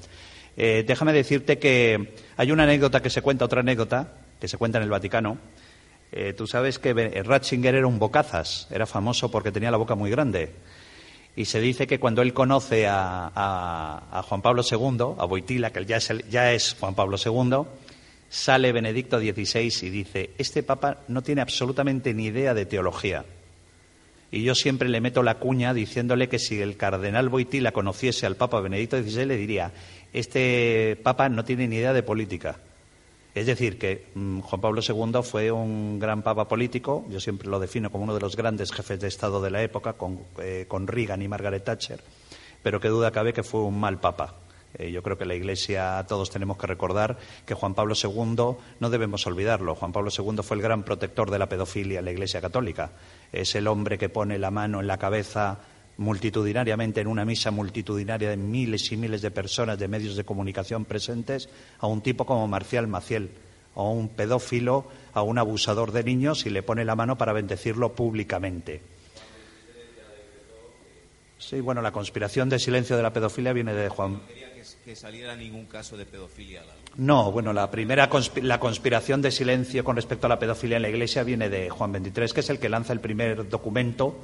Eh, 0.58 0.84
déjame 0.88 1.14
decirte 1.14 1.60
que 1.60 2.16
hay 2.36 2.52
una 2.52 2.64
anécdota 2.64 3.02
que 3.02 3.12
se 3.12 3.22
cuenta, 3.22 3.46
otra 3.46 3.62
anécdota 3.62 4.14
que 4.40 4.48
se 4.48 4.58
cuenta 4.58 4.80
en 4.80 4.86
el 4.86 4.90
Vaticano. 4.90 5.38
Eh, 6.12 6.34
tú 6.34 6.46
sabes 6.46 6.78
que 6.78 6.94
Ratzinger 6.94 7.76
era 7.76 7.88
un 7.88 8.00
bocazas, 8.00 8.68
era 8.70 8.86
famoso 8.86 9.32
porque 9.32 9.52
tenía 9.52 9.72
la 9.72 9.78
boca 9.78 9.96
muy 9.96 10.10
grande. 10.10 10.52
Y 11.36 11.46
se 11.46 11.62
dice 11.62 11.88
que 11.88 12.00
cuando 12.00 12.22
él 12.22 12.34
conoce 12.34 12.88
a, 12.88 13.32
a, 13.34 14.24
Juan 14.24 14.42
Pablo 14.42 14.64
II, 14.70 15.16
a 15.18 15.26
Boitila, 15.26 15.72
que 15.72 15.86
ya 15.86 15.98
es, 15.98 16.12
ya 16.30 16.52
es 16.52 16.76
Juan 16.78 16.94
Pablo 16.94 17.18
II, 17.24 17.64
sale 18.30 18.72
Benedicto 18.74 19.20
XVI 19.20 19.88
y 19.88 19.90
dice, 19.90 20.32
este 20.38 20.64
Papa 20.64 21.00
no 21.08 21.22
tiene 21.22 21.42
absolutamente 21.42 22.14
ni 22.14 22.26
idea 22.26 22.54
de 22.54 22.66
teología. 22.66 23.24
Y 24.32 24.44
yo 24.44 24.56
siempre 24.56 24.90
le 24.90 25.02
meto 25.02 25.24
la 25.24 25.40
cuña 25.40 25.74
diciéndole 25.74 26.30
que 26.30 26.40
si 26.40 26.62
el 26.62 26.78
cardenal 26.78 27.30
Boitila 27.30 27.72
conociese 27.72 28.26
al 28.26 28.38
Papa 28.38 28.62
Benedicto 28.62 29.02
XVI 29.02 29.26
le 29.26 29.38
diría, 29.38 29.72
este 30.14 30.98
Papa 31.02 31.30
no 31.30 31.44
tiene 31.46 31.68
ni 31.68 31.78
idea 31.78 31.94
de 31.94 32.04
política. 32.04 32.58
Es 33.34 33.46
decir, 33.46 33.80
que 33.80 34.08
mm, 34.14 34.40
Juan 34.42 34.62
Pablo 34.62 34.82
II 34.88 35.24
fue 35.24 35.52
un 35.52 36.00
gran 36.00 36.22
papa 36.22 36.48
político, 36.48 37.06
yo 37.10 37.20
siempre 37.20 37.50
lo 37.50 37.60
defino 37.60 37.90
como 37.90 38.04
uno 38.04 38.14
de 38.14 38.20
los 38.20 38.36
grandes 38.36 38.72
jefes 38.72 39.00
de 39.00 39.08
Estado 39.08 39.42
de 39.42 39.52
la 39.52 39.64
época, 39.64 39.94
con, 39.94 40.20
eh, 40.40 40.66
con 40.68 40.88
Reagan 40.88 41.22
y 41.22 41.28
Margaret 41.28 41.64
Thatcher, 41.64 42.02
pero 42.62 42.82
qué 42.82 42.90
duda 42.90 43.12
cabe 43.12 43.32
que 43.34 43.44
fue 43.44 43.62
un 43.62 43.80
mal 43.80 44.00
papa. 44.00 44.36
Eh, 44.78 44.92
yo 44.92 45.04
creo 45.04 45.18
que 45.18 45.26
la 45.26 45.36
Iglesia, 45.36 46.06
todos 46.08 46.30
tenemos 46.30 46.58
que 46.58 46.68
recordar 46.68 47.18
que 47.46 47.54
Juan 47.54 47.74
Pablo 47.74 47.94
II, 48.02 48.56
no 48.80 48.90
debemos 48.90 49.26
olvidarlo, 49.28 49.76
Juan 49.76 49.92
Pablo 49.92 50.12
II 50.16 50.44
fue 50.44 50.58
el 50.58 50.64
gran 50.64 50.84
protector 50.84 51.32
de 51.32 51.40
la 51.40 51.48
pedofilia 51.50 52.00
en 52.00 52.06
la 52.06 52.12
Iglesia 52.12 52.42
Católica. 52.42 52.92
Es 53.32 53.56
el 53.56 53.68
hombre 53.68 53.98
que 53.98 54.10
pone 54.10 54.40
la 54.40 54.52
mano 54.52 54.80
en 54.80 54.88
la 54.88 54.98
cabeza 54.98 55.60
multitudinariamente 56.02 57.00
en 57.00 57.08
una 57.08 57.24
misa 57.24 57.52
multitudinaria 57.52 58.30
de 58.30 58.38
miles 58.38 58.92
y 58.92 58.98
miles 58.98 59.22
de 59.22 59.32
personas 59.32 59.78
de 59.80 59.88
medios 59.88 60.16
de 60.16 60.24
comunicación 60.24 60.84
presentes 60.84 61.48
a 61.80 61.88
un 61.88 62.02
tipo 62.02 62.26
como 62.26 62.48
Marcial 62.48 62.88
Maciel, 62.88 63.30
a 63.76 63.84
un 63.84 64.10
pedófilo, 64.10 64.86
a 65.14 65.22
un 65.22 65.38
abusador 65.38 65.92
de 65.92 66.04
niños 66.04 66.46
y 66.46 66.50
le 66.50 66.64
pone 66.64 66.84
la 66.86 66.96
mano 66.96 67.18
para 67.18 67.34
bendecirlo 67.34 67.94
públicamente. 67.94 68.82
Sí, 71.38 71.60
bueno, 71.60 71.82
la 71.82 71.92
conspiración 71.92 72.50
de 72.50 72.60
silencio 72.60 72.98
de 72.98 73.04
la 73.04 73.14
pedofilia 73.14 73.54
viene 73.54 73.74
de 73.74 73.90
Juan 73.90 74.22
que 74.86 74.96
saliera 74.96 75.36
ningún 75.36 75.66
caso 75.66 75.96
de 75.98 76.06
pedofilia. 76.06 76.64
No, 76.98 77.32
bueno, 77.32 77.54
la 77.54 77.70
primera 77.70 78.10
la 78.42 78.60
conspiración 78.60 79.22
de 79.22 79.32
silencio 79.32 79.84
con 79.84 79.96
respecto 79.96 80.26
a 80.26 80.30
la 80.30 80.40
pedofilia 80.40 80.78
en 80.78 80.84
la 80.84 80.90
Iglesia 80.90 81.24
viene 81.24 81.50
de 81.50 81.70
Juan 81.70 81.94
XXIII, 81.94 82.34
que 82.34 82.40
es 82.40 82.50
el 82.50 82.60
que 82.60 82.70
lanza 82.70 82.94
el 82.94 83.00
primer 83.00 83.48
documento 83.48 84.16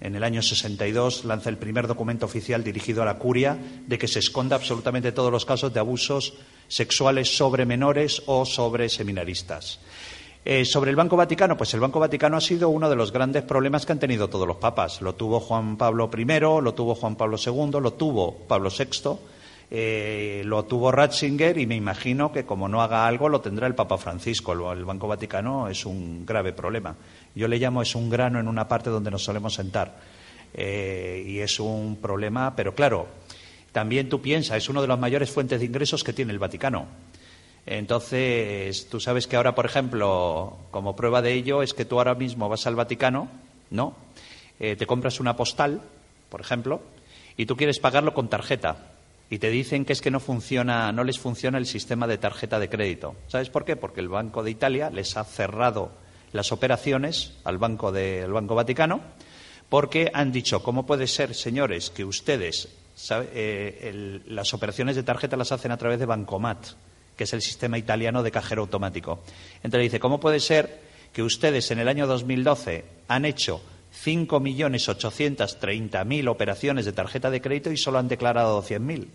en 0.00 0.14
el 0.14 0.22
año 0.22 0.42
62 0.42 1.24
lanza 1.24 1.50
el 1.50 1.58
primer 1.58 1.86
documento 1.86 2.26
oficial 2.26 2.62
dirigido 2.62 3.02
a 3.02 3.06
la 3.06 3.18
curia 3.18 3.58
de 3.86 3.98
que 3.98 4.08
se 4.08 4.20
esconda 4.20 4.56
absolutamente 4.56 5.12
todos 5.12 5.32
los 5.32 5.44
casos 5.44 5.72
de 5.72 5.80
abusos 5.80 6.34
sexuales 6.68 7.36
sobre 7.36 7.66
menores 7.66 8.22
o 8.26 8.44
sobre 8.44 8.88
seminaristas. 8.88 9.80
Eh, 10.44 10.64
sobre 10.64 10.90
el 10.90 10.96
Banco 10.96 11.16
Vaticano, 11.16 11.56
pues 11.56 11.74
el 11.74 11.80
Banco 11.80 12.00
Vaticano 12.00 12.36
ha 12.36 12.40
sido 12.40 12.68
uno 12.68 12.88
de 12.88 12.96
los 12.96 13.12
grandes 13.12 13.42
problemas 13.42 13.84
que 13.84 13.92
han 13.92 13.98
tenido 13.98 14.28
todos 14.28 14.46
los 14.46 14.56
papas. 14.56 15.02
Lo 15.02 15.14
tuvo 15.14 15.40
Juan 15.40 15.76
Pablo 15.76 16.08
I, 16.16 16.24
lo 16.40 16.74
tuvo 16.74 16.94
Juan 16.94 17.16
Pablo 17.16 17.36
II, 17.44 17.80
lo 17.80 17.92
tuvo 17.92 18.34
Pablo 18.46 18.70
VI 18.70 19.18
eh, 19.70 20.42
lo 20.46 20.64
tuvo 20.64 20.90
Ratzinger 20.90 21.58
y 21.58 21.66
me 21.66 21.76
imagino 21.76 22.32
que 22.32 22.46
como 22.46 22.68
no 22.68 22.80
haga 22.80 23.06
algo 23.06 23.28
lo 23.28 23.42
tendrá 23.42 23.66
el 23.66 23.74
Papa 23.74 23.98
Francisco. 23.98 24.72
El 24.72 24.84
Banco 24.84 25.06
Vaticano 25.06 25.68
es 25.68 25.84
un 25.84 26.24
grave 26.24 26.52
problema. 26.52 26.96
Yo 27.34 27.48
le 27.48 27.58
llamo 27.58 27.82
es 27.82 27.94
un 27.94 28.10
grano 28.10 28.40
en 28.40 28.48
una 28.48 28.68
parte 28.68 28.90
donde 28.90 29.10
nos 29.10 29.24
solemos 29.24 29.54
sentar. 29.54 29.96
Eh, 30.54 31.24
y 31.26 31.38
es 31.40 31.60
un 31.60 31.96
problema, 31.96 32.56
pero 32.56 32.74
claro, 32.74 33.06
también 33.72 34.08
tú 34.08 34.20
piensas, 34.20 34.56
es 34.56 34.68
una 34.68 34.80
de 34.80 34.88
las 34.88 34.98
mayores 34.98 35.30
fuentes 35.30 35.60
de 35.60 35.66
ingresos 35.66 36.02
que 36.02 36.12
tiene 36.12 36.32
el 36.32 36.38
Vaticano. 36.38 36.86
Entonces, 37.66 38.88
tú 38.88 38.98
sabes 38.98 39.26
que 39.26 39.36
ahora, 39.36 39.54
por 39.54 39.66
ejemplo, 39.66 40.56
como 40.70 40.96
prueba 40.96 41.20
de 41.20 41.34
ello, 41.34 41.62
es 41.62 41.74
que 41.74 41.84
tú 41.84 41.98
ahora 41.98 42.14
mismo 42.14 42.48
vas 42.48 42.66
al 42.66 42.76
Vaticano, 42.76 43.28
¿no? 43.70 43.94
Eh, 44.58 44.74
te 44.74 44.86
compras 44.86 45.20
una 45.20 45.36
postal, 45.36 45.82
por 46.30 46.40
ejemplo, 46.40 46.80
y 47.36 47.46
tú 47.46 47.56
quieres 47.56 47.78
pagarlo 47.78 48.14
con 48.14 48.28
tarjeta 48.28 48.94
y 49.30 49.38
te 49.38 49.50
dicen 49.50 49.84
que 49.84 49.92
es 49.92 50.00
que 50.00 50.10
no 50.10 50.20
funciona, 50.20 50.90
no 50.92 51.04
les 51.04 51.18
funciona 51.18 51.58
el 51.58 51.66
sistema 51.66 52.06
de 52.06 52.18
tarjeta 52.18 52.58
de 52.58 52.70
crédito. 52.70 53.14
¿Sabes 53.28 53.50
por 53.50 53.64
qué? 53.64 53.76
Porque 53.76 54.00
el 54.00 54.08
Banco 54.08 54.42
de 54.42 54.50
Italia 54.50 54.90
les 54.90 55.16
ha 55.16 55.24
cerrado 55.24 55.90
las 56.32 56.52
operaciones 56.52 57.34
al 57.44 57.58
Banco 57.58 57.92
del 57.92 58.32
Banco 58.32 58.54
Vaticano 58.54 59.00
porque 59.68 60.10
han 60.14 60.32
dicho, 60.32 60.62
¿cómo 60.62 60.86
puede 60.86 61.06
ser, 61.06 61.34
señores, 61.34 61.90
que 61.90 62.04
ustedes 62.04 62.68
eh, 63.10 64.20
las 64.26 64.54
operaciones 64.54 64.96
de 64.96 65.02
tarjeta 65.02 65.36
las 65.36 65.52
hacen 65.52 65.72
a 65.72 65.76
través 65.76 65.98
de 65.98 66.06
Bancomat, 66.06 66.68
que 67.16 67.24
es 67.24 67.32
el 67.32 67.42
sistema 67.42 67.78
italiano 67.78 68.22
de 68.22 68.30
cajero 68.30 68.62
automático? 68.62 69.20
Entonces 69.62 69.82
dice, 69.82 70.00
¿cómo 70.00 70.20
puede 70.20 70.40
ser 70.40 70.80
que 71.12 71.22
ustedes 71.22 71.70
en 71.70 71.80
el 71.80 71.88
año 71.88 72.06
2012 72.06 72.84
han 73.08 73.24
hecho 73.24 73.60
5.830.000 74.04 76.28
operaciones 76.28 76.84
de 76.84 76.92
tarjeta 76.92 77.30
de 77.30 77.40
crédito 77.40 77.72
y 77.72 77.76
solo 77.76 77.98
han 77.98 78.06
declarado 78.08 78.62
100.000. 78.62 79.06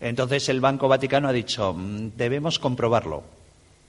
Entonces 0.00 0.48
el 0.48 0.60
Banco 0.60 0.88
Vaticano 0.88 1.28
ha 1.28 1.32
dicho, 1.32 1.74
mm, 1.74 2.12
debemos 2.16 2.58
comprobarlo, 2.58 3.22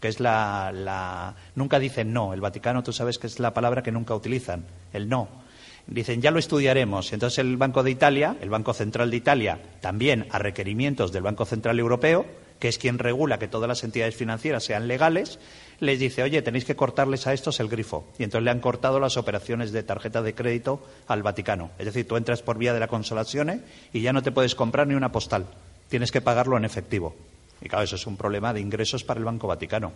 que 0.01 0.09
es 0.09 0.19
la. 0.19 1.35
Nunca 1.55 1.79
dicen 1.79 2.11
no, 2.11 2.33
el 2.33 2.41
Vaticano 2.41 2.83
tú 2.83 2.91
sabes 2.91 3.19
que 3.19 3.27
es 3.27 3.39
la 3.39 3.53
palabra 3.53 3.83
que 3.83 3.91
nunca 3.91 4.15
utilizan, 4.15 4.65
el 4.91 5.07
no. 5.07 5.29
Dicen, 5.87 6.21
ya 6.21 6.31
lo 6.31 6.39
estudiaremos. 6.39 7.11
Entonces 7.13 7.39
el 7.39 7.57
Banco 7.57 7.83
de 7.83 7.91
Italia, 7.91 8.35
el 8.41 8.49
Banco 8.49 8.73
Central 8.73 9.11
de 9.11 9.17
Italia, 9.17 9.59
también 9.79 10.27
a 10.31 10.39
requerimientos 10.39 11.11
del 11.11 11.23
Banco 11.23 11.45
Central 11.45 11.79
Europeo, 11.79 12.25
que 12.59 12.67
es 12.67 12.77
quien 12.77 12.99
regula 12.99 13.39
que 13.39 13.47
todas 13.47 13.67
las 13.67 13.83
entidades 13.83 14.15
financieras 14.15 14.63
sean 14.63 14.87
legales, 14.87 15.39
les 15.79 15.99
dice, 15.99 16.21
oye, 16.21 16.41
tenéis 16.43 16.65
que 16.65 16.75
cortarles 16.75 17.25
a 17.25 17.33
estos 17.33 17.59
el 17.59 17.67
grifo. 17.67 18.07
Y 18.19 18.23
entonces 18.23 18.45
le 18.45 18.51
han 18.51 18.59
cortado 18.59 18.99
las 18.99 19.17
operaciones 19.17 19.71
de 19.71 19.83
tarjeta 19.83 20.21
de 20.21 20.35
crédito 20.35 20.85
al 21.07 21.23
Vaticano. 21.23 21.71
Es 21.79 21.85
decir, 21.85 22.07
tú 22.07 22.17
entras 22.17 22.43
por 22.43 22.57
vía 22.57 22.73
de 22.73 22.79
la 22.79 22.87
consolación 22.87 23.63
y 23.91 24.01
ya 24.01 24.13
no 24.13 24.21
te 24.21 24.31
puedes 24.31 24.55
comprar 24.55 24.87
ni 24.87 24.93
una 24.93 25.11
postal. 25.11 25.47
Tienes 25.89 26.11
que 26.11 26.21
pagarlo 26.21 26.55
en 26.55 26.65
efectivo. 26.65 27.15
Y 27.61 27.69
claro, 27.69 27.83
eso 27.83 27.95
es 27.95 28.07
un 28.07 28.17
problema 28.17 28.53
de 28.53 28.59
ingresos 28.59 29.03
para 29.03 29.19
el 29.19 29.25
Banco 29.25 29.47
Vaticano. 29.47 29.93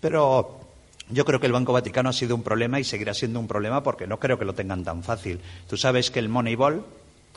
Pero 0.00 0.60
yo 1.10 1.24
creo 1.24 1.40
que 1.40 1.46
el 1.46 1.52
Banco 1.52 1.72
Vaticano 1.72 2.10
ha 2.10 2.12
sido 2.12 2.34
un 2.34 2.42
problema 2.42 2.80
y 2.80 2.84
seguirá 2.84 3.14
siendo 3.14 3.40
un 3.40 3.48
problema 3.48 3.82
porque 3.82 4.06
no 4.06 4.18
creo 4.18 4.38
que 4.38 4.44
lo 4.44 4.54
tengan 4.54 4.84
tan 4.84 5.02
fácil. 5.02 5.40
Tú 5.68 5.76
sabes 5.76 6.10
que 6.10 6.18
el 6.18 6.28
Moneyball, 6.28 6.84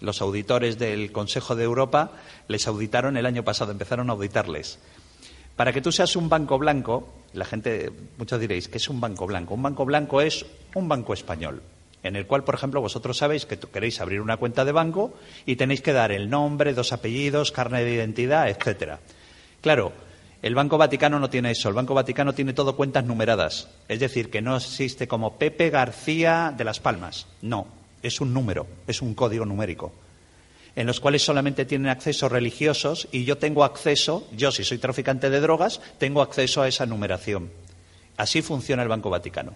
los 0.01 0.21
auditores 0.21 0.77
del 0.77 1.11
Consejo 1.11 1.55
de 1.55 1.63
Europa, 1.63 2.11
les 2.47 2.67
auditaron 2.67 3.17
el 3.17 3.25
año 3.25 3.43
pasado, 3.43 3.71
empezaron 3.71 4.09
a 4.09 4.13
auditarles. 4.13 4.79
Para 5.55 5.73
que 5.73 5.81
tú 5.81 5.91
seas 5.91 6.15
un 6.15 6.27
banco 6.27 6.57
blanco, 6.57 7.13
la 7.33 7.45
gente, 7.45 7.91
muchos 8.17 8.39
diréis, 8.39 8.67
¿qué 8.67 8.77
es 8.77 8.89
un 8.89 8.99
banco 8.99 9.27
blanco? 9.27 9.53
Un 9.53 9.63
banco 9.63 9.85
blanco 9.85 10.21
es 10.21 10.45
un 10.75 10.87
banco 10.87 11.13
español, 11.13 11.61
en 12.03 12.15
el 12.15 12.25
cual, 12.25 12.43
por 12.43 12.55
ejemplo, 12.55 12.81
vosotros 12.81 13.17
sabéis 13.17 13.45
que 13.45 13.59
queréis 13.59 14.01
abrir 14.01 14.21
una 14.21 14.37
cuenta 14.37 14.65
de 14.65 14.71
banco 14.71 15.13
y 15.45 15.57
tenéis 15.57 15.81
que 15.81 15.93
dar 15.93 16.11
el 16.11 16.29
nombre, 16.29 16.73
dos 16.73 16.93
apellidos, 16.93 17.51
carne 17.51 17.83
de 17.83 17.93
identidad, 17.93 18.49
etcétera. 18.49 18.99
Claro, 19.61 19.93
el 20.41 20.55
Banco 20.55 20.77
Vaticano 20.77 21.19
no 21.19 21.29
tiene 21.29 21.51
eso. 21.51 21.69
El 21.69 21.75
Banco 21.75 21.93
Vaticano 21.93 22.33
tiene 22.33 22.53
todo 22.53 22.75
cuentas 22.75 23.05
numeradas. 23.05 23.69
Es 23.87 23.99
decir, 23.99 24.29
que 24.29 24.41
no 24.41 24.57
existe 24.57 25.07
como 25.07 25.37
Pepe 25.37 25.69
García 25.69 26.53
de 26.55 26.63
Las 26.63 26.79
Palmas. 26.79 27.27
No, 27.41 27.67
es 28.01 28.21
un 28.21 28.33
número, 28.33 28.67
es 28.87 29.01
un 29.01 29.13
código 29.13 29.45
numérico 29.45 29.91
en 30.75 30.87
los 30.87 30.99
cuales 30.99 31.23
solamente 31.23 31.65
tienen 31.65 31.89
acceso 31.89 32.29
religiosos 32.29 33.07
y 33.11 33.25
yo 33.25 33.37
tengo 33.37 33.63
acceso, 33.63 34.27
yo 34.35 34.51
si 34.51 34.63
soy 34.63 34.77
traficante 34.77 35.29
de 35.29 35.41
drogas, 35.41 35.81
tengo 35.97 36.21
acceso 36.21 36.61
a 36.61 36.67
esa 36.67 36.85
numeración. 36.85 37.51
Así 38.17 38.41
funciona 38.41 38.83
el 38.83 38.89
Banco 38.89 39.09
Vaticano. 39.09 39.53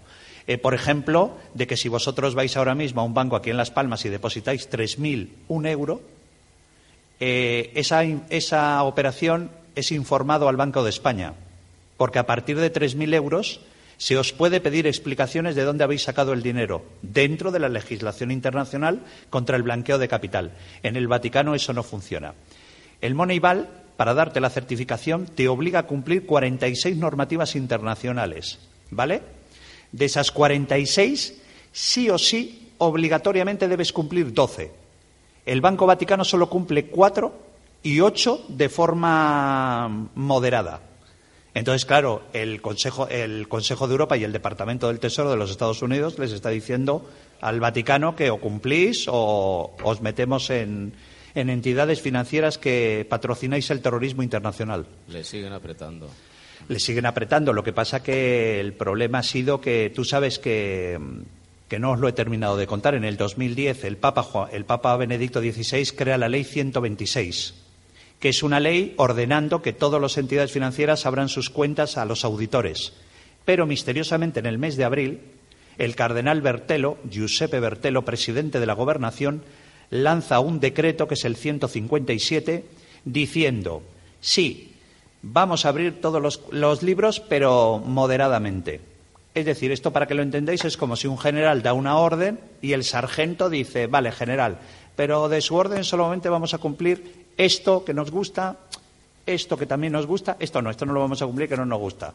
Eh, 0.47 0.58
por 0.58 0.74
ejemplo, 0.74 1.38
de 1.53 1.68
que 1.68 1.78
si 1.78 1.89
vosotros 1.89 2.36
vais 2.36 2.56
ahora 2.58 2.76
mismo 2.76 3.01
a 3.01 3.03
un 3.03 3.14
banco 3.14 3.36
aquí 3.36 3.49
en 3.49 3.58
Las 3.58 3.72
Palmas 3.72 4.06
y 4.06 4.10
depositáis 4.10 4.70
3.000, 4.70 5.30
un 5.47 5.66
euro, 5.66 6.01
eh, 7.20 7.72
esa, 7.76 8.03
esa 8.30 8.84
operación 8.84 9.49
es 9.76 9.91
informado 9.91 10.49
al 10.49 10.57
Banco 10.57 10.84
de 10.84 10.89
España, 10.89 11.34
porque 11.97 12.19
a 12.19 12.26
partir 12.26 12.57
de 12.59 12.71
3.000 12.73 13.13
euros 13.13 13.61
se 13.97 14.17
os 14.17 14.34
puede 14.34 14.59
pedir 14.59 14.88
explicaciones 14.88 15.55
de 15.55 15.63
dónde 15.63 15.84
habéis 15.84 16.03
sacado 16.03 16.34
el 16.34 16.43
dinero, 16.43 16.84
dentro 17.01 17.51
de 17.51 17.59
la 17.59 17.69
legislación 17.69 18.32
internacional 18.32 19.01
contra 19.30 19.55
el 19.55 19.63
blanqueo 19.63 19.97
de 19.97 20.07
capital. 20.07 20.51
En 20.84 20.95
el 20.95 21.07
Vaticano 21.07 21.55
eso 21.55 21.73
no 21.73 21.84
funciona. 21.84 22.34
El 23.01 23.15
Moneyball, 23.15 23.69
para 23.95 24.13
darte 24.13 24.41
la 24.41 24.49
certificación, 24.49 25.28
te 25.28 25.47
obliga 25.47 25.80
a 25.80 25.88
cumplir 25.88 26.26
46 26.26 26.97
normativas 26.97 27.55
internacionales. 27.55 28.59
¿Vale? 28.91 29.21
De 29.91 30.05
esas 30.05 30.32
46, 30.32 31.41
sí 31.71 32.09
o 32.09 32.17
sí, 32.17 32.71
obligatoriamente 32.78 33.67
debes 33.67 33.93
cumplir 33.93 34.34
12. 34.34 34.71
El 35.45 35.61
Banco 35.61 35.86
Vaticano 35.86 36.26
solo 36.26 36.49
cumple 36.49 36.88
4 36.88 37.55
y 37.86 38.00
8 38.00 38.46
de 38.50 38.68
forma 38.68 40.10
moderada. 40.16 40.82
Entonces, 41.54 41.86
claro, 41.86 42.24
el 42.34 42.60
Consejo, 42.60 43.08
el 43.10 43.48
Consejo 43.48 43.88
de 43.88 43.92
Europa 43.92 44.18
y 44.18 44.24
el 44.24 44.34
Departamento 44.34 44.88
del 44.88 45.00
Tesoro 45.00 45.30
de 45.30 45.38
los 45.38 45.52
Estados 45.52 45.84
Unidos 45.84 46.18
les 46.18 46.32
está 46.32 46.50
diciendo 46.50 47.08
al 47.42 47.60
Vaticano 47.60 48.16
que 48.16 48.32
o 48.32 48.40
cumplís 48.42 49.06
o 49.08 49.76
os 49.84 50.02
metemos 50.02 50.50
en, 50.50 50.94
entidades 51.36 52.02
financieras 52.02 52.58
que 52.58 53.06
patrocináis 53.08 53.70
el 53.70 53.84
terrorismo 53.84 54.24
internacional. 54.24 54.88
Le 55.08 55.24
siguen 55.24 55.54
apretando. 55.54 56.10
Le 56.68 56.80
siguen 56.80 57.06
apretando. 57.06 57.54
Lo 57.54 57.64
que 57.64 57.72
pasa 57.72 58.02
que 58.02 58.60
el 58.60 58.74
problema 58.74 59.20
ha 59.20 59.24
sido 59.24 59.62
que 59.62 59.92
tú 59.94 60.04
sabes 60.04 60.40
que, 60.40 61.00
que 61.68 61.78
no 61.78 61.92
os 61.92 62.00
lo 62.00 62.08
he 62.08 62.14
terminado 62.14 62.58
de 62.58 62.66
contar. 62.66 62.96
En 62.96 63.06
el 63.06 63.16
2010 63.16 63.84
el 63.84 63.98
Papa, 63.98 64.50
el 64.52 64.66
Papa 64.66 64.98
Benedicto 64.98 65.40
XVI 65.40 65.86
crea 65.96 66.18
la 66.18 66.30
Ley 66.30 66.46
126 66.46 67.64
que 68.26 68.30
es 68.30 68.41
una 68.41 68.59
ley 68.59 68.95
ordenando 68.97 69.61
que 69.61 69.71
todas 69.71 70.01
las 70.01 70.17
entidades 70.17 70.51
financieras 70.51 71.05
abran 71.05 71.30
sus 71.30 71.51
cuentas 71.51 71.95
a 71.95 72.05
los 72.05 72.26
auditores. 72.26 72.93
Pero 73.45 73.67
misteriosamente 73.67 74.39
en 74.39 74.47
el 74.47 74.57
mes 74.57 74.78
de 74.78 74.84
abril, 74.84 75.19
el 75.78 75.95
cardenal 75.95 76.41
Bertelo, 76.41 76.97
Giuseppe 77.07 77.59
Bertelo, 77.59 78.03
presidente 78.03 78.59
de 78.59 78.65
la 78.65 78.73
Gobernación, 78.73 79.43
lanza 79.91 80.39
un 80.39 80.59
decreto, 80.59 81.07
que 81.07 81.13
es 81.13 81.23
el 81.23 81.36
157, 81.36 82.65
diciendo, 83.03 83.84
sí, 84.21 84.73
vamos 85.21 85.67
a 85.67 85.69
abrir 85.69 86.01
todos 86.01 86.19
los, 86.19 86.41
los 86.49 86.82
libros, 86.82 87.19
pero 87.19 87.78
moderadamente. 87.78 88.82
Es 89.36 89.45
decir, 89.45 89.71
esto 89.71 89.93
para 89.93 90.07
que 90.07 90.15
lo 90.15 90.23
entendáis 90.23 90.65
es 90.65 90.78
como 90.78 90.95
si 90.95 91.05
un 91.05 91.19
general 91.19 91.61
da 91.61 91.73
una 91.73 91.99
orden 91.99 92.39
y 92.59 92.73
el 92.73 92.86
sargento 92.86 93.51
dice, 93.51 93.86
vale, 93.86 94.11
general, 94.11 94.57
pero 94.95 95.30
de 95.30 95.41
su 95.41 95.53
orden 95.53 95.84
solamente 95.84 96.28
vamos 96.28 96.55
a 96.55 96.57
cumplir 96.57 97.24
esto 97.38 97.84
que 97.84 97.94
nos 97.94 98.12
gusta, 98.12 98.58
esto 99.26 99.58
que 99.58 99.66
también 99.66 99.94
nos 99.94 100.06
gusta, 100.06 100.38
esto 100.40 100.62
no, 100.62 100.70
esto 100.70 100.86
no 100.86 100.94
lo 100.94 101.00
vamos 101.00 101.22
a 101.22 101.26
cumplir 101.26 101.50
que 101.50 101.58
no 101.58 101.66
nos 101.66 101.80
gusta. 101.80 102.14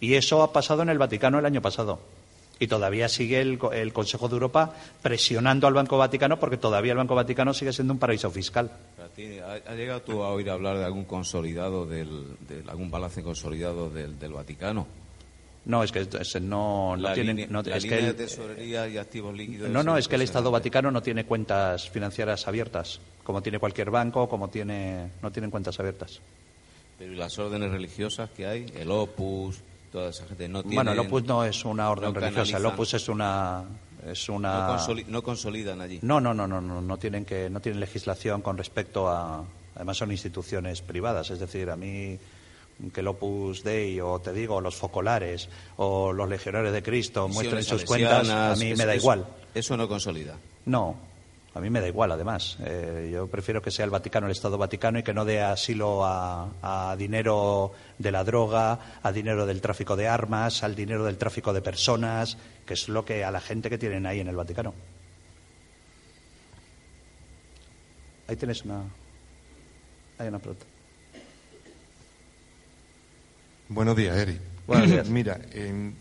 Y 0.00 0.14
eso 0.14 0.42
ha 0.42 0.52
pasado 0.52 0.82
en 0.82 0.90
el 0.90 0.98
Vaticano 0.98 1.38
el 1.38 1.46
año 1.46 1.62
pasado. 1.62 2.00
Y 2.58 2.68
todavía 2.68 3.08
sigue 3.08 3.40
el, 3.40 3.58
Consejo 3.92 4.28
de 4.28 4.34
Europa 4.34 4.74
presionando 5.02 5.66
al 5.66 5.74
Banco 5.74 5.98
Vaticano 5.98 6.38
porque 6.40 6.56
todavía 6.56 6.92
el 6.92 6.98
Banco 6.98 7.14
Vaticano 7.14 7.52
sigue 7.52 7.72
siendo 7.72 7.92
un 7.92 7.98
paraíso 7.98 8.30
fiscal. 8.30 8.70
¿Ha 9.66 9.74
llegado 9.74 10.02
tú 10.02 10.22
a 10.22 10.30
oír 10.30 10.48
hablar 10.48 10.78
de 10.78 10.84
algún 10.84 11.04
consolidado, 11.04 11.86
del, 11.86 12.36
de 12.48 12.64
algún 12.68 12.90
balance 12.90 13.22
consolidado 13.22 13.90
del, 13.90 14.32
Vaticano? 14.32 14.86
No, 15.66 15.82
es 15.82 15.92
que 15.92 16.06
no, 16.40 16.96
no 16.96 17.12
tiene. 17.12 17.46
No, 17.46 17.60
es 17.60 17.84
que 17.84 17.98
el, 17.98 18.14
tesorería 18.14 18.88
y 18.88 18.96
activos 18.98 19.34
líquidos. 19.34 19.68
No, 19.68 19.82
no, 19.82 19.98
es 19.98 20.08
que 20.08 20.14
el 20.14 20.22
Estado 20.22 20.50
Vaticano 20.50 20.90
no 20.90 21.02
tiene 21.02 21.26
cuentas 21.26 21.90
financieras 21.90 22.46
abiertas 22.46 23.00
como 23.26 23.42
tiene 23.42 23.58
cualquier 23.58 23.90
banco, 23.90 24.28
como 24.28 24.48
tiene, 24.48 25.10
no 25.20 25.32
tienen 25.32 25.50
cuentas 25.50 25.80
abiertas. 25.80 26.20
Pero 26.96 27.12
las 27.14 27.36
órdenes 27.40 27.72
religiosas 27.72 28.30
que 28.30 28.46
hay? 28.46 28.66
El 28.72 28.88
Opus, 28.88 29.58
toda 29.90 30.10
esa 30.10 30.26
gente 30.26 30.48
no 30.48 30.62
tiene... 30.62 30.76
Bueno, 30.76 30.92
el 30.92 30.98
Opus 31.00 31.24
no 31.24 31.44
es 31.44 31.64
una 31.64 31.90
orden 31.90 32.14
religiosa, 32.14 32.58
el 32.58 32.66
Opus 32.66 32.94
es 32.94 33.08
una... 33.08 33.64
Es 34.06 34.28
una... 34.28 34.78
No, 35.08 35.22
consolidan 35.24 35.80
allí. 35.80 35.98
No, 36.02 36.20
no, 36.20 36.32
no, 36.32 36.46
no, 36.46 36.60
no, 36.60 36.80
no 36.80 36.98
tienen 36.98 37.24
que 37.24 37.50
no 37.50 37.58
tienen 37.58 37.80
legislación 37.80 38.42
con 38.42 38.56
respecto 38.56 39.08
a 39.08 39.44
además 39.74 39.96
son 39.96 40.12
instituciones 40.12 40.80
privadas, 40.80 41.28
es 41.30 41.40
decir, 41.40 41.68
a 41.68 41.76
mí 41.76 42.16
que 42.94 43.00
el 43.00 43.08
Opus 43.08 43.64
Dei 43.64 44.00
o 44.00 44.20
te 44.20 44.32
digo 44.32 44.60
los 44.60 44.76
focolares 44.76 45.48
o 45.78 46.12
los 46.12 46.28
legionarios 46.28 46.72
de 46.72 46.82
Cristo 46.84 47.26
muestren 47.26 47.64
sus 47.64 47.84
cuentas, 47.84 48.28
a 48.28 48.54
mí 48.54 48.72
me 48.76 48.86
da 48.86 48.94
igual. 48.94 49.26
Eso 49.52 49.76
no 49.76 49.88
consolida. 49.88 50.36
No, 50.66 50.96
a 51.56 51.60
mí 51.60 51.70
me 51.70 51.80
da 51.80 51.88
igual, 51.88 52.12
además. 52.12 52.58
Eh, 52.60 53.08
yo 53.10 53.28
prefiero 53.28 53.62
que 53.62 53.70
sea 53.70 53.86
el 53.86 53.90
Vaticano, 53.90 54.26
el 54.26 54.32
Estado 54.32 54.58
Vaticano, 54.58 54.98
y 54.98 55.02
que 55.02 55.14
no 55.14 55.24
dé 55.24 55.40
asilo 55.40 56.04
a, 56.04 56.94
dinero 56.98 57.72
de 57.96 58.12
la 58.12 58.24
droga, 58.24 58.98
a 59.02 59.10
dinero 59.10 59.46
del 59.46 59.62
tráfico 59.62 59.96
de 59.96 60.06
armas, 60.06 60.62
al 60.62 60.74
dinero 60.74 61.02
del 61.06 61.16
tráfico 61.16 61.54
de 61.54 61.62
personas, 61.62 62.36
que 62.66 62.74
es 62.74 62.90
lo 62.90 63.06
que 63.06 63.24
a 63.24 63.30
la 63.30 63.40
gente 63.40 63.70
que 63.70 63.78
tienen 63.78 64.04
ahí 64.04 64.20
en 64.20 64.28
el 64.28 64.36
Vaticano. 64.36 64.74
Ahí 68.28 68.36
tienes 68.36 68.62
una. 68.62 68.82
Hay 70.18 70.28
una 70.28 70.38
pregunta. 70.38 70.66
Buenos 73.70 73.96
días, 73.96 74.14
Eri. 74.14 74.38
Buenos 74.66 74.90
días. 74.90 75.08
Mira, 75.08 75.40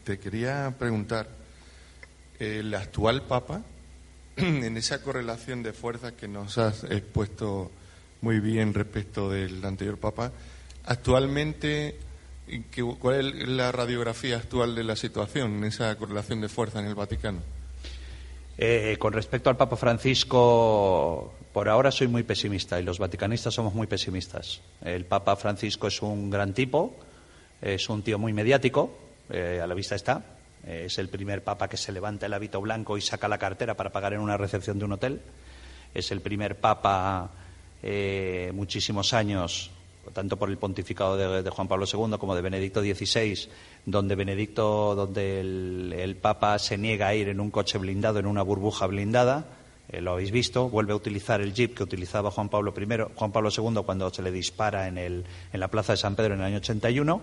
te 0.03 0.19
quería 0.19 0.75
preguntar, 0.77 1.29
el 2.39 2.73
actual 2.73 3.21
Papa 3.21 3.61
en 4.37 4.75
esa 4.75 5.01
correlación 5.01 5.63
de 5.63 5.71
fuerzas 5.71 6.13
que 6.13 6.27
nos 6.27 6.57
has 6.57 6.83
expuesto 6.83 7.71
muy 8.21 8.39
bien 8.39 8.73
respecto 8.73 9.29
del 9.29 9.63
anterior 9.63 9.97
Papa, 9.97 10.31
actualmente, 10.85 11.95
¿cuál 12.99 13.39
es 13.41 13.47
la 13.47 13.71
radiografía 13.71 14.37
actual 14.37 14.75
de 14.75 14.83
la 14.83 14.97
situación 14.97 15.57
en 15.57 15.63
esa 15.65 15.95
correlación 15.95 16.41
de 16.41 16.49
fuerzas 16.49 16.81
en 16.81 16.89
el 16.89 16.95
Vaticano? 16.95 17.39
Eh, 18.57 18.97
con 18.99 19.13
respecto 19.13 19.49
al 19.49 19.57
Papa 19.57 19.77
Francisco, 19.77 21.33
por 21.53 21.69
ahora 21.69 21.91
soy 21.91 22.07
muy 22.07 22.23
pesimista 22.23 22.79
y 22.79 22.83
los 22.83 22.99
vaticanistas 22.99 23.53
somos 23.53 23.73
muy 23.73 23.87
pesimistas. 23.87 24.61
El 24.81 25.05
Papa 25.05 25.35
Francisco 25.37 25.87
es 25.87 26.01
un 26.01 26.29
gran 26.29 26.53
tipo, 26.53 26.95
es 27.61 27.87
un 27.87 28.01
tío 28.01 28.19
muy 28.19 28.33
mediático, 28.33 28.97
eh, 29.29 29.61
a 29.63 29.67
la 29.67 29.73
vista 29.73 29.95
está, 29.95 30.34
es 30.65 30.97
el 30.97 31.09
primer 31.09 31.43
papa 31.43 31.67
que 31.67 31.77
se 31.77 31.91
levanta 31.91 32.25
el 32.25 32.33
hábito 32.33 32.59
blanco 32.59 32.97
y 32.97 33.01
saca 33.01 33.27
la 33.27 33.37
cartera 33.37 33.75
para 33.75 33.91
pagar 33.91 34.13
en 34.13 34.19
una 34.19 34.37
recepción 34.37 34.79
de 34.79 34.85
un 34.85 34.93
hotel. 34.93 35.21
Es 35.93 36.11
el 36.11 36.21
primer 36.21 36.59
papa 36.59 37.31
eh, 37.87 38.51
muchísimos 38.55 39.13
años, 39.13 39.69
tanto 40.11 40.37
por 40.37 40.49
el 40.49 40.57
pontificado 40.57 41.17
de, 41.43 41.49
Juan 41.51 41.67
Pablo 41.67 41.85
II 41.85 42.17
como 42.17 42.35
de 42.35 42.41
Benedicto 42.41 42.81
XVI, 42.81 43.47
donde 43.85 44.15
Benedicto, 44.15 44.95
donde 44.95 45.39
el, 45.39 46.17
Papa 46.19 46.57
se 46.57 46.79
niega 46.79 47.07
a 47.09 47.15
ir 47.15 47.29
en 47.29 47.39
un 47.39 47.51
coche 47.51 47.77
blindado, 47.77 48.17
en 48.17 48.25
una 48.25 48.41
burbuja 48.41 48.87
blindada, 48.87 49.45
eh, 49.89 50.01
lo 50.01 50.13
habéis 50.13 50.31
visto, 50.31 50.67
vuelve 50.67 50.93
a 50.93 50.95
utilizar 50.95 51.41
el 51.41 51.53
jeep 51.53 51.75
que 51.75 51.83
utilizaba 51.83 52.31
Juan 52.31 52.49
Pablo 52.49 52.73
I, 52.75 53.13
Juan 53.13 53.31
Pablo 53.31 53.49
II 53.55 53.83
cuando 53.85 54.11
se 54.11 54.23
le 54.23 54.31
dispara 54.31 54.87
en, 54.87 54.97
el, 54.97 55.23
en 55.53 55.59
la 55.59 55.67
plaza 55.67 55.93
de 55.93 55.97
San 55.97 56.15
Pedro 56.15 56.33
en 56.33 56.39
el 56.39 56.45
año 56.47 56.57
81. 56.57 57.21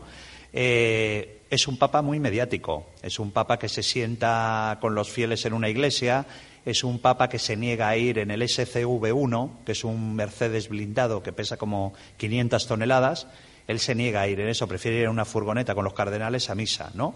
Eh, 0.53 1.41
es 1.51 1.69
un 1.69 1.77
papa 1.77 2.03
muy 2.03 2.19
mediático, 2.21 2.87
es 3.03 3.19
un 3.19 3.31
papa 3.31 3.59
que 3.59 3.69
se 3.69 3.83
sienta 3.83 4.79
con 4.81 4.95
los 4.95 5.11
fieles 5.11 5.45
en 5.45 5.53
una 5.53 5.69
iglesia, 5.69 6.27
es 6.65 6.85
un 6.85 6.99
papa 6.99 7.29
que 7.29 7.39
se 7.39 7.57
niega 7.57 7.89
a 7.89 7.97
ir 7.97 8.19
en 8.19 8.31
el 8.31 8.43
SCV1, 8.43 9.65
que 9.65 9.73
es 9.73 9.85
un 9.85 10.15
Mercedes 10.15 10.69
blindado 10.69 11.23
que 11.23 11.33
pesa 11.33 11.57
como 11.57 11.93
500 12.17 12.67
toneladas, 12.67 13.27
él 13.67 13.81
se 13.81 13.95
niega 13.95 14.23
a 14.23 14.29
ir 14.29 14.41
en 14.41 14.49
eso, 14.49 14.67
prefiere 14.67 14.99
ir 14.99 15.05
en 15.05 15.11
una 15.11 15.25
furgoneta 15.25 15.75
con 15.75 15.85
los 15.85 15.95
cardenales 15.95 16.51
a 16.51 16.55
misa, 16.55 16.91
¿no? 16.95 17.15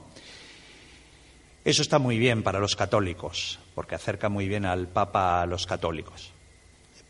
Eso 1.64 1.82
está 1.82 1.98
muy 1.98 2.16
bien 2.18 2.44
para 2.44 2.60
los 2.60 2.76
católicos, 2.76 3.58
porque 3.74 3.96
acerca 3.96 4.28
muy 4.28 4.46
bien 4.46 4.64
al 4.64 4.86
Papa 4.86 5.42
a 5.42 5.46
los 5.46 5.66
católicos. 5.66 6.30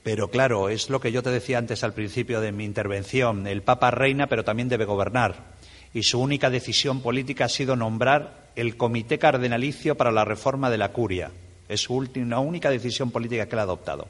Pero 0.03 0.31
claro, 0.31 0.71
es 0.71 0.89
lo 0.89 0.99
que 0.99 1.13
yo 1.13 1.23
te 1.23 1.29
decía 1.29 1.59
antes 1.59 1.85
al 1.85 1.93
principio 1.93 2.41
de 2.41 2.53
mi 2.53 2.65
intervención. 2.65 3.47
El 3.47 3.61
Papa 3.61 3.91
reina, 3.91 4.29
pero 4.29 4.45
también 4.45 4.71
debe 4.71 4.87
gobernar. 4.87 5.56
Y 5.97 6.03
su 6.03 6.21
única 6.21 6.51
decisión 6.51 7.01
política 7.01 7.47
ha 7.47 7.49
sido 7.49 7.75
nombrar 7.75 8.51
el 8.55 8.77
Comité 8.77 9.19
Cardenalicio 9.19 9.95
para 9.95 10.13
la 10.13 10.27
Reforma 10.27 10.69
de 10.69 10.77
la 10.77 10.93
Curia. 10.93 11.31
Es 11.71 11.85
su 11.85 11.95
última, 11.95 12.39
única 12.39 12.69
decisión 12.69 13.11
política 13.11 13.47
que 13.47 13.55
él 13.55 13.61
ha 13.61 13.63
adoptado. 13.63 14.07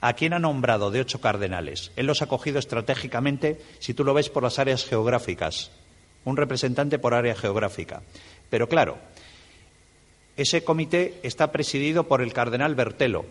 ¿A 0.00 0.14
quién 0.14 0.32
ha 0.32 0.38
nombrado 0.38 0.90
de 0.90 1.00
ocho 1.00 1.20
cardenales? 1.20 1.92
Él 1.96 2.06
los 2.06 2.22
ha 2.22 2.26
cogido 2.26 2.58
estratégicamente, 2.58 3.60
si 3.80 3.92
tú 3.92 4.02
lo 4.02 4.14
ves, 4.14 4.30
por 4.30 4.44
las 4.44 4.58
áreas 4.58 4.86
geográficas. 4.86 5.72
Un 6.24 6.38
representante 6.38 6.98
por 6.98 7.12
área 7.12 7.34
geográfica. 7.34 8.00
Pero 8.48 8.66
claro, 8.70 8.96
ese 10.38 10.64
comité 10.64 11.20
está 11.22 11.52
presidido 11.52 12.04
por 12.04 12.22
el 12.22 12.32
cardenal 12.32 12.74
Bertelo, 12.74 13.26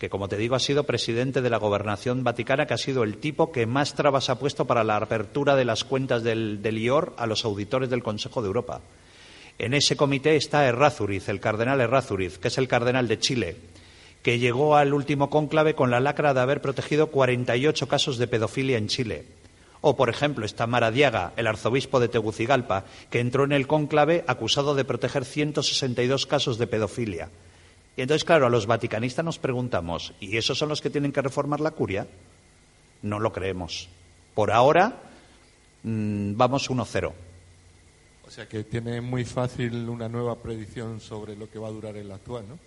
que 0.00 0.08
como 0.08 0.28
te 0.28 0.38
digo 0.38 0.54
ha 0.54 0.60
sido 0.60 0.84
presidente 0.84 1.42
de 1.42 1.50
la 1.50 1.58
gobernación 1.58 2.24
vaticana, 2.24 2.66
que 2.66 2.72
ha 2.72 2.78
sido 2.78 3.04
el 3.04 3.18
tipo 3.18 3.52
que 3.52 3.66
más 3.66 3.94
trabas 3.94 4.30
ha 4.30 4.38
puesto 4.38 4.64
para 4.64 4.82
la 4.82 4.96
apertura 4.96 5.56
de 5.56 5.66
las 5.66 5.84
cuentas 5.84 6.22
del, 6.22 6.62
del 6.62 6.78
IOR 6.78 7.12
a 7.18 7.26
los 7.26 7.44
auditores 7.44 7.90
del 7.90 8.02
Consejo 8.02 8.40
de 8.40 8.46
Europa. 8.46 8.80
En 9.58 9.74
ese 9.74 9.96
comité 9.96 10.36
está 10.36 10.66
Errázuriz, 10.66 11.28
el 11.28 11.38
cardenal 11.38 11.82
Errázuriz, 11.82 12.38
que 12.38 12.48
es 12.48 12.56
el 12.56 12.66
cardenal 12.66 13.08
de 13.08 13.18
Chile, 13.18 13.56
que 14.22 14.38
llegó 14.38 14.74
al 14.74 14.94
último 14.94 15.28
cónclave 15.28 15.74
con 15.74 15.90
la 15.90 16.00
lacra 16.00 16.32
de 16.32 16.40
haber 16.40 16.62
protegido 16.62 17.08
48 17.08 17.86
casos 17.86 18.16
de 18.16 18.26
pedofilia 18.26 18.78
en 18.78 18.88
Chile. 18.88 19.26
O, 19.82 19.96
por 19.96 20.08
ejemplo, 20.08 20.46
está 20.46 20.66
Maradiaga, 20.66 21.34
el 21.36 21.46
arzobispo 21.46 22.00
de 22.00 22.08
Tegucigalpa, 22.08 22.86
que 23.10 23.20
entró 23.20 23.44
en 23.44 23.52
el 23.52 23.66
cónclave 23.66 24.24
acusado 24.26 24.74
de 24.74 24.86
proteger 24.86 25.26
162 25.26 26.24
casos 26.24 26.56
de 26.56 26.66
pedofilia. 26.66 27.28
Y 27.96 28.02
entonces, 28.02 28.24
claro, 28.24 28.46
a 28.46 28.50
los 28.50 28.66
vaticanistas 28.66 29.24
nos 29.24 29.38
preguntamos, 29.38 30.14
¿y 30.20 30.36
esos 30.36 30.56
son 30.56 30.68
los 30.68 30.80
que 30.80 30.90
tienen 30.90 31.12
que 31.12 31.22
reformar 31.22 31.60
la 31.60 31.72
curia? 31.72 32.06
No 33.02 33.18
lo 33.18 33.32
creemos. 33.32 33.88
Por 34.34 34.50
ahora, 34.50 35.02
mm, 35.82 36.36
vamos 36.36 36.70
1-0. 36.70 37.12
O 38.26 38.30
sea 38.30 38.48
que 38.48 38.62
tiene 38.62 39.00
muy 39.00 39.24
fácil 39.24 39.88
una 39.88 40.08
nueva 40.08 40.36
predicción 40.36 41.00
sobre 41.00 41.36
lo 41.36 41.50
que 41.50 41.58
va 41.58 41.68
a 41.68 41.72
durar 41.72 41.96
el 41.96 42.12
actual, 42.12 42.44
¿no? 42.48 42.58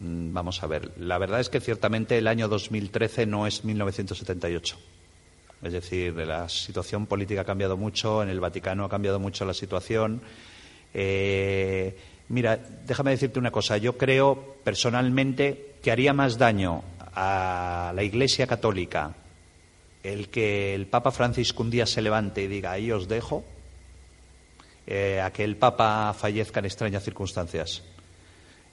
Mm, 0.00 0.32
vamos 0.32 0.62
a 0.62 0.66
ver. 0.68 0.92
La 0.98 1.18
verdad 1.18 1.40
es 1.40 1.48
que 1.48 1.60
ciertamente 1.60 2.16
el 2.16 2.28
año 2.28 2.46
2013 2.48 3.26
no 3.26 3.46
es 3.46 3.64
1978. 3.64 4.78
Es 5.62 5.72
decir, 5.72 6.14
la 6.14 6.48
situación 6.48 7.06
política 7.06 7.40
ha 7.40 7.44
cambiado 7.44 7.76
mucho, 7.76 8.22
en 8.22 8.28
el 8.28 8.38
Vaticano 8.38 8.84
ha 8.84 8.88
cambiado 8.88 9.18
mucho 9.18 9.44
la 9.44 9.54
situación. 9.54 10.22
Eh, 10.94 11.96
mira, 12.28 12.58
déjame 12.86 13.12
decirte 13.12 13.38
una 13.38 13.50
cosa. 13.50 13.76
Yo 13.76 13.96
creo 13.96 14.56
personalmente 14.64 15.74
que 15.82 15.90
haría 15.90 16.12
más 16.12 16.38
daño 16.38 16.82
a 17.14 17.92
la 17.94 18.02
Iglesia 18.02 18.46
Católica 18.46 19.14
el 20.02 20.28
que 20.28 20.74
el 20.74 20.86
Papa 20.86 21.10
Francisco 21.10 21.62
un 21.62 21.70
día 21.70 21.84
se 21.84 22.00
levante 22.00 22.42
y 22.42 22.46
diga 22.46 22.72
ahí 22.72 22.92
os 22.92 23.08
dejo, 23.08 23.44
eh, 24.86 25.20
a 25.20 25.32
que 25.32 25.44
el 25.44 25.56
Papa 25.56 26.14
fallezca 26.14 26.60
en 26.60 26.66
extrañas 26.66 27.04
circunstancias. 27.04 27.82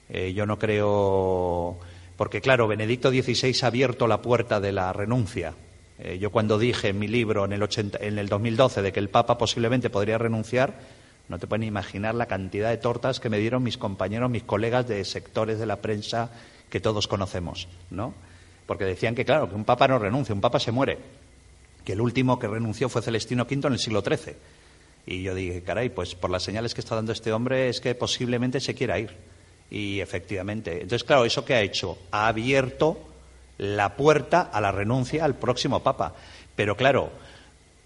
Eh, 0.08 0.32
yo 0.32 0.46
no 0.46 0.58
creo, 0.58 1.78
porque 2.16 2.40
claro, 2.40 2.68
Benedicto 2.68 3.10
XVI 3.10 3.54
ha 3.62 3.66
abierto 3.66 4.06
la 4.06 4.22
puerta 4.22 4.60
de 4.60 4.72
la 4.72 4.92
renuncia 4.92 5.54
eh, 5.98 6.18
yo 6.18 6.30
cuando 6.30 6.58
dije 6.58 6.88
en 6.88 6.98
mi 6.98 7.08
libro 7.08 7.44
en 7.44 7.52
el, 7.52 7.66
en 8.00 8.18
el 8.18 8.28
2012 8.28 8.82
de 8.82 8.92
que 8.92 9.00
el 9.00 9.08
Papa 9.08 9.38
posiblemente 9.38 9.90
podría 9.90 10.18
renunciar, 10.18 10.74
no 11.28 11.38
te 11.38 11.46
pueden 11.46 11.64
imaginar 11.64 12.14
la 12.14 12.26
cantidad 12.26 12.70
de 12.70 12.76
tortas 12.76 13.20
que 13.20 13.28
me 13.28 13.38
dieron 13.38 13.62
mis 13.62 13.78
compañeros, 13.78 14.30
mis 14.30 14.44
colegas 14.44 14.86
de 14.86 15.04
sectores 15.04 15.58
de 15.58 15.66
la 15.66 15.76
prensa 15.76 16.30
que 16.70 16.80
todos 16.80 17.08
conocemos, 17.08 17.68
¿no? 17.90 18.14
Porque 18.66 18.84
decían 18.84 19.14
que, 19.14 19.24
claro, 19.24 19.48
que 19.48 19.54
un 19.54 19.64
papa 19.64 19.88
no 19.88 19.98
renuncia, 19.98 20.34
un 20.34 20.40
papa 20.40 20.58
se 20.58 20.72
muere. 20.72 20.98
Que 21.84 21.92
el 21.92 22.00
último 22.00 22.38
que 22.38 22.48
renunció 22.48 22.88
fue 22.88 23.02
Celestino 23.02 23.44
V 23.44 23.66
en 23.66 23.72
el 23.72 23.78
siglo 23.78 24.02
XIII. 24.02 24.34
Y 25.06 25.22
yo 25.22 25.34
dije, 25.34 25.62
caray, 25.62 25.88
pues 25.88 26.16
por 26.16 26.30
las 26.30 26.42
señales 26.42 26.74
que 26.74 26.80
está 26.80 26.96
dando 26.96 27.12
este 27.12 27.32
hombre 27.32 27.68
es 27.68 27.80
que 27.80 27.94
posiblemente 27.94 28.60
se 28.60 28.74
quiera 28.74 28.98
ir. 28.98 29.14
Y 29.70 30.00
efectivamente. 30.00 30.72
Entonces, 30.74 31.04
claro, 31.04 31.24
¿eso 31.24 31.44
qué 31.44 31.54
ha 31.54 31.60
hecho? 31.62 31.96
Ha 32.10 32.26
abierto 32.26 32.98
la 33.58 33.96
puerta 33.96 34.42
a 34.42 34.60
la 34.60 34.72
renuncia 34.72 35.24
al 35.24 35.36
próximo 35.36 35.82
Papa. 35.82 36.14
Pero 36.56 36.76
claro, 36.76 37.10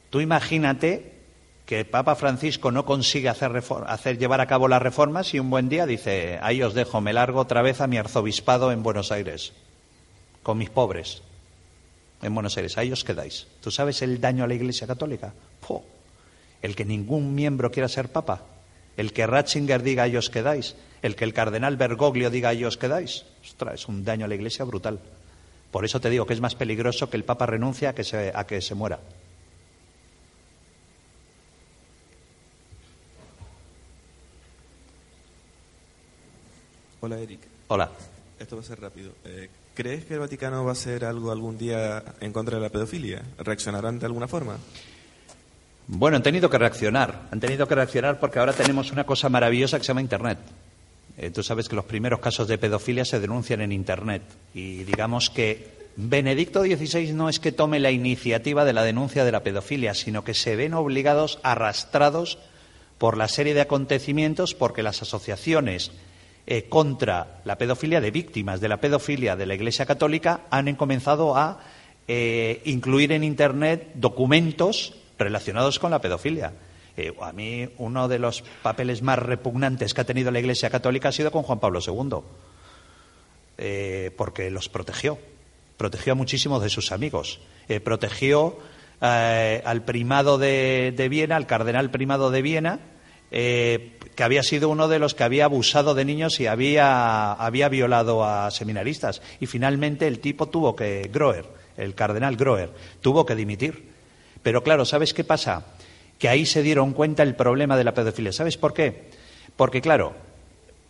tú 0.08 0.20
imagínate 0.20 1.19
que 1.70 1.84
Papa 1.84 2.16
Francisco 2.16 2.72
no 2.72 2.84
consigue 2.84 3.28
hacer, 3.28 3.62
hacer, 3.86 4.18
llevar 4.18 4.40
a 4.40 4.48
cabo 4.48 4.66
las 4.66 4.82
reformas 4.82 5.32
y 5.34 5.38
un 5.38 5.50
buen 5.50 5.68
día 5.68 5.86
dice, 5.86 6.40
ahí 6.42 6.64
os 6.64 6.74
dejo, 6.74 7.00
me 7.00 7.12
largo 7.12 7.38
otra 7.38 7.62
vez 7.62 7.80
a 7.80 7.86
mi 7.86 7.96
arzobispado 7.96 8.72
en 8.72 8.82
Buenos 8.82 9.12
Aires, 9.12 9.52
con 10.42 10.58
mis 10.58 10.68
pobres, 10.68 11.22
en 12.22 12.34
Buenos 12.34 12.56
Aires, 12.56 12.76
ahí 12.76 12.90
os 12.90 13.04
quedáis. 13.04 13.46
¿Tú 13.60 13.70
sabes 13.70 14.02
el 14.02 14.20
daño 14.20 14.42
a 14.42 14.48
la 14.48 14.54
Iglesia 14.54 14.88
Católica? 14.88 15.32
El 16.60 16.74
que 16.74 16.84
ningún 16.84 17.36
miembro 17.36 17.70
quiera 17.70 17.88
ser 17.88 18.08
Papa, 18.08 18.42
el 18.96 19.12
que 19.12 19.28
Ratzinger 19.28 19.84
diga, 19.84 20.02
ahí 20.02 20.16
os 20.16 20.28
quedáis, 20.28 20.74
el 21.02 21.14
que 21.14 21.22
el 21.22 21.32
cardenal 21.32 21.76
Bergoglio 21.76 22.30
diga, 22.30 22.48
ahí 22.48 22.64
os 22.64 22.78
quedáis. 22.78 23.26
Ostras, 23.44 23.74
es 23.74 23.86
un 23.86 24.04
daño 24.04 24.24
a 24.24 24.28
la 24.28 24.34
Iglesia 24.34 24.64
brutal. 24.64 24.98
Por 25.70 25.84
eso 25.84 26.00
te 26.00 26.10
digo 26.10 26.26
que 26.26 26.34
es 26.34 26.40
más 26.40 26.56
peligroso 26.56 27.08
que 27.08 27.16
el 27.16 27.22
Papa 27.22 27.46
renuncie 27.46 27.86
a 27.86 27.94
que 27.94 28.02
se, 28.02 28.32
a 28.34 28.44
que 28.44 28.60
se 28.60 28.74
muera. 28.74 28.98
Hola, 37.02 37.18
Eric. 37.18 37.40
Hola. 37.68 37.90
Esto 38.38 38.56
va 38.56 38.62
a 38.62 38.64
ser 38.64 38.80
rápido. 38.80 39.12
Eh, 39.24 39.48
¿Crees 39.74 40.04
que 40.04 40.14
el 40.14 40.20
Vaticano 40.20 40.64
va 40.64 40.70
a 40.70 40.72
hacer 40.72 41.04
algo 41.04 41.30
algún 41.30 41.56
día 41.56 42.02
en 42.20 42.32
contra 42.32 42.56
de 42.56 42.62
la 42.62 42.68
pedofilia? 42.68 43.22
¿Reaccionarán 43.38 43.98
de 43.98 44.06
alguna 44.06 44.28
forma? 44.28 44.58
Bueno, 45.86 46.18
han 46.18 46.22
tenido 46.22 46.50
que 46.50 46.58
reaccionar. 46.58 47.28
Han 47.30 47.40
tenido 47.40 47.66
que 47.66 47.74
reaccionar 47.74 48.20
porque 48.20 48.38
ahora 48.38 48.52
tenemos 48.52 48.92
una 48.92 49.04
cosa 49.04 49.30
maravillosa 49.30 49.78
que 49.78 49.84
se 49.84 49.88
llama 49.88 50.02
Internet. 50.02 50.38
Eh, 51.16 51.30
tú 51.30 51.42
sabes 51.42 51.68
que 51.70 51.76
los 51.76 51.86
primeros 51.86 52.20
casos 52.20 52.46
de 52.48 52.58
pedofilia 52.58 53.06
se 53.06 53.18
denuncian 53.18 53.62
en 53.62 53.72
Internet 53.72 54.22
y 54.54 54.84
digamos 54.84 55.30
que 55.30 55.90
Benedicto 55.96 56.62
XVI 56.62 57.12
no 57.14 57.28
es 57.28 57.40
que 57.40 57.52
tome 57.52 57.80
la 57.80 57.90
iniciativa 57.90 58.64
de 58.64 58.72
la 58.74 58.84
denuncia 58.84 59.24
de 59.24 59.32
la 59.32 59.42
pedofilia, 59.42 59.94
sino 59.94 60.22
que 60.22 60.34
se 60.34 60.54
ven 60.54 60.74
obligados, 60.74 61.38
arrastrados 61.42 62.38
por 62.98 63.16
la 63.16 63.28
serie 63.28 63.54
de 63.54 63.62
acontecimientos, 63.62 64.54
porque 64.54 64.82
las 64.82 65.02
asociaciones 65.02 65.92
eh, 66.46 66.68
contra 66.68 67.42
la 67.44 67.58
pedofilia, 67.58 68.00
de 68.00 68.10
víctimas 68.10 68.60
de 68.60 68.68
la 68.68 68.80
pedofilia 68.80 69.36
de 69.36 69.46
la 69.46 69.54
Iglesia 69.54 69.86
Católica, 69.86 70.42
han 70.50 70.74
comenzado 70.74 71.36
a 71.36 71.60
eh, 72.08 72.62
incluir 72.64 73.12
en 73.12 73.24
Internet 73.24 73.92
documentos 73.94 74.94
relacionados 75.18 75.78
con 75.78 75.90
la 75.90 76.00
pedofilia. 76.00 76.54
Eh, 76.96 77.14
a 77.20 77.32
mí 77.32 77.68
uno 77.78 78.08
de 78.08 78.18
los 78.18 78.42
papeles 78.62 79.02
más 79.02 79.18
repugnantes 79.18 79.94
que 79.94 80.00
ha 80.00 80.04
tenido 80.04 80.30
la 80.30 80.40
Iglesia 80.40 80.70
Católica 80.70 81.10
ha 81.10 81.12
sido 81.12 81.30
con 81.30 81.42
Juan 81.42 81.60
Pablo 81.60 81.80
II, 81.86 82.18
porque 84.16 84.50
los 84.50 84.70
protegió, 84.70 85.18
protegió 85.76 86.14
a 86.14 86.16
muchísimos 86.16 86.62
de 86.62 86.70
sus 86.70 86.90
amigos, 86.92 87.40
protegió 87.84 88.58
al 89.00 89.82
primado 89.84 90.38
de, 90.38 91.06
Viena, 91.10 91.36
al 91.36 91.46
cardenal 91.46 91.90
primado 91.90 92.30
de 92.30 92.42
Viena, 92.42 92.80
que 93.30 94.22
había 94.22 94.42
sido 94.42 94.68
uno 94.68 94.88
de 94.88 94.98
los 94.98 95.14
que 95.14 95.24
había 95.24 95.44
abusado 95.44 95.94
de 95.94 96.04
niños 96.04 96.40
y 96.40 96.46
había, 96.46 97.32
había 97.32 97.68
violado 97.68 98.24
a 98.24 98.50
seminaristas. 98.50 99.22
Y 99.40 99.46
finalmente 99.46 100.06
el 100.06 100.18
tipo 100.18 100.48
tuvo 100.48 100.74
que, 100.74 101.08
Groer, 101.12 101.46
el 101.76 101.94
cardenal 101.94 102.36
Groer, 102.36 102.70
tuvo 103.00 103.24
que 103.24 103.36
dimitir. 103.36 103.90
Pero 104.42 104.62
claro, 104.62 104.84
¿sabes 104.84 105.14
qué 105.14 105.24
pasa? 105.24 105.64
que 106.20 106.28
ahí 106.28 106.44
se 106.44 106.62
dieron 106.62 106.92
cuenta 106.92 107.22
el 107.22 107.34
problema 107.34 107.78
de 107.78 107.82
la 107.82 107.94
pedofilia. 107.94 108.30
¿Sabes 108.30 108.58
por 108.58 108.74
qué? 108.74 109.08
Porque, 109.56 109.80
claro, 109.80 110.12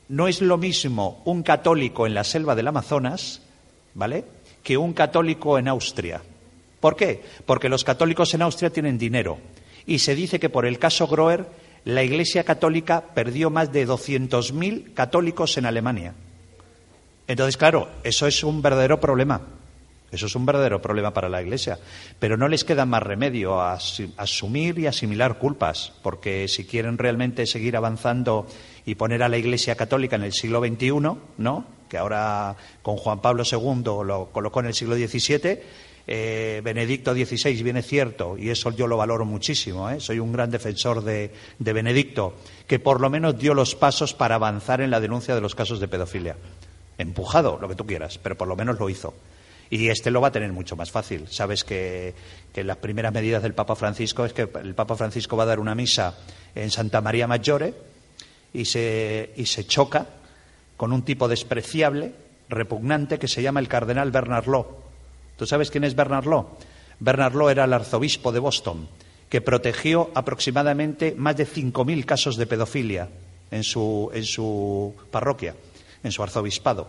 no 0.09 0.27
es 0.27 0.43
lo 0.43 0.59
mismo 0.59 1.23
un 1.25 1.45
católico 1.45 2.05
en 2.05 2.15
la 2.15 2.25
selva 2.25 2.57
del 2.57 2.67
Amazonas, 2.67 3.41
¿vale?, 3.95 4.25
que 4.65 4.77
un 4.77 4.93
católico 4.93 5.57
en 5.57 5.69
Austria. 5.69 6.21
¿Por 6.81 6.97
qué? 6.97 7.23
Porque 7.47 7.69
los 7.69 7.85
católicos 7.85 8.35
en 8.35 8.43
Austria 8.43 8.71
tienen 8.71 8.99
dinero. 8.99 9.39
Y 9.87 10.01
se 10.01 10.17
dice 10.17 10.41
que 10.41 10.51
por 10.51 10.67
el 10.67 10.81
caso 10.81 11.07
Groer, 11.07 11.47
la 11.85 12.03
Iglesia 12.03 12.45
Católica 12.45 13.03
perdió 13.15 13.51
más 13.51 13.73
de 13.73 13.87
200.000 13.87 14.95
católicos 14.95 15.57
en 15.57 15.67
Alemania. 15.67 16.15
Entonces, 17.27 17.57
claro, 17.57 17.89
eso 18.03 18.27
es 18.27 18.43
un 18.45 18.63
verdadero 18.63 19.01
problema. 19.01 19.41
Eso 20.11 20.27
es 20.27 20.35
un 20.35 20.45
verdadero 20.45 20.83
problema 20.83 21.15
para 21.15 21.29
la 21.29 21.41
Iglesia. 21.41 21.79
Pero 22.19 22.37
no 22.37 22.49
les 22.49 22.65
queda 22.65 22.85
más 22.85 23.03
remedio 23.03 23.61
a 23.61 23.79
asumir 24.17 24.79
y 24.79 24.87
asimilar 24.87 25.39
culpas, 25.39 25.93
porque 26.03 26.49
si 26.49 26.65
quieren 26.65 26.99
realmente 26.99 27.47
seguir 27.47 27.77
avanzando 27.77 28.47
y 28.85 28.97
poner 28.97 29.23
a 29.23 29.29
la 29.29 29.39
Iglesia 29.39 29.77
Católica 29.77 30.17
en 30.17 30.25
el 30.25 30.33
siglo 30.33 30.61
XXI, 30.61 30.91
¿no? 31.39 31.81
que 31.89 31.99
ahora 31.99 32.57
con 32.83 32.97
Juan 32.97 33.21
Pablo 33.21 33.43
II 33.45 33.83
lo 34.05 34.31
colocó 34.33 34.61
en 34.61 34.67
el 34.67 34.75
siglo 34.75 34.95
XVII, 34.95 35.61
eh, 36.13 36.61
Benedicto 36.65 37.15
XVI, 37.15 37.63
viene 37.63 37.83
cierto, 37.85 38.37
y 38.37 38.51
eso 38.51 38.73
yo 38.73 38.89
lo 38.89 38.97
valoro 38.97 39.25
muchísimo, 39.25 39.89
¿eh? 39.89 40.01
soy 40.01 40.19
un 40.19 40.33
gran 40.33 40.51
defensor 40.51 41.05
de, 41.05 41.31
de 41.61 41.73
Benedicto, 41.73 42.35
que 42.67 42.81
por 42.81 43.01
lo 43.01 43.09
menos 43.11 43.39
dio 43.39 43.55
los 43.55 43.77
pasos 43.77 44.13
para 44.13 44.35
avanzar 44.35 44.81
en 44.81 44.91
la 44.91 44.99
denuncia 44.99 45.37
de 45.37 45.41
los 45.41 45.55
casos 45.55 45.79
de 45.79 45.87
pedofilia. 45.87 46.35
Empujado, 46.99 47.59
lo 47.61 47.69
que 47.69 47.77
tú 47.77 47.87
quieras, 47.87 48.19
pero 48.19 48.37
por 48.37 48.49
lo 48.49 48.57
menos 48.57 48.81
lo 48.81 48.91
hizo. 48.91 49.15
Y 49.71 49.89
este 49.89 50.11
lo 50.11 50.21
va 50.21 50.29
a 50.29 50.33
tener 50.33 50.53
mucho 50.53 50.75
más 50.75 50.91
fácil. 50.91 51.29
Sabes 51.29 51.63
que, 51.63 52.13
las 52.57 52.79
primeras 52.79 53.15
medidas 53.15 53.45
del 53.45 53.55
Papa 53.55 53.77
Francisco 53.77 54.25
es 54.25 54.33
que 54.33 54.49
el 54.65 54.75
Papa 54.75 54.97
Francisco 54.97 55.37
va 55.37 55.45
a 55.45 55.47
dar 55.47 55.61
una 55.61 55.77
misa 55.77 56.19
en 56.57 56.73
Santa 56.73 57.01
María 57.01 57.29
Maggiore 57.29 57.73
y 58.53 58.65
se, 58.65 59.33
y 59.37 59.47
se 59.47 59.65
choca 59.65 60.09
con 60.77 60.93
un 60.93 61.05
tipo 61.05 61.29
despreciable, 61.29 62.15
repugnante, 62.49 63.21
que 63.21 63.29
se 63.29 63.43
llama 63.43 63.61
el 63.61 63.69
cardenal 63.69 64.11
Bernard 64.11 64.49
Law. 64.49 64.90
¿Tú 65.41 65.47
sabes 65.47 65.71
quién 65.71 65.85
es 65.85 65.97
Bernard 65.97 66.27
Law? 66.27 66.49
Bernard 66.99 67.35
Law 67.35 67.49
era 67.49 67.65
el 67.65 67.73
arzobispo 67.73 68.31
de 68.31 68.41
Boston, 68.41 68.87
que 69.31 69.41
protegió 69.41 70.11
aproximadamente 70.15 71.15
más 71.17 71.35
de 71.35 71.47
5.000 71.47 72.05
casos 72.05 72.37
de 72.37 72.45
pedofilia 72.45 73.09
en 73.51 73.65
su, 73.65 74.11
en 74.13 74.25
su 74.25 74.93
parroquia, 75.11 75.55
en 76.05 76.13
su 76.13 76.23
arzobispado. 76.23 76.89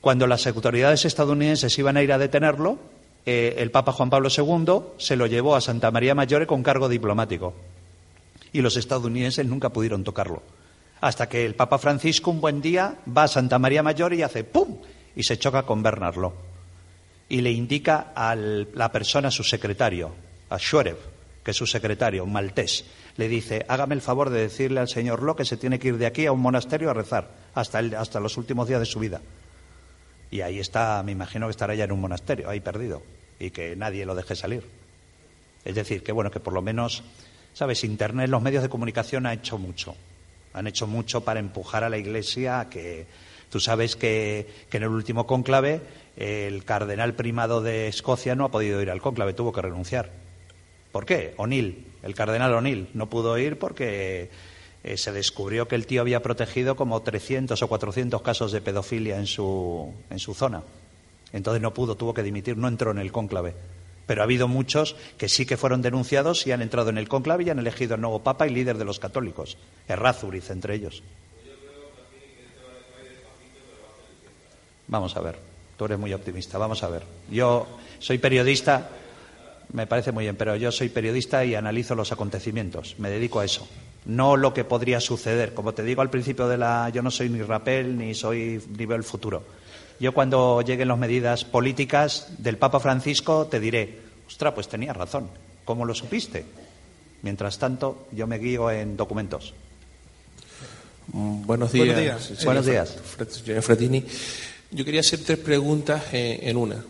Cuando 0.00 0.26
las 0.26 0.48
autoridades 0.48 1.04
estadounidenses 1.04 1.78
iban 1.78 1.96
a 1.96 2.02
ir 2.02 2.12
a 2.12 2.18
detenerlo, 2.18 2.76
eh, 3.24 3.54
el 3.58 3.70
Papa 3.70 3.92
Juan 3.92 4.10
Pablo 4.10 4.30
II 4.36 4.96
se 4.98 5.14
lo 5.14 5.28
llevó 5.28 5.54
a 5.54 5.60
Santa 5.60 5.92
María 5.92 6.16
Maggiore 6.16 6.48
con 6.48 6.64
cargo 6.64 6.88
diplomático. 6.88 7.54
Y 8.52 8.62
los 8.62 8.76
estadounidenses 8.76 9.46
nunca 9.46 9.68
pudieron 9.68 10.02
tocarlo. 10.02 10.42
Hasta 11.00 11.28
que 11.28 11.46
el 11.46 11.54
Papa 11.54 11.78
Francisco 11.78 12.32
un 12.32 12.40
buen 12.40 12.60
día 12.60 12.96
va 13.16 13.22
a 13.22 13.28
Santa 13.28 13.60
María 13.60 13.84
Maggiore 13.84 14.16
y 14.16 14.22
hace 14.22 14.42
¡pum! 14.42 14.78
y 15.14 15.22
se 15.22 15.38
choca 15.38 15.62
con 15.62 15.84
Bernardo. 15.84 16.52
Y 17.28 17.40
le 17.40 17.50
indica 17.50 18.12
a 18.14 18.34
la 18.34 18.92
persona, 18.92 19.30
su 19.30 19.44
secretario, 19.44 20.14
a 20.50 20.58
Shorev, 20.58 20.98
que 21.42 21.50
es 21.50 21.56
su 21.56 21.66
secretario, 21.66 22.24
un 22.24 22.32
maltés, 22.32 22.84
le 23.16 23.28
dice, 23.28 23.64
hágame 23.68 23.94
el 23.94 24.00
favor 24.00 24.30
de 24.30 24.40
decirle 24.40 24.80
al 24.80 24.88
señor 24.88 25.22
Lo 25.22 25.36
que 25.36 25.44
se 25.44 25.56
tiene 25.56 25.78
que 25.78 25.88
ir 25.88 25.98
de 25.98 26.06
aquí 26.06 26.26
a 26.26 26.32
un 26.32 26.40
monasterio 26.40 26.90
a 26.90 26.94
rezar 26.94 27.30
hasta, 27.54 27.78
hasta 27.78 28.20
los 28.20 28.36
últimos 28.36 28.66
días 28.66 28.80
de 28.80 28.86
su 28.86 28.98
vida. 28.98 29.20
Y 30.30 30.40
ahí 30.40 30.58
está, 30.58 31.02
me 31.04 31.12
imagino 31.12 31.46
que 31.46 31.52
estará 31.52 31.74
ya 31.74 31.84
en 31.84 31.92
un 31.92 32.00
monasterio, 32.00 32.50
ahí 32.50 32.60
perdido, 32.60 33.02
y 33.38 33.50
que 33.50 33.76
nadie 33.76 34.04
lo 34.04 34.14
deje 34.14 34.34
salir. 34.34 34.64
Es 35.64 35.74
decir, 35.74 36.02
que 36.02 36.12
bueno, 36.12 36.30
que 36.30 36.40
por 36.40 36.52
lo 36.52 36.60
menos, 36.60 37.04
sabes, 37.52 37.84
Internet, 37.84 38.28
los 38.28 38.42
medios 38.42 38.62
de 38.62 38.68
comunicación 38.68 39.26
han 39.26 39.38
hecho 39.38 39.58
mucho. 39.58 39.94
Han 40.52 40.66
hecho 40.66 40.86
mucho 40.86 41.22
para 41.22 41.40
empujar 41.40 41.84
a 41.84 41.88
la 41.88 41.98
Iglesia 41.98 42.60
a 42.60 42.68
que. 42.68 43.06
Tú 43.50 43.60
sabes 43.60 43.96
que, 43.96 44.46
que 44.70 44.76
en 44.78 44.82
el 44.82 44.88
último 44.88 45.26
cónclave 45.26 45.80
el 46.16 46.64
cardenal 46.64 47.14
primado 47.14 47.60
de 47.62 47.88
Escocia 47.88 48.34
no 48.34 48.44
ha 48.44 48.50
podido 48.50 48.80
ir 48.80 48.90
al 48.90 49.00
cónclave, 49.00 49.34
tuvo 49.34 49.52
que 49.52 49.62
renunciar. 49.62 50.10
¿Por 50.92 51.06
qué? 51.06 51.34
O'Neill, 51.38 51.86
el 52.02 52.14
cardenal 52.14 52.54
O'Neill, 52.54 52.88
no 52.94 53.10
pudo 53.10 53.36
ir 53.36 53.58
porque 53.58 54.30
eh, 54.84 54.96
se 54.96 55.12
descubrió 55.12 55.66
que 55.66 55.74
el 55.74 55.86
tío 55.86 56.02
había 56.02 56.22
protegido 56.22 56.76
como 56.76 57.02
300 57.02 57.60
o 57.60 57.68
400 57.68 58.22
casos 58.22 58.52
de 58.52 58.60
pedofilia 58.60 59.16
en 59.18 59.26
su, 59.26 59.92
en 60.10 60.18
su 60.18 60.34
zona. 60.34 60.62
Entonces 61.32 61.60
no 61.60 61.74
pudo, 61.74 61.96
tuvo 61.96 62.14
que 62.14 62.22
dimitir, 62.22 62.56
no 62.56 62.68
entró 62.68 62.92
en 62.92 62.98
el 62.98 63.10
cónclave. 63.10 63.54
Pero 64.06 64.20
ha 64.20 64.24
habido 64.24 64.46
muchos 64.46 64.94
que 65.18 65.28
sí 65.28 65.46
que 65.46 65.56
fueron 65.56 65.82
denunciados 65.82 66.46
y 66.46 66.52
han 66.52 66.62
entrado 66.62 66.90
en 66.90 66.98
el 66.98 67.08
cónclave 67.08 67.44
y 67.44 67.50
han 67.50 67.58
elegido 67.58 67.96
el 67.96 68.02
nuevo 68.02 68.22
papa 68.22 68.46
y 68.46 68.50
líder 68.50 68.78
de 68.78 68.84
los 68.84 69.00
católicos, 69.00 69.56
Errázuriz 69.88 70.50
entre 70.50 70.74
ellos. 70.74 71.02
Vamos 74.88 75.16
a 75.16 75.20
ver, 75.20 75.38
tú 75.76 75.84
eres 75.86 75.98
muy 75.98 76.12
optimista, 76.12 76.58
vamos 76.58 76.82
a 76.82 76.88
ver. 76.88 77.02
Yo 77.30 77.66
soy 77.98 78.18
periodista, 78.18 78.88
me 79.72 79.86
parece 79.86 80.12
muy 80.12 80.24
bien, 80.24 80.36
pero 80.36 80.56
yo 80.56 80.70
soy 80.70 80.88
periodista 80.88 81.44
y 81.44 81.54
analizo 81.54 81.94
los 81.94 82.12
acontecimientos, 82.12 82.96
me 82.98 83.10
dedico 83.10 83.40
a 83.40 83.44
eso 83.44 83.68
no 84.06 84.36
lo 84.36 84.52
que 84.52 84.64
podría 84.64 85.00
suceder. 85.00 85.54
Como 85.54 85.74
te 85.74 85.82
digo 85.82 86.02
al 86.02 86.10
principio 86.10 86.48
de 86.48 86.58
la, 86.58 86.90
yo 86.90 87.02
no 87.02 87.10
soy 87.10 87.28
ni 87.28 87.42
rapel 87.42 87.96
ni 87.96 88.14
soy 88.14 88.62
ni 88.76 88.86
veo 88.86 88.96
el 88.96 89.04
futuro. 89.04 89.42
Yo 90.00 90.12
cuando 90.12 90.60
lleguen 90.62 90.88
las 90.88 90.98
medidas 90.98 91.44
políticas 91.44 92.28
del 92.38 92.58
Papa 92.58 92.80
Francisco 92.80 93.46
te 93.46 93.60
diré, 93.60 94.00
ostra, 94.26 94.54
pues 94.54 94.68
tenía 94.68 94.92
razón. 94.92 95.28
¿Cómo 95.64 95.84
lo 95.84 95.94
supiste? 95.94 96.44
Mientras 97.22 97.58
tanto, 97.58 98.06
yo 98.12 98.26
me 98.26 98.38
guío 98.38 98.70
en 98.70 98.96
documentos. 98.96 99.54
Mm, 101.12 101.46
buenos 101.46 101.72
días. 101.72 102.44
Buenos 102.44 102.66
días. 102.66 102.96
Fratini. 103.62 104.04
Yo 104.74 104.84
quería 104.84 105.02
hacer 105.02 105.20
tres 105.20 105.38
preguntas 105.38 106.02
eh, 106.12 106.40
en 106.42 106.56
una. 106.56 106.84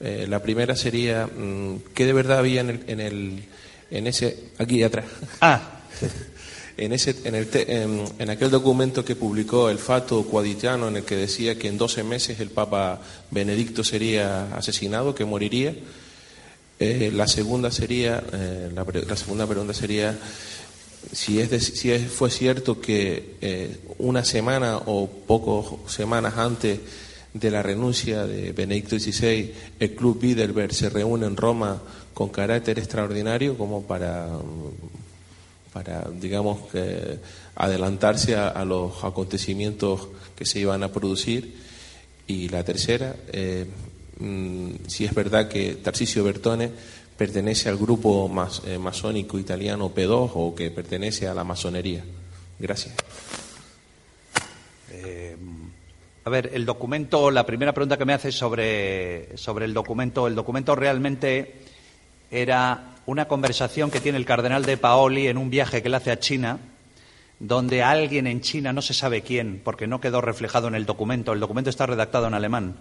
Eh, 0.00 0.26
la 0.28 0.42
primera 0.42 0.76
sería, 0.76 1.26
mm, 1.26 1.76
¿qué 1.94 2.04
de 2.04 2.12
verdad 2.12 2.40
había 2.40 2.60
en, 2.60 2.68
el, 2.68 2.80
en, 2.88 3.00
el, 3.00 3.44
en 3.90 4.06
ese, 4.06 4.50
aquí 4.58 4.82
atrás? 4.82 5.06
Ah, 5.40 5.80
en, 6.76 6.92
ese, 6.92 7.16
en, 7.24 7.34
el 7.34 7.48
en, 8.18 8.28
aquel 8.28 8.50
documento 8.50 9.02
que 9.02 9.16
publicó 9.16 9.70
el 9.70 9.78
Fato 9.78 10.24
Cuaditiano, 10.24 10.88
en 10.88 10.96
el 10.96 11.04
que 11.04 11.16
decía 11.16 11.58
que 11.58 11.68
en 11.68 11.78
12 11.78 12.04
meses 12.04 12.38
el 12.38 12.50
Papa 12.50 13.00
Benedicto 13.30 13.82
sería 13.82 14.54
asesinado, 14.54 15.14
que 15.14 15.24
moriría. 15.24 15.74
Eh, 16.78 17.10
la 17.14 17.26
segunda 17.26 17.70
sería, 17.70 18.22
eh, 18.30 18.70
la, 18.74 19.16
segunda 19.16 19.46
pregunta 19.46 19.72
sería 19.72 20.18
si 21.10 21.40
es, 21.40 21.64
si 21.64 21.92
es 21.92 22.10
fue 22.12 22.30
cierto 22.30 22.78
que 22.78 23.36
eh, 23.40 23.78
una 23.96 24.22
semana 24.22 24.76
o 24.84 25.08
pocas 25.08 25.80
semanas 25.90 26.36
antes 26.36 26.78
de 27.38 27.50
la 27.50 27.62
renuncia 27.62 28.26
de 28.26 28.52
Benedicto 28.52 28.98
XVI, 28.98 29.52
el 29.78 29.94
Club 29.94 30.20
Bilderberg 30.20 30.72
se 30.72 30.90
reúne 30.90 31.26
en 31.26 31.36
Roma 31.36 31.82
con 32.14 32.28
carácter 32.30 32.78
extraordinario 32.78 33.56
como 33.58 33.82
para 33.82 34.28
para, 35.76 36.08
digamos, 36.10 36.60
adelantarse 37.54 38.34
a, 38.34 38.64
los 38.64 39.04
acontecimientos 39.04 40.08
que 40.34 40.46
se 40.46 40.58
iban 40.58 40.82
a 40.82 40.90
producir. 40.90 41.54
Y 42.26 42.48
la 42.48 42.64
tercera, 42.64 43.14
eh, 43.30 43.66
mm, 44.18 44.70
si 44.86 45.04
es 45.04 45.14
verdad 45.14 45.48
que 45.48 45.74
Tarcisio 45.74 46.24
Bertone 46.24 46.70
pertenece 47.16 47.68
al 47.68 47.76
grupo 47.76 48.30
eh, 48.64 48.78
masónico 48.78 49.38
italiano 49.38 49.94
P2 49.94 50.30
o 50.34 50.54
que 50.54 50.70
pertenece 50.70 51.28
a 51.28 51.34
la 51.34 51.44
masonería. 51.44 52.02
Gracias. 52.58 52.94
Eh, 54.92 55.36
a 56.26 56.30
ver, 56.30 56.50
el 56.54 56.66
documento, 56.66 57.30
la 57.30 57.46
primera 57.46 57.72
pregunta 57.72 57.96
que 57.96 58.04
me 58.04 58.12
hace 58.12 58.32
sobre, 58.32 59.36
sobre 59.38 59.64
el 59.64 59.72
documento, 59.72 60.26
el 60.26 60.34
documento 60.34 60.74
realmente 60.74 61.54
era 62.32 62.96
una 63.06 63.28
conversación 63.28 63.92
que 63.92 64.00
tiene 64.00 64.18
el 64.18 64.24
cardenal 64.24 64.64
de 64.64 64.76
Paoli 64.76 65.28
en 65.28 65.38
un 65.38 65.50
viaje 65.50 65.82
que 65.82 65.86
él 65.86 65.94
hace 65.94 66.10
a 66.10 66.18
China, 66.18 66.58
donde 67.38 67.84
alguien 67.84 68.26
en 68.26 68.40
China, 68.40 68.72
no 68.72 68.82
se 68.82 68.92
sabe 68.92 69.22
quién, 69.22 69.60
porque 69.62 69.86
no 69.86 70.00
quedó 70.00 70.20
reflejado 70.20 70.66
en 70.66 70.74
el 70.74 70.84
documento, 70.84 71.32
el 71.32 71.38
documento 71.38 71.70
está 71.70 71.86
redactado 71.86 72.26
en 72.26 72.34
alemán, 72.34 72.74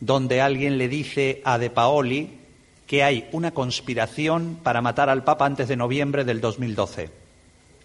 donde 0.00 0.42
alguien 0.42 0.76
le 0.76 0.88
dice 0.88 1.40
a 1.46 1.56
De 1.56 1.70
Paoli 1.70 2.40
que 2.86 3.02
hay 3.02 3.26
una 3.32 3.52
conspiración 3.52 4.58
para 4.62 4.82
matar 4.82 5.08
al 5.08 5.24
Papa 5.24 5.46
antes 5.46 5.66
de 5.66 5.76
noviembre 5.76 6.26
del 6.26 6.42
2012. 6.42 7.08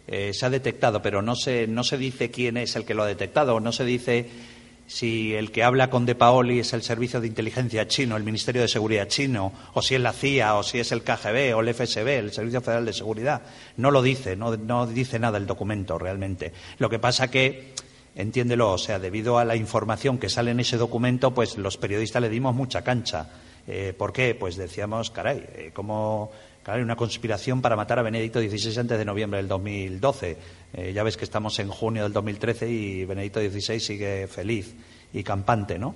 Eh, 0.09 0.33
se 0.33 0.45
ha 0.45 0.49
detectado, 0.49 1.01
pero 1.01 1.21
no 1.21 1.37
se, 1.37 1.65
no 1.65 1.85
se 1.85 1.97
dice 1.97 2.29
quién 2.29 2.57
es 2.57 2.75
el 2.75 2.83
que 2.83 2.93
lo 2.93 3.03
ha 3.03 3.07
detectado, 3.07 3.61
no 3.61 3.71
se 3.71 3.85
dice 3.85 4.56
si 4.87 5.35
el 5.35 5.51
que 5.51 5.63
habla 5.63 5.89
con 5.89 6.05
De 6.05 6.15
Paoli 6.15 6.59
es 6.59 6.71
el 6.71 6.81
Servicio 6.81 7.19
de 7.19 7.27
Inteligencia 7.27 7.87
chino, 7.87 8.15
el 8.15 8.23
Ministerio 8.23 8.61
de 8.61 8.69
Seguridad 8.69 9.07
chino, 9.07 9.51
o 9.73 9.81
si 9.81 9.95
es 9.95 10.01
la 10.01 10.13
CIA, 10.13 10.55
o 10.55 10.63
si 10.63 10.79
es 10.79 10.93
el 10.93 11.03
KGB 11.03 11.55
o 11.55 11.59
el 11.59 11.73
FSB, 11.73 12.07
el 12.07 12.31
Servicio 12.31 12.61
Federal 12.61 12.85
de 12.85 12.93
Seguridad. 12.93 13.41
No 13.75 13.91
lo 13.91 14.01
dice, 14.01 14.37
no, 14.37 14.87
dice 14.87 15.19
nada 15.19 15.37
el 15.37 15.45
documento 15.45 15.99
realmente. 15.99 16.53
Lo 16.79 16.89
que 16.89 16.99
pasa 16.99 17.29
que, 17.29 17.73
entiéndelo, 18.15 18.71
o 18.71 18.77
sea, 18.77 18.97
debido 18.97 19.37
a 19.37 19.45
la 19.45 19.57
información 19.57 20.17
que 20.17 20.29
sale 20.29 20.51
en 20.51 20.61
ese 20.61 20.77
documento, 20.77 21.33
pues 21.33 21.57
los 21.57 21.75
periodistas 21.77 22.21
le 22.21 22.29
dimos 22.29 22.55
mucha 22.55 22.81
cancha. 22.81 23.29
Eh, 23.67 23.93
¿Por 23.95 24.13
qué? 24.13 24.35
Pues 24.35 24.55
decíamos, 24.55 25.11
caray, 25.11 25.43
eh, 25.53 25.71
¿cómo 25.73 26.31
hay 26.73 26.81
una 26.81 26.95
conspiración 26.95 27.61
para 27.61 27.75
matar 27.75 27.99
a 27.99 28.01
Benedicto 28.01 28.39
XVI 28.39 28.79
antes 28.79 28.97
de 28.97 29.05
noviembre 29.05 29.37
del 29.37 29.47
2012. 29.47 30.37
Eh, 30.73 30.91
ya 30.93 31.03
ves 31.03 31.17
que 31.17 31.23
estamos 31.25 31.57
en 31.59 31.69
junio 31.69 32.03
del 32.03 32.13
2013 32.13 32.69
y 32.69 33.05
Benedicto 33.05 33.39
XVI 33.39 33.79
sigue 33.79 34.27
feliz 34.27 34.75
y 35.13 35.23
campante, 35.23 35.79
¿no? 35.79 35.95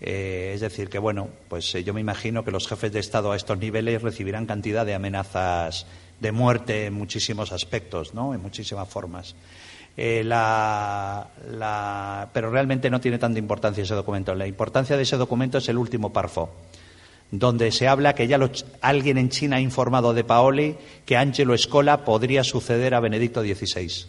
Eh, 0.00 0.52
es 0.54 0.60
decir, 0.60 0.88
que 0.88 0.98
bueno, 0.98 1.28
pues 1.48 1.74
eh, 1.74 1.84
yo 1.84 1.92
me 1.94 2.00
imagino 2.00 2.42
que 2.44 2.50
los 2.50 2.66
jefes 2.66 2.90
de 2.92 3.00
Estado 3.00 3.32
a 3.32 3.36
estos 3.36 3.58
niveles 3.58 4.02
recibirán 4.02 4.46
cantidad 4.46 4.84
de 4.86 4.94
amenazas 4.94 5.86
de 6.20 6.32
muerte 6.32 6.86
en 6.86 6.94
muchísimos 6.94 7.52
aspectos, 7.52 8.14
¿no? 8.14 8.34
En 8.34 8.40
muchísimas 8.42 8.88
formas. 8.88 9.34
La- 9.96 11.28
la- 11.50 12.28
pero 12.32 12.50
realmente 12.50 12.88
no 12.90 13.00
tiene 13.00 13.18
tanta 13.18 13.38
importancia 13.38 13.82
ese 13.82 13.94
documento. 13.94 14.34
La 14.34 14.46
importancia 14.46 14.96
de 14.96 15.02
ese 15.02 15.16
documento 15.16 15.58
es 15.58 15.68
el 15.68 15.76
último 15.78 16.12
párrafo, 16.12 16.50
donde 17.30 17.70
se 17.70 17.86
habla 17.86 18.14
que 18.14 18.26
ya 18.26 18.38
alguien 18.80 19.18
en 19.18 19.28
China 19.28 19.56
ha 19.56 19.60
informado 19.60 20.14
de 20.14 20.24
Paoli 20.24 20.76
que 21.06 21.16
Angelo 21.16 21.54
Escola 21.54 22.04
podría 22.04 22.44
suceder 22.44 22.94
a 22.94 23.00
Benedicto 23.00 23.42
XVI. 23.42 24.06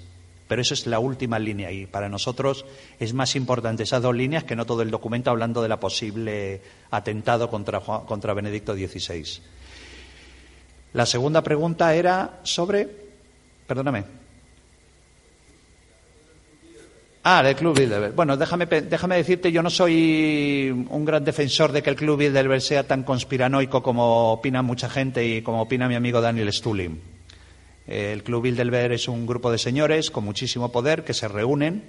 Pero 0.48 0.62
eso 0.62 0.74
es 0.74 0.86
la 0.86 1.00
última 1.00 1.40
línea 1.40 1.72
y 1.72 1.86
para 1.86 2.10
nosotros 2.10 2.66
es 3.00 3.14
más 3.14 3.36
importante 3.36 3.84
esas 3.84 4.02
dos 4.02 4.16
líneas 4.16 4.44
que 4.44 4.56
no 4.56 4.66
todo 4.66 4.82
el 4.82 4.92
documento 4.92 5.30
hablando 5.30 5.62
de 5.62 5.70
la 5.70 5.80
posible 5.80 6.62
atentado 6.90 7.50
contra, 7.50 7.80
contra 7.80 8.34
Benedicto 8.34 8.74
XVI. 8.74 9.24
La 10.94 11.06
segunda 11.06 11.42
pregunta 11.42 11.96
era 11.96 12.42
sobre. 12.44 12.90
Perdóname. 13.66 14.21
Ah, 17.24 17.44
del 17.44 17.56
Club 17.56 17.78
Bilderberg. 17.78 18.16
Bueno, 18.16 18.36
déjame, 18.36 18.66
déjame 18.66 19.18
decirte, 19.18 19.52
yo 19.52 19.62
no 19.62 19.70
soy 19.70 20.72
un 20.90 21.06
gran 21.06 21.24
defensor 21.24 21.72
de 21.72 21.84
que 21.84 21.92
el 21.92 21.96
Club 21.96 22.18
Bilderberg 22.18 22.62
sea 22.62 22.88
tan 22.88 23.04
conspiranoico 23.04 23.84
como 23.84 24.32
opina 24.32 24.64
mucha 24.64 24.90
gente 24.90 25.24
y 25.24 25.44
como 25.44 25.62
opina 25.62 25.88
mi 25.88 25.94
amigo 25.94 26.20
Daniel 26.20 26.52
Stulin. 26.52 27.00
El 27.86 28.24
Club 28.24 28.44
Bilderberg 28.44 28.94
es 28.94 29.08
un 29.08 29.28
grupo 29.28 29.52
de 29.52 29.60
señores 29.60 30.10
con 30.10 30.24
muchísimo 30.24 30.72
poder 30.72 31.04
que 31.04 31.14
se 31.14 31.28
reúnen. 31.28 31.84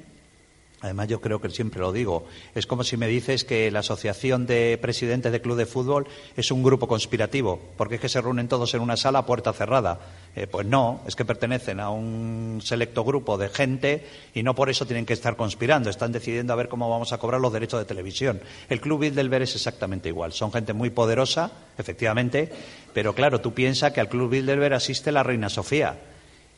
Además, 0.82 1.06
yo 1.06 1.20
creo 1.20 1.40
que 1.40 1.48
siempre 1.48 1.80
lo 1.80 1.92
digo. 1.92 2.26
Es 2.56 2.66
como 2.66 2.82
si 2.82 2.96
me 2.96 3.06
dices 3.06 3.44
que 3.44 3.70
la 3.70 3.78
Asociación 3.80 4.46
de 4.46 4.76
Presidentes 4.82 5.30
de 5.30 5.40
Club 5.40 5.56
de 5.56 5.64
Fútbol 5.64 6.08
es 6.36 6.50
un 6.50 6.64
grupo 6.64 6.88
conspirativo, 6.88 7.60
porque 7.76 7.94
es 7.94 8.00
que 8.00 8.08
se 8.08 8.20
reúnen 8.20 8.48
todos 8.48 8.74
en 8.74 8.80
una 8.80 8.96
sala 8.96 9.20
a 9.20 9.26
puerta 9.26 9.52
cerrada. 9.52 10.00
Eh, 10.34 10.48
pues 10.48 10.66
no, 10.66 11.00
es 11.06 11.14
que 11.14 11.24
pertenecen 11.24 11.78
a 11.78 11.90
un 11.90 12.60
selecto 12.64 13.04
grupo 13.04 13.38
de 13.38 13.48
gente 13.48 14.04
y 14.34 14.42
no 14.42 14.56
por 14.56 14.70
eso 14.70 14.84
tienen 14.84 15.06
que 15.06 15.12
estar 15.12 15.36
conspirando. 15.36 15.88
Están 15.88 16.10
decidiendo 16.10 16.52
a 16.52 16.56
ver 16.56 16.68
cómo 16.68 16.90
vamos 16.90 17.12
a 17.12 17.18
cobrar 17.18 17.40
los 17.40 17.52
derechos 17.52 17.78
de 17.78 17.86
televisión. 17.86 18.40
El 18.68 18.80
Club 18.80 19.02
Bilderberg 19.02 19.44
es 19.44 19.54
exactamente 19.54 20.08
igual. 20.08 20.32
Son 20.32 20.50
gente 20.50 20.72
muy 20.72 20.90
poderosa, 20.90 21.52
efectivamente, 21.78 22.50
pero 22.92 23.14
claro, 23.14 23.40
tú 23.40 23.54
piensas 23.54 23.92
que 23.92 24.00
al 24.00 24.08
Club 24.08 24.30
Bilderberg 24.30 24.74
asiste 24.74 25.12
la 25.12 25.22
Reina 25.22 25.48
Sofía. 25.48 25.96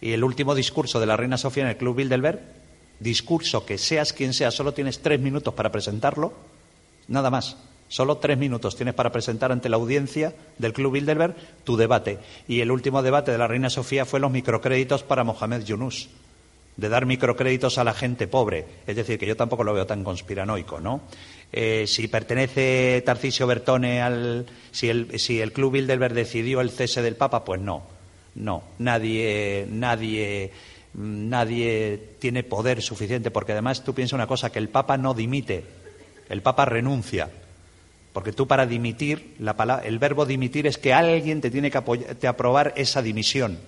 Y 0.01 0.13
el 0.13 0.25
último 0.25 0.55
discurso 0.55 0.99
de 0.99 1.07
la 1.07 1.19
Reina 1.19 1.37
Sofía 1.37 1.65
en 1.65 1.69
el 1.71 1.77
Club 1.77 1.97
Bilderberg, 1.97 2.64
discurso 3.01 3.67
que 3.67 3.79
seas 3.79 4.13
quien 4.13 4.33
seas, 4.33 4.55
solo 4.55 4.73
tienes 4.73 5.01
tres 5.01 5.21
minutos 5.21 5.55
para 5.55 5.73
presentarlo, 5.73 6.33
nada 7.09 7.31
más. 7.31 7.57
Solo 7.89 8.17
tres 8.17 8.39
minutos 8.39 8.77
tienes 8.77 8.95
para 8.95 9.13
presentar 9.13 9.53
ante 9.53 9.69
la 9.69 9.77
audiencia 9.77 10.35
del 10.59 10.73
Club 10.73 10.95
Bilderberg 10.95 11.37
tu 11.65 11.77
debate. 11.77 12.19
Y 12.49 12.61
el 12.61 12.71
último 12.71 13.03
debate 13.03 13.31
de 13.31 13.39
la 13.39 13.47
Reina 13.47 13.71
Sofía 13.71 14.05
fue 14.05 14.21
los 14.21 14.33
microcréditos 14.33 15.03
para 15.03 15.23
Mohamed 15.23 15.63
Yunus, 15.65 16.09
de 16.77 16.89
dar 16.89 17.07
microcréditos 17.07 17.79
a 17.79 17.85
la 17.85 17.95
gente 17.95 18.27
pobre. 18.27 18.65
Es 18.87 18.97
decir, 18.97 19.19
que 19.19 19.27
yo 19.27 19.37
tampoco 19.37 19.65
lo 19.65 19.75
veo 19.75 19.87
tan 19.87 20.03
conspiranoico, 20.03 20.81
¿no? 20.81 21.03
Eh, 21.53 21.85
si 21.87 22.09
pertenece 22.09 23.01
Tarcisio 23.07 23.47
Bertone 23.47 24.03
al. 24.03 24.47
Si 24.73 24.89
el, 24.89 25.21
si 25.21 25.41
el 25.41 25.53
Club 25.53 25.75
Bilderberg 25.75 26.15
decidió 26.15 26.61
el 26.61 26.71
cese 26.71 27.01
del 27.01 27.15
Papa, 27.15 27.45
pues 27.45 27.61
no. 27.61 27.85
No. 28.35 28.65
Nadie. 28.79 29.69
Nadie. 29.71 30.51
Nadie 30.95 32.01
tiene 32.21 32.45
poder 32.45 32.81
suficiente, 32.81 33.31
porque 33.31 33.53
además 33.53 33.83
tú 33.83 33.95
piensas 33.95 34.13
una 34.15 34.27
cosa, 34.27 34.51
que 34.51 34.59
el 34.61 34.69
Papa 34.69 34.97
no 34.97 35.13
dimite, 35.15 35.65
el 36.29 36.41
Papa 36.43 36.65
renuncia. 36.65 37.31
Porque 38.13 38.33
tú 38.33 38.47
para 38.47 38.65
dimitir, 38.65 39.35
la 39.41 39.57
pala- 39.57 39.83
el 39.85 39.99
verbo 39.99 40.25
dimitir 40.25 40.69
es 40.69 40.79
que 40.79 40.93
alguien 40.93 41.41
te 41.41 41.51
tiene 41.51 41.71
que 41.71 41.79
apoyar- 41.79 42.15
te 42.15 42.29
aprobar 42.29 42.73
esa 42.77 43.03
dimisión, 43.03 43.59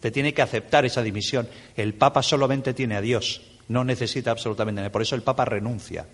te 0.00 0.10
tiene 0.10 0.34
que 0.34 0.42
aceptar 0.42 0.84
esa 0.84 1.02
dimisión. 1.02 1.48
El 1.76 1.94
Papa 1.94 2.20
solamente 2.24 2.74
tiene 2.74 2.96
a 2.96 3.00
Dios, 3.00 3.42
no 3.68 3.84
necesita 3.84 4.32
absolutamente 4.32 4.80
nada. 4.80 4.90
Por 4.90 5.02
eso 5.02 5.14
el 5.14 5.22
Papa 5.22 5.44
renuncia. 5.44 6.04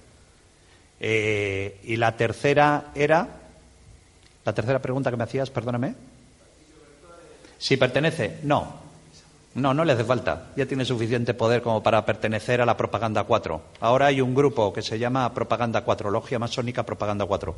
Eh, 1.01 1.79
y 1.85 1.97
la 1.97 2.14
tercera 2.14 2.93
era, 2.95 3.27
la 4.45 4.53
tercera 4.53 4.83
pregunta 4.83 5.11
que 5.11 5.16
me 5.16 5.25
hacías, 5.25 5.49
perdóname. 5.49 5.95
Si 7.57 7.79
pertenece, 7.79 8.39
no. 8.43 8.88
No, 9.59 9.75
no 9.75 9.85
le 9.85 9.93
hace 9.93 10.05
falta. 10.05 10.53
Ya 10.57 10.67
tiene 10.67 10.85
suficiente 10.85 11.35
poder 11.35 11.63
como 11.63 11.83
para 11.83 12.07
pertenecer 12.07 12.61
a 12.61 12.67
la 12.67 12.77
Propaganda 12.77 13.25
4. 13.25 13.61
Ahora 13.81 14.07
hay 14.07 14.21
un 14.21 14.33
grupo 14.33 14.73
que 14.73 14.83
se 14.83 15.01
llama 15.01 15.35
Propaganda 15.35 15.83
4, 15.83 16.11
Logia 16.11 16.39
Masónica 16.39 16.87
Propaganda 16.87 17.27
4, 17.27 17.57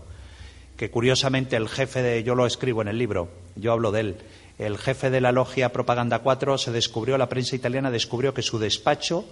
que 0.78 0.90
curiosamente 0.90 1.56
el 1.56 1.68
jefe 1.68 2.00
de, 2.00 2.22
yo 2.22 2.34
lo 2.34 2.46
escribo 2.46 2.80
en 2.80 2.88
el 2.88 2.96
libro, 2.96 3.28
yo 3.54 3.72
hablo 3.72 3.92
de 3.92 4.00
él, 4.00 4.16
el 4.58 4.78
jefe 4.78 5.10
de 5.10 5.20
la 5.20 5.30
Logia 5.30 5.72
Propaganda 5.72 6.20
4 6.20 6.56
se 6.56 6.72
descubrió, 6.72 7.18
la 7.18 7.28
prensa 7.28 7.54
italiana 7.54 7.90
descubrió 7.90 8.32
que 8.32 8.40
su 8.40 8.58
despacho 8.58 9.26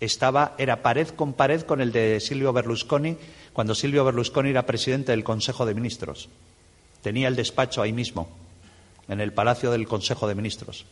estaba, 0.00 0.56
era 0.58 0.82
pared 0.82 1.08
con 1.10 1.34
pared 1.34 1.62
con 1.62 1.80
el 1.80 1.92
de 1.92 2.18
Silvio 2.18 2.52
Berlusconi, 2.52 3.16
cuando 3.52 3.76
Silvio 3.76 4.04
Berlusconi 4.04 4.50
era 4.50 4.66
presidente 4.66 5.12
del 5.12 5.22
Consejo 5.22 5.66
de 5.66 5.74
Ministros. 5.74 6.28
Tenía 7.00 7.28
el 7.28 7.36
despacho 7.36 7.80
ahí 7.80 7.92
mismo, 7.92 8.28
en 9.06 9.20
el 9.20 9.32
Palacio 9.32 9.70
del 9.70 9.86
Consejo 9.86 10.26
de 10.26 10.34
Ministros 10.34 10.84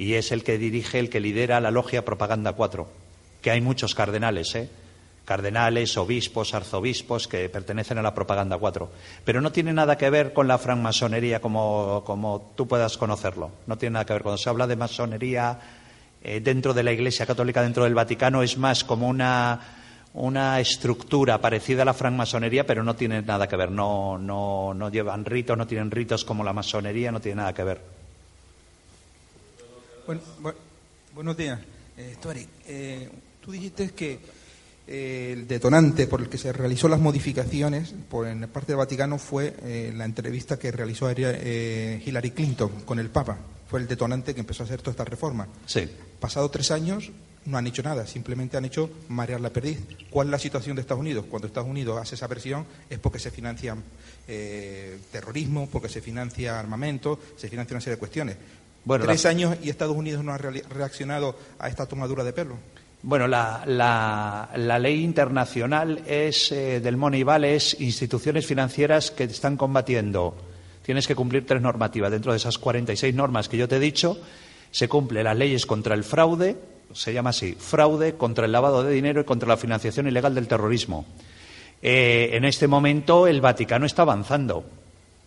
y 0.00 0.14
es 0.14 0.32
el 0.32 0.42
que 0.42 0.56
dirige, 0.56 0.98
el 0.98 1.10
que 1.10 1.20
lidera 1.20 1.60
la 1.60 1.70
logia 1.70 2.06
Propaganda 2.06 2.54
4, 2.54 2.88
que 3.42 3.50
hay 3.50 3.60
muchos 3.60 3.94
cardenales, 3.94 4.54
¿eh? 4.54 4.70
cardenales, 5.26 5.94
obispos, 5.98 6.54
arzobispos 6.54 7.28
que 7.28 7.50
pertenecen 7.50 7.98
a 7.98 8.02
la 8.02 8.14
Propaganda 8.14 8.56
4. 8.56 8.90
Pero 9.26 9.42
no 9.42 9.52
tiene 9.52 9.74
nada 9.74 9.98
que 9.98 10.08
ver 10.08 10.32
con 10.32 10.48
la 10.48 10.56
francmasonería 10.56 11.42
como, 11.42 12.02
como 12.06 12.52
tú 12.56 12.66
puedas 12.66 12.96
conocerlo. 12.96 13.50
No 13.66 13.76
tiene 13.76 13.92
nada 13.92 14.06
que 14.06 14.14
ver. 14.14 14.22
Cuando 14.22 14.38
se 14.38 14.48
habla 14.48 14.66
de 14.66 14.76
masonería 14.76 15.58
eh, 16.24 16.40
dentro 16.40 16.72
de 16.72 16.82
la 16.82 16.92
Iglesia 16.92 17.26
Católica, 17.26 17.60
dentro 17.60 17.84
del 17.84 17.94
Vaticano, 17.94 18.42
es 18.42 18.56
más 18.56 18.84
como 18.84 19.06
una, 19.06 19.60
una 20.14 20.60
estructura 20.60 21.42
parecida 21.42 21.82
a 21.82 21.84
la 21.84 21.92
francmasonería, 21.92 22.64
pero 22.64 22.82
no 22.82 22.96
tiene 22.96 23.20
nada 23.20 23.46
que 23.46 23.56
ver. 23.56 23.70
No, 23.70 24.16
no, 24.16 24.72
no 24.72 24.88
llevan 24.88 25.26
ritos, 25.26 25.58
no 25.58 25.66
tienen 25.66 25.90
ritos 25.90 26.24
como 26.24 26.42
la 26.42 26.54
masonería, 26.54 27.12
no 27.12 27.20
tiene 27.20 27.36
nada 27.36 27.52
que 27.52 27.64
ver. 27.64 27.99
Bueno, 30.10 30.22
bu- 30.42 30.54
buenos 31.14 31.36
días. 31.36 31.60
Eh, 31.96 32.16
eh, 32.66 33.08
tú 33.40 33.52
dijiste 33.52 33.90
que 33.90 34.18
eh, 34.88 35.30
el 35.34 35.46
detonante 35.46 36.08
por 36.08 36.20
el 36.20 36.28
que 36.28 36.36
se 36.36 36.52
realizó 36.52 36.88
las 36.88 36.98
modificaciones 36.98 37.94
por 38.10 38.26
en 38.26 38.40
parte 38.48 38.72
del 38.72 38.78
Vaticano 38.78 39.18
fue 39.18 39.54
eh, 39.62 39.92
la 39.94 40.04
entrevista 40.04 40.58
que 40.58 40.72
realizó 40.72 41.08
eh, 41.14 42.02
Hillary 42.04 42.32
Clinton 42.32 42.70
con 42.84 42.98
el 42.98 43.08
Papa. 43.08 43.38
Fue 43.68 43.78
el 43.78 43.86
detonante 43.86 44.34
que 44.34 44.40
empezó 44.40 44.64
a 44.64 44.66
hacer 44.66 44.80
toda 44.80 44.90
esta 44.90 45.04
reforma. 45.04 45.46
Sí. 45.64 45.88
Pasado 46.18 46.50
tres 46.50 46.72
años 46.72 47.12
no 47.46 47.56
han 47.56 47.66
hecho 47.68 47.82
nada, 47.84 48.04
simplemente 48.06 48.56
han 48.56 48.64
hecho 48.64 48.90
marear 49.08 49.40
la 49.40 49.50
perdiz. 49.50 49.78
¿Cuál 50.10 50.26
es 50.26 50.30
la 50.32 50.38
situación 50.40 50.74
de 50.74 50.82
Estados 50.82 51.00
Unidos? 51.02 51.24
Cuando 51.30 51.46
Estados 51.46 51.70
Unidos 51.70 51.98
hace 52.02 52.16
esa 52.16 52.26
versión 52.26 52.66
es 52.90 52.98
porque 52.98 53.20
se 53.20 53.30
financia 53.30 53.76
eh, 54.26 54.98
terrorismo, 55.12 55.68
porque 55.70 55.88
se 55.88 56.00
financia 56.02 56.58
armamento, 56.58 57.18
se 57.36 57.48
financia 57.48 57.74
una 57.74 57.80
serie 57.80 57.94
de 57.94 58.00
cuestiones. 58.00 58.36
Bueno, 58.84 59.04
Tres 59.04 59.24
la- 59.24 59.30
años 59.30 59.56
y 59.62 59.70
Estados 59.70 59.96
Unidos 59.96 60.24
no 60.24 60.32
ha 60.32 60.38
reaccionado 60.38 61.36
a 61.58 61.68
esta 61.68 61.86
tomadura 61.86 62.24
de 62.24 62.32
pelo. 62.32 62.56
Bueno, 63.02 63.26
la, 63.28 63.62
la- 63.66 64.50
la 64.56 64.78
ley 64.78 65.02
internacional 65.02 66.02
es 66.06 66.52
eh, 66.52 66.80
del 66.80 66.96
Moneyball 66.96 67.44
es 67.44 67.80
instituciones 67.80 68.46
financieras 68.46 69.10
que 69.10 69.24
están 69.24 69.56
combatiendo. 69.56 70.36
Tienes 70.84 71.06
que 71.06 71.14
cumplir 71.14 71.46
tres 71.46 71.62
normativas. 71.62 72.10
Dentro 72.10 72.32
de 72.32 72.38
esas 72.38 72.58
46 72.58 73.14
normas 73.14 73.48
que 73.48 73.56
yo 73.56 73.68
te 73.68 73.76
he 73.76 73.80
dicho, 73.80 74.18
se 74.70 74.88
cumplen 74.88 75.24
las 75.24 75.36
leyes 75.36 75.66
contra 75.66 75.94
el 75.94 76.04
fraude, 76.04 76.56
se 76.92 77.12
llama 77.12 77.30
así, 77.30 77.54
fraude, 77.58 78.14
contra 78.16 78.44
el 78.46 78.52
lavado 78.52 78.82
de 78.82 78.92
dinero 78.92 79.20
y 79.20 79.24
contra 79.24 79.48
la 79.48 79.56
financiación 79.56 80.08
ilegal 80.08 80.34
del 80.34 80.48
terrorismo. 80.48 81.06
Eh, 81.82 82.30
en 82.32 82.44
este 82.44 82.66
momento 82.66 83.26
el 83.26 83.40
Vaticano 83.40 83.86
está 83.86 84.02
avanzando. 84.02 84.64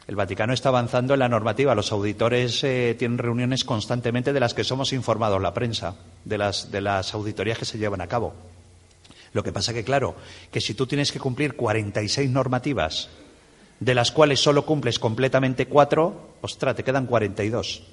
El 0.05 0.15
Vaticano 0.17 0.53
está 0.53 0.69
avanzando 0.69 1.13
en 1.13 1.21
la 1.21 1.29
normativa. 1.29 1.75
Los 1.75 1.91
auditores 1.91 2.63
eh, 2.63 2.95
tienen 2.99 3.17
reuniones 3.17 3.63
constantemente 3.63 4.33
de 4.33 4.39
las 4.39 4.53
que 4.53 4.65
somos 4.65 4.91
informados 4.91 5.41
la 5.41 5.53
prensa, 5.53 5.95
de 6.25 6.37
las, 6.37 6.71
de 6.71 6.81
las 6.81 7.13
auditorías 7.13 7.57
que 7.57 7.65
se 7.65 7.77
llevan 7.77 8.01
a 8.01 8.07
cabo. 8.07 8.33
Lo 9.31 9.43
que 9.43 9.53
pasa 9.53 9.73
que, 9.73 9.83
claro, 9.83 10.15
que 10.51 10.61
si 10.61 10.73
tú 10.73 10.85
tienes 10.87 11.11
que 11.11 11.19
cumplir 11.19 11.55
46 11.55 12.29
normativas, 12.29 13.09
de 13.79 13.95
las 13.95 14.11
cuales 14.11 14.41
solo 14.41 14.65
cumples 14.65 14.99
completamente 14.99 15.67
cuatro, 15.67 16.35
ostras, 16.41 16.75
te 16.75 16.83
quedan 16.83 17.05
42. 17.05 17.83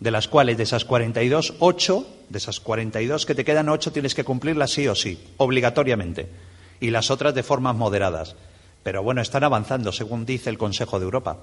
De 0.00 0.10
las 0.10 0.28
cuales, 0.28 0.56
de 0.56 0.64
esas 0.64 0.84
42, 0.84 1.54
ocho, 1.60 2.06
de 2.28 2.38
esas 2.38 2.60
42 2.60 3.24
que 3.24 3.34
te 3.34 3.44
quedan, 3.44 3.68
ocho 3.68 3.92
tienes 3.92 4.14
que 4.14 4.24
cumplirlas 4.24 4.72
sí 4.72 4.86
o 4.86 4.94
sí, 4.94 5.18
obligatoriamente. 5.38 6.28
Y 6.80 6.90
las 6.90 7.10
otras 7.10 7.34
de 7.34 7.42
formas 7.42 7.74
moderadas. 7.74 8.36
Pero 8.88 9.02
bueno, 9.02 9.20
están 9.20 9.44
avanzando, 9.44 9.92
según 9.92 10.24
dice 10.24 10.48
el 10.48 10.56
Consejo 10.56 10.98
de 10.98 11.04
Europa. 11.04 11.36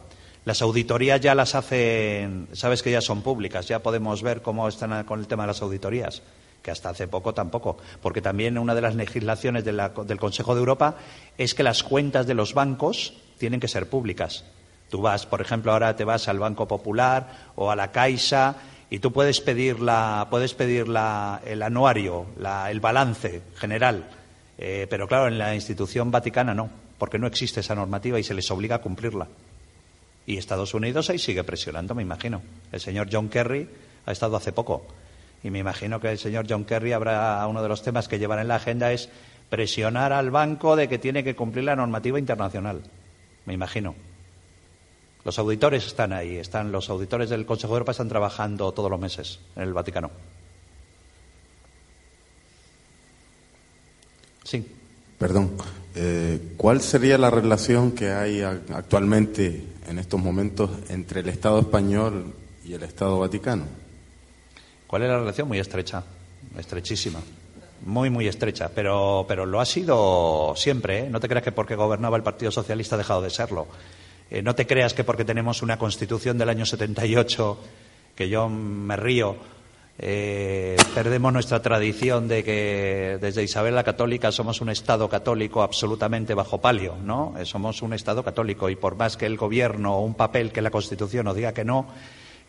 Las 0.46 0.64
auditorías 0.64 1.22
ya 1.22 1.36
las 1.36 1.54
hacen, 1.54 2.48
sabes 2.54 2.82
que 2.82 2.90
ya 2.90 3.02
son 3.02 3.22
públicas, 3.22 3.68
ya 3.68 3.84
podemos 3.84 4.24
ver 4.24 4.42
cómo 4.42 4.68
están 4.68 5.04
con 5.04 5.20
el 5.20 5.28
tema 5.28 5.44
de 5.44 5.48
las 5.50 5.62
auditorías, 5.62 6.24
que 6.64 6.72
hasta 6.72 6.90
hace 6.90 7.08
poco 7.08 7.36
tampoco, 7.36 7.78
porque 8.02 8.20
también 8.20 8.58
una 8.58 8.74
de 8.74 8.82
las 8.82 8.96
legislaciones 8.96 9.64
del 9.64 10.18
Consejo 10.18 10.56
de 10.56 10.60
Europa 10.60 10.96
es 11.38 11.54
que 11.54 11.62
las 11.62 11.84
cuentas 11.84 12.26
de 12.26 12.34
los 12.34 12.56
bancos 12.56 13.14
tienen 13.38 13.60
que 13.60 13.68
ser 13.68 13.90
públicas. 13.90 14.44
Tú 14.90 15.02
vas, 15.02 15.28
por 15.28 15.40
ejemplo, 15.40 15.72
ahora 15.72 15.96
te 15.96 16.04
vas 16.04 16.28
al 16.28 16.40
Banco 16.40 16.68
Popular 16.68 17.52
o 17.56 17.70
a 17.70 17.76
la 17.76 17.92
Caixa 17.92 18.56
y 18.90 18.98
tú 18.98 19.14
puedes 19.14 19.40
pedir, 19.40 19.82
la, 19.82 20.26
puedes 20.32 20.56
pedir 20.56 20.88
el 20.88 21.62
anuario, 21.62 22.26
el 22.68 22.80
balance 22.80 23.44
general, 23.54 24.10
eh, 24.58 24.88
pero 24.90 25.08
claro, 25.08 25.28
en 25.28 25.38
la 25.38 25.54
institución 25.54 26.10
vaticana 26.10 26.56
no, 26.56 26.85
porque 26.98 27.20
no 27.20 27.28
existe 27.28 27.60
esa 27.60 27.76
normativa 27.76 28.20
y 28.20 28.24
se 28.24 28.34
les 28.34 28.50
obliga 28.52 28.78
a 28.78 28.82
cumplirla. 28.82 29.28
Y 30.26 30.38
Estados 30.38 30.74
Unidos 30.74 31.10
ahí 31.10 31.20
sigue 31.20 31.44
presionando, 31.44 31.94
me 31.94 32.02
imagino. 32.02 32.42
El 32.72 32.80
señor 32.80 33.10
John 33.12 33.30
Kerry 33.30 33.70
ha 34.06 34.12
estado 34.12 34.38
hace 34.38 34.52
poco 34.52 34.86
y 35.44 35.52
me 35.52 35.60
imagino 35.60 36.00
que 36.00 36.10
el 36.10 36.18
señor 36.18 36.48
John 36.50 36.66
Kerry 36.66 36.94
habrá 36.94 37.46
uno 37.48 37.62
de 37.62 37.70
los 37.70 37.84
temas 37.84 38.08
que 38.08 38.18
llevará 38.18 38.42
en 38.42 38.48
la 38.48 38.56
agenda 38.56 38.92
es 38.92 39.10
presionar 39.50 40.12
al 40.12 40.32
banco 40.32 40.76
de 40.76 40.90
que 40.90 40.98
tiene 40.98 41.24
que 41.24 41.36
cumplir 41.36 41.66
la 41.66 41.76
normativa 41.76 42.18
internacional. 42.18 42.82
Me 43.46 43.54
imagino. 43.54 43.94
Los 45.24 45.38
auditores 45.38 45.86
están 45.86 46.14
ahí, 46.14 46.38
están 46.38 46.72
los 46.72 46.90
auditores 46.90 47.30
del 47.30 47.46
Consejo 47.46 47.74
de 47.74 47.78
Europa 47.78 47.92
están 47.92 48.10
trabajando 48.10 48.72
todos 48.72 48.90
los 48.90 49.00
meses 49.00 49.40
en 49.56 49.64
el 49.64 49.74
Vaticano. 49.74 50.10
Sí. 54.44 54.66
Perdón. 55.20 55.52
Eh, 55.98 56.40
¿Cuál 56.58 56.82
sería 56.82 57.18
la 57.18 57.30
relación 57.30 57.94
que 57.94 58.12
hay 58.12 58.42
actualmente 58.42 59.64
en 59.88 59.98
estos 59.98 60.20
momentos 60.20 60.70
entre 60.90 61.22
el 61.22 61.30
Estado 61.30 61.60
español 61.60 62.34
y 62.66 62.74
el 62.74 62.84
Estado 62.84 63.18
vaticano? 63.18 63.64
¿Cuál 64.88 65.04
es 65.04 65.10
la 65.10 65.20
relación? 65.20 65.48
Muy 65.48 65.60
estrecha, 65.60 66.04
estrechísima. 66.58 67.20
Muy, 67.86 68.10
muy 68.10 68.28
estrecha, 68.28 68.70
pero, 68.74 69.26
pero 69.28 69.46
lo 69.46 69.62
ha 69.62 69.66
sido 69.66 70.54
siempre. 70.58 71.06
¿eh? 71.06 71.10
No 71.10 71.20
te 71.20 71.30
creas 71.30 71.44
que 71.44 71.52
porque 71.52 71.76
gobernaba 71.76 72.18
el 72.18 72.24
Partido 72.24 72.52
Socialista 72.52 72.96
ha 72.96 72.98
dejado 72.98 73.22
de 73.22 73.30
serlo. 73.30 73.68
Eh, 74.30 74.42
no 74.42 74.54
te 74.56 74.68
creas 74.68 74.94
que 74.94 75.04
porque 75.04 75.24
tenemos 75.24 75.62
una 75.62 75.78
constitución 75.78 76.38
del 76.38 76.50
año 76.50 76.66
78, 76.66 77.58
que 78.16 78.28
yo 78.28 78.50
me 78.50 78.98
río, 78.98 79.38
eh, 79.98 80.76
perdemos 80.94 81.32
nuestra 81.32 81.62
tradición 81.62 82.28
de 82.28 82.44
que 82.44 83.18
desde 83.22 83.44
Isabel 83.44 83.76
la 83.76 83.84
Católica 83.84 84.32
somos 84.32 84.60
un 84.62 84.70
Estado 84.70 85.08
católico 85.08 85.64
absolutamente 85.64 86.34
bajo 86.34 86.60
palio, 86.60 86.96
¿no? 87.04 87.34
somos 87.44 87.82
un 87.82 87.94
Estado 87.94 88.24
católico 88.24 88.70
y 88.70 88.76
por 88.76 88.96
más 88.96 89.16
que 89.16 89.26
el 89.26 89.38
Gobierno 89.38 89.96
o 89.96 90.02
un 90.02 90.16
papel 90.16 90.52
que 90.52 90.62
la 90.62 90.72
Constitución 90.72 91.26
nos 91.26 91.36
diga 91.36 91.54
que 91.54 91.64
no, 91.64 91.88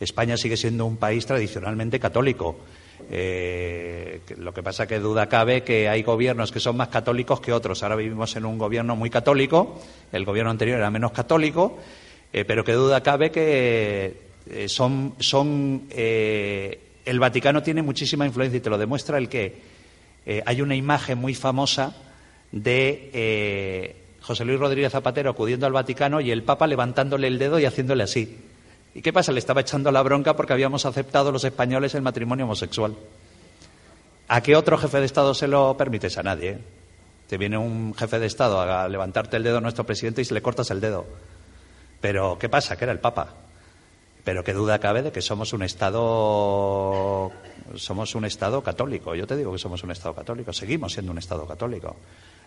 España 0.00 0.36
sigue 0.36 0.56
siendo 0.56 0.86
un 0.86 0.96
país 0.96 1.24
tradicionalmente 1.26 1.98
católico. 1.98 2.56
Eh, 3.10 4.20
lo 4.38 4.52
que 4.52 4.62
pasa 4.62 4.86
que 4.86 4.98
duda 4.98 5.28
cabe 5.28 5.62
que 5.62 5.88
hay 5.88 6.02
gobiernos 6.02 6.50
que 6.50 6.60
son 6.60 6.76
más 6.76 6.88
católicos 6.88 7.40
que 7.40 7.52
otros. 7.52 7.82
Ahora 7.82 7.96
vivimos 7.96 8.34
en 8.36 8.44
un 8.44 8.58
gobierno 8.58 8.96
muy 8.96 9.10
católico, 9.10 9.80
el 10.12 10.24
gobierno 10.24 10.50
anterior 10.50 10.78
era 10.78 10.90
menos 10.90 11.12
católico, 11.12 11.78
eh, 12.32 12.44
pero 12.44 12.64
que 12.64 12.72
duda 12.72 13.02
cabe 13.02 13.30
que 13.30 14.20
eh, 14.50 14.68
son, 14.68 15.14
son 15.20 15.88
el 17.06 17.18
Vaticano 17.18 17.62
tiene 17.62 17.80
muchísima 17.80 18.26
influencia 18.26 18.58
y 18.58 18.60
te 18.60 18.68
lo 18.68 18.76
demuestra 18.76 19.16
el 19.16 19.28
que 19.30 19.76
hay 20.44 20.60
una 20.60 20.74
imagen 20.74 21.18
muy 21.18 21.34
famosa 21.34 21.96
de 22.52 23.94
José 24.26 24.44
Luis 24.44 24.58
Rodríguez 24.58 24.90
Zapatero 24.90 25.30
acudiendo 25.30 25.66
al 25.66 25.72
Vaticano 25.72 26.20
y 26.20 26.32
el 26.32 26.42
Papa 26.42 26.66
levantándole 26.66 27.28
el 27.28 27.38
dedo 27.38 27.60
y 27.60 27.64
haciéndole 27.64 28.02
así. 28.02 28.36
¿Y 28.92 29.02
qué 29.02 29.12
pasa? 29.12 29.30
Le 29.30 29.38
estaba 29.38 29.60
echando 29.60 29.92
la 29.92 30.02
bronca 30.02 30.34
porque 30.34 30.52
habíamos 30.52 30.84
aceptado 30.84 31.30
los 31.30 31.44
españoles 31.44 31.94
el 31.94 32.02
matrimonio 32.02 32.44
homosexual. 32.44 32.96
¿A 34.26 34.40
qué 34.40 34.56
otro 34.56 34.78
jefe 34.78 34.98
de 34.98 35.06
Estado 35.06 35.32
se 35.34 35.46
lo 35.46 35.76
permites? 35.76 36.18
A 36.18 36.24
nadie. 36.24 36.50
¿eh? 36.50 36.58
Te 37.28 37.38
viene 37.38 37.56
un 37.56 37.94
jefe 37.94 38.18
de 38.18 38.26
Estado 38.26 38.60
a 38.60 38.88
levantarte 38.88 39.36
el 39.36 39.44
dedo 39.44 39.58
a 39.58 39.60
nuestro 39.60 39.84
presidente 39.84 40.22
y 40.22 40.24
se 40.24 40.34
le 40.34 40.42
cortas 40.42 40.70
el 40.70 40.80
dedo. 40.80 41.06
Pero, 42.00 42.36
¿qué 42.38 42.48
pasa? 42.48 42.76
Que 42.76 42.84
era 42.84 42.92
el 42.92 42.98
Papa. 42.98 43.34
Pero 44.26 44.42
qué 44.42 44.52
duda 44.52 44.80
cabe 44.80 45.02
de 45.02 45.12
que 45.12 45.22
somos 45.22 45.52
un 45.52 45.62
Estado 45.62 47.30
somos 47.76 48.14
un 48.16 48.24
Estado 48.24 48.60
católico. 48.60 49.14
Yo 49.14 49.24
te 49.24 49.36
digo 49.36 49.52
que 49.52 49.58
somos 49.58 49.84
un 49.84 49.92
Estado 49.92 50.16
católico. 50.16 50.52
Seguimos 50.52 50.94
siendo 50.94 51.12
un 51.12 51.18
Estado 51.18 51.46
católico. 51.46 51.94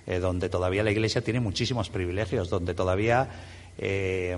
Eh, 0.05 0.19
donde 0.19 0.49
todavía 0.49 0.83
la 0.83 0.91
Iglesia 0.91 1.21
tiene 1.21 1.39
muchísimos 1.39 1.89
privilegios, 1.89 2.49
donde 2.49 2.73
todavía 2.73 3.29
eh, 3.77 4.35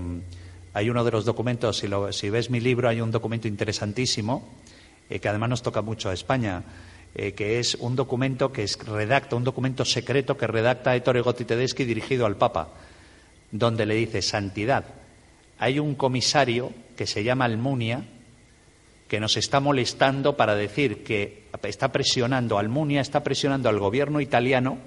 hay 0.74 0.90
uno 0.90 1.04
de 1.04 1.12
los 1.12 1.26
documentos, 1.26 1.78
si, 2.12 2.30
ves 2.30 2.50
mi 2.50 2.60
libro, 2.60 2.90
hay 2.90 3.00
un 3.00 3.10
documento 3.10 3.48
interesantísimo 3.48 4.48
eh, 5.10 5.20
que 5.20 5.30
además 5.30 5.50
nos 5.50 5.62
toca 5.64 5.82
mucho 5.82 6.10
a 6.10 6.14
España, 6.14 6.64
que 7.14 7.60
es 7.60 7.76
un 7.76 7.96
documento 7.96 8.54
que 8.54 8.64
es, 8.64 8.78
redacta, 8.86 9.36
un 9.36 9.44
documento 9.44 9.84
secreto 9.84 10.38
que 10.38 10.48
redacta 10.48 10.96
Ettore 10.96 11.22
Gotti 11.22 11.44
Tedeschi 11.44 11.84
dirigido 11.84 12.26
al 12.26 12.38
Papa, 12.38 12.70
donde 13.52 13.86
le 13.86 13.96
dice 13.96 14.22
santidad. 14.22 14.86
Hay 15.60 15.80
un 15.80 15.96
comisario 15.96 16.72
que 17.02 17.08
se 17.08 17.24
llama 17.24 17.46
Almunia 17.46 18.04
que 19.08 19.20
nos 19.20 19.36
está 19.36 19.60
molestando 19.60 20.38
para 20.38 20.54
decir 20.54 21.04
que 21.04 21.46
está 21.64 21.92
presionando, 21.92 22.60
Almunia 22.60 23.02
está 23.02 23.24
presionando 23.24 23.70
al 23.70 23.80
gobierno 23.80 24.22
italiano 24.22 24.78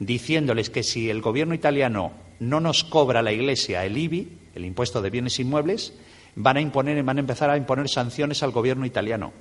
diciéndoles 0.00 0.68
que 0.68 0.82
si 0.82 1.10
el 1.10 1.20
gobierno 1.20 1.54
italiano 1.54 2.10
no 2.40 2.58
nos 2.58 2.82
cobra 2.82 3.22
la 3.22 3.30
Iglesia 3.30 3.84
el 3.84 3.96
IBI, 3.96 4.36
el 4.56 4.64
impuesto 4.64 5.00
de 5.00 5.10
bienes 5.10 5.38
inmuebles, 5.38 5.92
van 6.34 6.56
a 6.56 6.60
imponer, 6.60 7.00
van 7.04 7.18
a 7.18 7.20
empezar 7.20 7.50
a 7.50 7.56
imponer 7.56 7.88
sanciones 7.88 8.42
al 8.42 8.50
gobierno 8.50 8.84
italiano. 8.84 9.32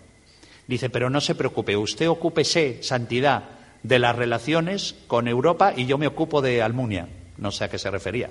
Dice, 0.67 0.91
pero 0.91 1.09
no 1.09 1.19
se 1.19 1.33
preocupe, 1.33 1.75
usted 1.75 2.07
ocúpese, 2.07 2.83
santidad, 2.83 3.49
de 3.81 3.97
las 3.97 4.15
relaciones 4.15 4.93
con 5.07 5.27
Europa 5.27 5.73
y 5.75 5.87
yo 5.87 5.97
me 5.97 6.05
ocupo 6.05 6.43
de 6.43 6.61
Almunia. 6.61 7.09
No 7.39 7.51
sé 7.51 7.63
a 7.63 7.69
qué 7.69 7.79
se 7.79 7.89
refería. 7.89 8.29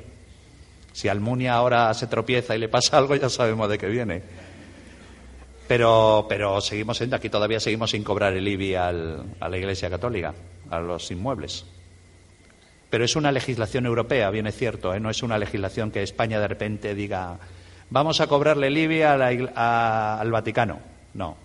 Si 0.92 1.08
Almunia 1.08 1.54
ahora 1.54 1.92
se 1.94 2.06
tropieza 2.06 2.54
y 2.54 2.58
le 2.58 2.68
pasa 2.68 2.98
algo, 2.98 3.16
ya 3.16 3.28
sabemos 3.28 3.68
de 3.68 3.78
qué 3.78 3.86
viene. 3.86 4.22
Pero, 5.68 6.26
pero 6.28 6.60
seguimos 6.60 6.98
siendo, 6.98 7.16
aquí 7.16 7.30
todavía 7.30 7.60
seguimos 7.60 7.90
sin 7.90 8.04
cobrar 8.04 8.34
el 8.34 8.46
IBI 8.46 8.74
a 8.74 8.92
la 8.92 9.56
Iglesia 9.56 9.88
Católica, 9.88 10.34
a 10.68 10.80
los 10.80 11.10
inmuebles. 11.10 11.64
Pero 12.90 13.06
es 13.06 13.16
una 13.16 13.32
legislación 13.32 13.86
europea, 13.86 14.28
bien 14.28 14.46
es 14.46 14.54
cierto, 14.54 14.92
¿eh? 14.92 15.00
no 15.00 15.08
es 15.08 15.22
una 15.22 15.38
legislación 15.38 15.90
que 15.90 16.02
España 16.02 16.38
de 16.38 16.48
repente 16.48 16.94
diga 16.94 17.38
vamos 17.88 18.20
a 18.20 18.26
cobrarle 18.26 18.70
Libia 18.70 19.14
al 19.14 20.30
Vaticano. 20.30 20.78
No, 21.14 21.36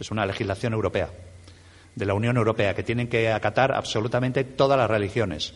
es 0.00 0.10
una 0.10 0.26
legislación 0.26 0.72
europea, 0.72 1.10
de 1.94 2.06
la 2.06 2.14
Unión 2.14 2.36
Europea, 2.36 2.74
que 2.74 2.82
tienen 2.82 3.08
que 3.08 3.30
acatar 3.30 3.72
absolutamente 3.72 4.42
todas 4.44 4.78
las 4.78 4.90
religiones. 4.90 5.54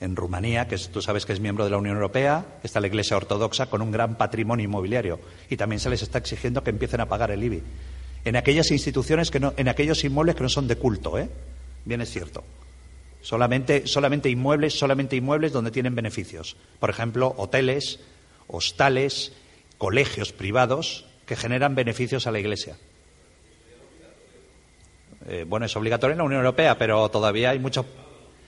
En 0.00 0.14
Rumanía, 0.14 0.68
que 0.68 0.78
tú 0.78 1.02
sabes 1.02 1.26
que 1.26 1.32
es 1.32 1.40
miembro 1.40 1.64
de 1.64 1.70
la 1.70 1.78
Unión 1.78 1.96
Europea, 1.96 2.58
está 2.62 2.80
la 2.80 2.86
Iglesia 2.86 3.16
Ortodoxa 3.16 3.66
con 3.66 3.82
un 3.82 3.90
gran 3.90 4.16
patrimonio 4.16 4.64
inmobiliario 4.64 5.18
y 5.50 5.56
también 5.56 5.80
se 5.80 5.90
les 5.90 6.02
está 6.02 6.18
exigiendo 6.18 6.62
que 6.62 6.70
empiecen 6.70 7.00
a 7.00 7.06
pagar 7.06 7.32
el 7.32 7.42
IBI. 7.42 7.62
En 8.24 8.36
aquellas 8.36 8.70
instituciones 8.70 9.30
que 9.30 9.40
no, 9.40 9.54
en 9.56 9.68
aquellos 9.68 10.04
inmuebles 10.04 10.36
que 10.36 10.42
no 10.42 10.48
son 10.48 10.68
de 10.68 10.76
culto, 10.76 11.18
¿eh? 11.18 11.28
Bien 11.84 12.00
es 12.00 12.10
cierto. 12.10 12.44
Solamente, 13.22 13.86
solamente 13.86 14.30
inmuebles, 14.30 14.78
solamente 14.78 15.16
inmuebles 15.16 15.52
donde 15.52 15.70
tienen 15.70 15.94
beneficios. 15.94 16.56
Por 16.78 16.90
ejemplo, 16.90 17.34
hoteles, 17.36 17.98
hostales, 18.46 19.32
colegios 19.78 20.32
privados 20.32 21.06
que 21.26 21.36
generan 21.36 21.74
beneficios 21.74 22.26
a 22.26 22.30
la 22.30 22.38
Iglesia. 22.38 22.76
Eh, 25.26 25.44
bueno, 25.46 25.66
es 25.66 25.76
obligatorio 25.76 26.12
en 26.12 26.18
la 26.18 26.24
Unión 26.24 26.40
Europea, 26.40 26.78
pero 26.78 27.08
todavía 27.10 27.50
hay 27.50 27.58
muchos. 27.58 27.84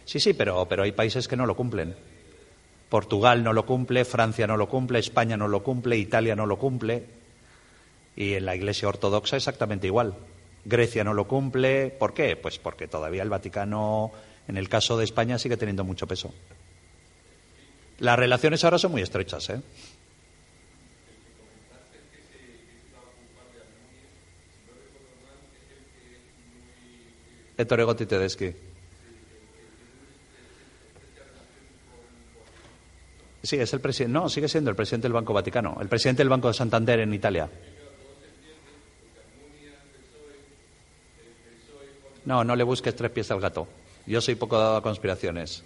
Sí, 0.05 0.21
sí, 0.21 0.35
pero, 0.35 0.67
pero 0.69 0.83
hay 0.83 0.93
países 0.93 1.29
que 1.29 1.37
no 1.37 1.47
lo 1.47 1.57
cumplen. 1.57 1.95
Portugal 2.89 3.45
no 3.45 3.53
lo 3.53 3.65
cumple, 3.65 4.05
Francia 4.05 4.47
no 4.47 4.57
lo 4.57 4.69
cumple, 4.69 4.99
España 4.99 5.37
no 5.37 5.47
lo 5.47 5.63
cumple, 5.63 5.97
Italia 5.97 6.35
no 6.35 6.47
lo 6.47 6.59
cumple. 6.59 7.05
Y 8.17 8.35
en 8.35 8.45
la 8.45 8.57
Iglesia 8.57 8.89
Ortodoxa 8.89 9.37
exactamente 9.37 9.87
igual. 9.87 10.15
Grecia 10.65 11.05
no 11.05 11.15
lo 11.15 11.27
cumple. 11.29 11.91
¿Por 11.91 12.13
qué? 12.13 12.37
Pues 12.37 12.59
porque 12.59 12.89
todavía 12.89 13.23
el 13.23 13.31
Vaticano 13.31 14.11
en 14.49 14.57
el 14.57 14.69
caso 14.69 14.99
de 14.99 15.05
España 15.05 15.39
sigue 15.39 15.57
teniendo 15.57 15.85
mucho 15.85 16.07
peso. 16.07 16.35
Las 18.01 18.19
relaciones 18.19 18.65
ahora 18.65 18.79
son 18.79 18.93
muy 18.93 19.03
estrechas, 19.03 19.51
¿eh? 19.51 19.61
Ettore 27.57 27.85
Gotti 27.85 28.07
Tedeschi. 28.07 28.70
Sí, 33.43 33.57
es 33.57 33.73
el 33.73 33.81
presidente. 33.81 34.13
No, 34.13 34.29
sigue 34.29 34.49
siendo 34.49 34.71
el 34.71 34.77
presidente 34.77 35.07
del 35.07 35.15
Banco 35.15 35.33
Vaticano, 35.33 35.79
el 35.81 35.89
presidente 35.89 36.21
del 36.21 36.29
Banco 36.29 36.49
de 36.49 36.55
Santander 36.55 37.01
en 37.01 37.15
Italia. 37.15 37.49
No, 42.25 42.45
no 42.45 42.55
le 42.55 42.65
busques 42.65 42.95
tres 42.95 43.11
pies 43.11 43.31
al 43.31 43.41
gato. 43.41 43.67
Yo 44.07 44.21
soy 44.21 44.35
poco 44.35 44.59
dado 44.59 44.77
a 44.77 44.83
conspiraciones. 44.83 45.65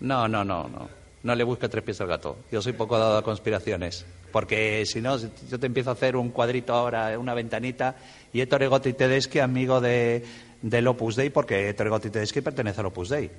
No, 0.00 0.28
no, 0.28 0.44
no, 0.44 0.68
no. 0.68 0.88
no 1.22 1.34
le 1.34 1.44
busque 1.44 1.68
tres 1.68 1.84
pies 1.84 2.00
al 2.00 2.06
gato. 2.06 2.38
Yo 2.50 2.62
soy 2.62 2.72
poco 2.72 2.98
dado 2.98 3.18
a 3.18 3.22
conspiraciones. 3.22 4.06
Porque 4.32 4.84
si 4.86 5.00
no, 5.00 5.16
yo 5.18 5.58
te 5.58 5.66
empiezo 5.66 5.90
a 5.90 5.94
hacer 5.94 6.16
un 6.16 6.30
cuadrito 6.30 6.74
ahora, 6.74 7.18
una 7.18 7.34
ventanita, 7.34 7.96
y 8.32 8.40
Ettore 8.40 8.68
Gotti 8.68 8.92
Tedeschi, 8.92 9.38
amigo 9.38 9.80
de, 9.80 10.24
del 10.62 10.86
Opus 10.86 11.16
Dei, 11.16 11.30
porque 11.30 11.68
Ettore 11.68 11.98
Tedeschi 12.00 12.40
pertenece 12.40 12.80
al 12.80 12.86
Opus 12.86 13.08
Dei. 13.08 13.30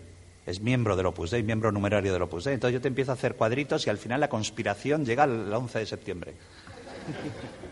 Es 0.45 0.61
miembro 0.61 0.95
del 0.95 1.05
Opus 1.05 1.31
Dei, 1.31 1.43
miembro 1.43 1.71
numerario 1.71 2.13
del 2.13 2.21
Opus 2.21 2.45
Dei. 2.45 2.53
Entonces 2.55 2.73
yo 2.73 2.81
te 2.81 2.87
empiezo 2.87 3.11
a 3.11 3.15
hacer 3.15 3.35
cuadritos 3.35 3.85
y 3.87 3.89
al 3.89 3.97
final 3.97 4.19
la 4.19 4.29
conspiración 4.29 5.05
llega 5.05 5.25
el 5.25 5.51
11 5.53 5.79
de 5.79 5.85
septiembre. 5.85 6.33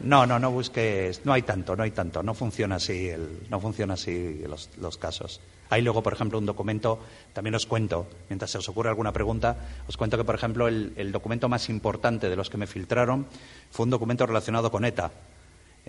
No, 0.02 0.26
no, 0.26 0.40
no 0.40 0.52
busques. 0.52 1.26
No 1.26 1.34
hay 1.34 1.42
tanto, 1.42 1.76
no 1.76 1.84
hay 1.84 1.92
tanto. 1.92 2.24
No 2.24 2.34
funciona 2.34 2.76
así, 2.76 3.10
el, 3.10 3.48
no 3.50 3.60
funciona 3.60 3.96
así 3.96 4.42
los, 4.48 4.70
los 4.78 4.98
casos. 4.98 5.42
Hay 5.70 5.82
luego, 5.82 6.02
por 6.02 6.14
ejemplo, 6.14 6.38
un 6.38 6.46
documento, 6.46 7.00
también 7.34 7.56
os 7.56 7.66
cuento, 7.66 8.08
mientras 8.30 8.52
se 8.52 8.58
os 8.58 8.70
ocurre 8.70 8.90
alguna 8.90 9.12
pregunta, 9.12 9.58
os 9.88 9.98
cuento 9.98 10.18
que, 10.18 10.24
por 10.24 10.36
ejemplo, 10.36 10.68
el, 10.68 11.12
documento 11.12 11.50
más 11.50 11.70
importante 11.70 12.30
de 12.30 12.36
los 12.36 12.50
que 12.50 12.58
me 12.58 12.68
filtraron 12.68 13.28
fue 13.70 13.84
un 13.84 13.90
documento 13.90 14.26
relacionado 14.26 14.72
con 14.72 14.86
ETA. 14.86 15.12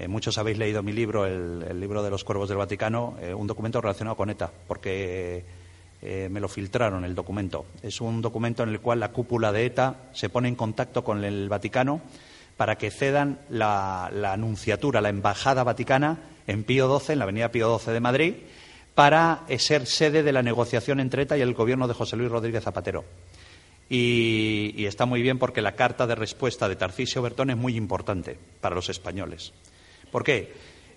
Eh, 0.00 0.06
muchos 0.06 0.38
habéis 0.38 0.58
leído 0.58 0.80
mi 0.80 0.92
libro, 0.92 1.26
el, 1.26 1.80
libro 1.80 2.04
de 2.04 2.10
los 2.10 2.22
cuervos 2.22 2.48
del 2.48 2.56
Vaticano, 2.56 3.16
eh, 3.20 3.34
un 3.34 3.48
documento 3.48 3.80
relacionado 3.80 4.16
con 4.16 4.30
ETA, 4.30 4.48
porque 4.68 5.42
eh, 6.00 6.28
me 6.30 6.38
lo 6.38 6.46
filtraron 6.46 7.04
el 7.04 7.16
documento. 7.16 7.66
Es 7.82 8.00
un 8.00 8.22
documento 8.22 8.62
en 8.62 8.68
el 8.68 8.78
cual 8.78 9.00
la 9.00 9.10
cúpula 9.10 9.50
de 9.50 9.66
ETA 9.66 9.96
se 10.12 10.28
pone 10.28 10.46
en 10.46 10.54
contacto 10.54 11.02
con 11.02 11.24
el 11.24 11.48
Vaticano 11.48 12.00
para 12.56 12.78
que 12.78 12.92
cedan 12.92 13.40
la, 13.50 14.06
anunciatura, 14.06 15.00
la 15.00 15.08
embajada 15.08 15.64
vaticana 15.64 16.18
en 16.46 16.62
Pío 16.62 16.96
XII, 16.96 17.14
en 17.14 17.18
la 17.18 17.24
avenida 17.24 17.50
Pío 17.50 17.76
XII 17.76 17.92
de 17.92 18.00
Madrid, 18.00 18.34
para 18.94 19.46
ser 19.58 19.84
sede 19.86 20.22
de 20.22 20.32
la 20.32 20.44
negociación 20.44 21.00
entre 21.00 21.22
ETA 21.22 21.36
y 21.36 21.40
el 21.40 21.54
gobierno 21.54 21.88
de 21.88 21.94
José 21.94 22.16
Luis 22.16 22.30
Rodríguez 22.30 22.62
Zapatero. 22.62 23.04
Y, 23.90 24.84
está 24.84 25.06
muy 25.06 25.22
bien 25.22 25.38
porque 25.38 25.62
la 25.62 25.74
carta 25.74 26.06
de 26.06 26.14
respuesta 26.14 26.68
de 26.68 26.76
Tarcisio 26.76 27.22
Bertone 27.22 27.54
es 27.54 27.58
muy 27.58 27.76
importante 27.76 28.38
para 28.60 28.74
los 28.74 28.90
españoles. 28.90 29.52
¿Por 30.10 30.24
qué? 30.24 30.52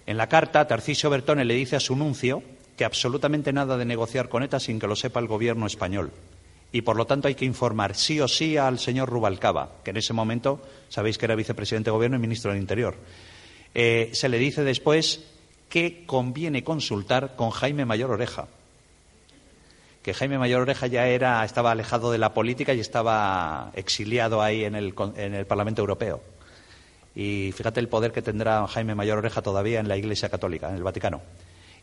En 0.05 0.17
la 0.17 0.27
carta, 0.27 0.67
Tarcisio 0.67 1.09
Bertone 1.09 1.45
le 1.45 1.53
dice 1.53 1.75
a 1.75 1.79
su 1.79 1.95
nuncio 1.95 2.43
que 2.77 2.85
absolutamente 2.85 3.53
nada 3.53 3.77
de 3.77 3.85
negociar 3.85 4.29
con 4.29 4.43
ETA 4.43 4.59
sin 4.59 4.79
que 4.79 4.87
lo 4.87 4.95
sepa 4.95 5.19
el 5.19 5.27
gobierno 5.27 5.67
español. 5.67 6.11
Y 6.71 6.81
por 6.81 6.95
lo 6.95 7.05
tanto 7.05 7.27
hay 7.27 7.35
que 7.35 7.45
informar 7.45 7.95
sí 7.95 8.19
o 8.21 8.27
sí 8.27 8.57
al 8.57 8.79
señor 8.79 9.09
Rubalcaba, 9.09 9.73
que 9.83 9.91
en 9.91 9.97
ese 9.97 10.13
momento 10.13 10.61
sabéis 10.89 11.17
que 11.17 11.25
era 11.25 11.35
vicepresidente 11.35 11.89
de 11.89 11.91
gobierno 11.91 12.17
y 12.17 12.21
ministro 12.21 12.51
del 12.51 12.61
Interior. 12.61 12.95
Eh, 13.73 14.09
se 14.13 14.29
le 14.29 14.37
dice 14.37 14.63
después 14.63 15.21
que 15.69 16.05
conviene 16.05 16.63
consultar 16.63 17.35
con 17.35 17.49
Jaime 17.51 17.85
Mayor 17.85 18.11
Oreja. 18.11 18.47
Que 20.01 20.13
Jaime 20.13 20.39
Mayor 20.39 20.61
Oreja 20.61 20.87
ya 20.87 21.07
era, 21.07 21.43
estaba 21.45 21.71
alejado 21.71 22.11
de 22.11 22.17
la 22.17 22.33
política 22.33 22.73
y 22.73 22.79
estaba 22.79 23.71
exiliado 23.75 24.41
ahí 24.41 24.63
en 24.63 24.75
el, 24.75 24.93
en 25.17 25.35
el 25.35 25.45
Parlamento 25.45 25.81
Europeo. 25.81 26.21
Y 27.15 27.51
fíjate 27.51 27.79
el 27.79 27.89
poder 27.89 28.11
que 28.11 28.21
tendrá 28.21 28.65
Jaime 28.67 28.95
Mayor 28.95 29.17
Oreja 29.17 29.41
todavía 29.41 29.79
en 29.79 29.87
la 29.87 29.97
Iglesia 29.97 30.29
Católica, 30.29 30.69
en 30.69 30.75
el 30.75 30.83
Vaticano. 30.83 31.21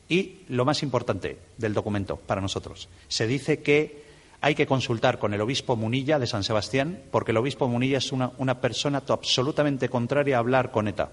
Y 0.08 0.40
lo 0.48 0.64
más 0.64 0.82
importante 0.82 1.38
del 1.58 1.74
documento 1.74 2.16
para 2.16 2.40
nosotros, 2.40 2.88
se 3.08 3.26
dice 3.26 3.60
que 3.60 4.02
hay 4.40 4.54
que 4.54 4.66
consultar 4.66 5.18
con 5.18 5.34
el 5.34 5.40
obispo 5.40 5.76
Munilla 5.76 6.18
de 6.18 6.26
San 6.26 6.44
Sebastián, 6.44 7.00
porque 7.10 7.32
el 7.32 7.36
obispo 7.36 7.68
Munilla 7.68 7.98
es 7.98 8.12
una, 8.12 8.32
una 8.38 8.60
persona 8.60 9.02
absolutamente 9.06 9.88
contraria 9.88 10.36
a 10.36 10.40
hablar 10.40 10.70
con 10.70 10.88
ETA. 10.88 11.10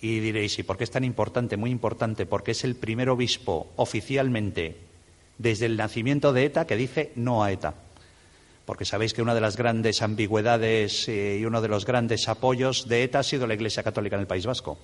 Y 0.00 0.20
diréis, 0.20 0.58
¿y 0.58 0.62
por 0.62 0.76
qué 0.76 0.84
es 0.84 0.90
tan 0.90 1.04
importante? 1.04 1.56
Muy 1.56 1.70
importante, 1.70 2.26
porque 2.26 2.52
es 2.52 2.62
el 2.62 2.76
primer 2.76 3.08
obispo 3.08 3.72
oficialmente 3.76 4.76
desde 5.38 5.66
el 5.66 5.76
nacimiento 5.76 6.32
de 6.32 6.44
ETA 6.44 6.66
que 6.66 6.76
dice 6.76 7.12
no 7.16 7.42
a 7.42 7.50
ETA. 7.50 7.74
Porque 8.66 8.84
sabéis 8.84 9.12
que 9.12 9.22
una 9.22 9.34
de 9.34 9.40
las 9.40 9.56
grandes 9.56 10.00
ambigüedades 10.02 11.08
eh, 11.08 11.38
y 11.40 11.44
uno 11.44 11.60
de 11.60 11.68
los 11.68 11.84
grandes 11.84 12.28
apoyos 12.28 12.88
de 12.88 13.04
ETA 13.04 13.18
ha 13.18 13.22
sido 13.22 13.46
la 13.46 13.54
Iglesia 13.54 13.82
Católica 13.82 14.16
en 14.16 14.20
el 14.20 14.26
País 14.26 14.46
Vasco. 14.46 14.78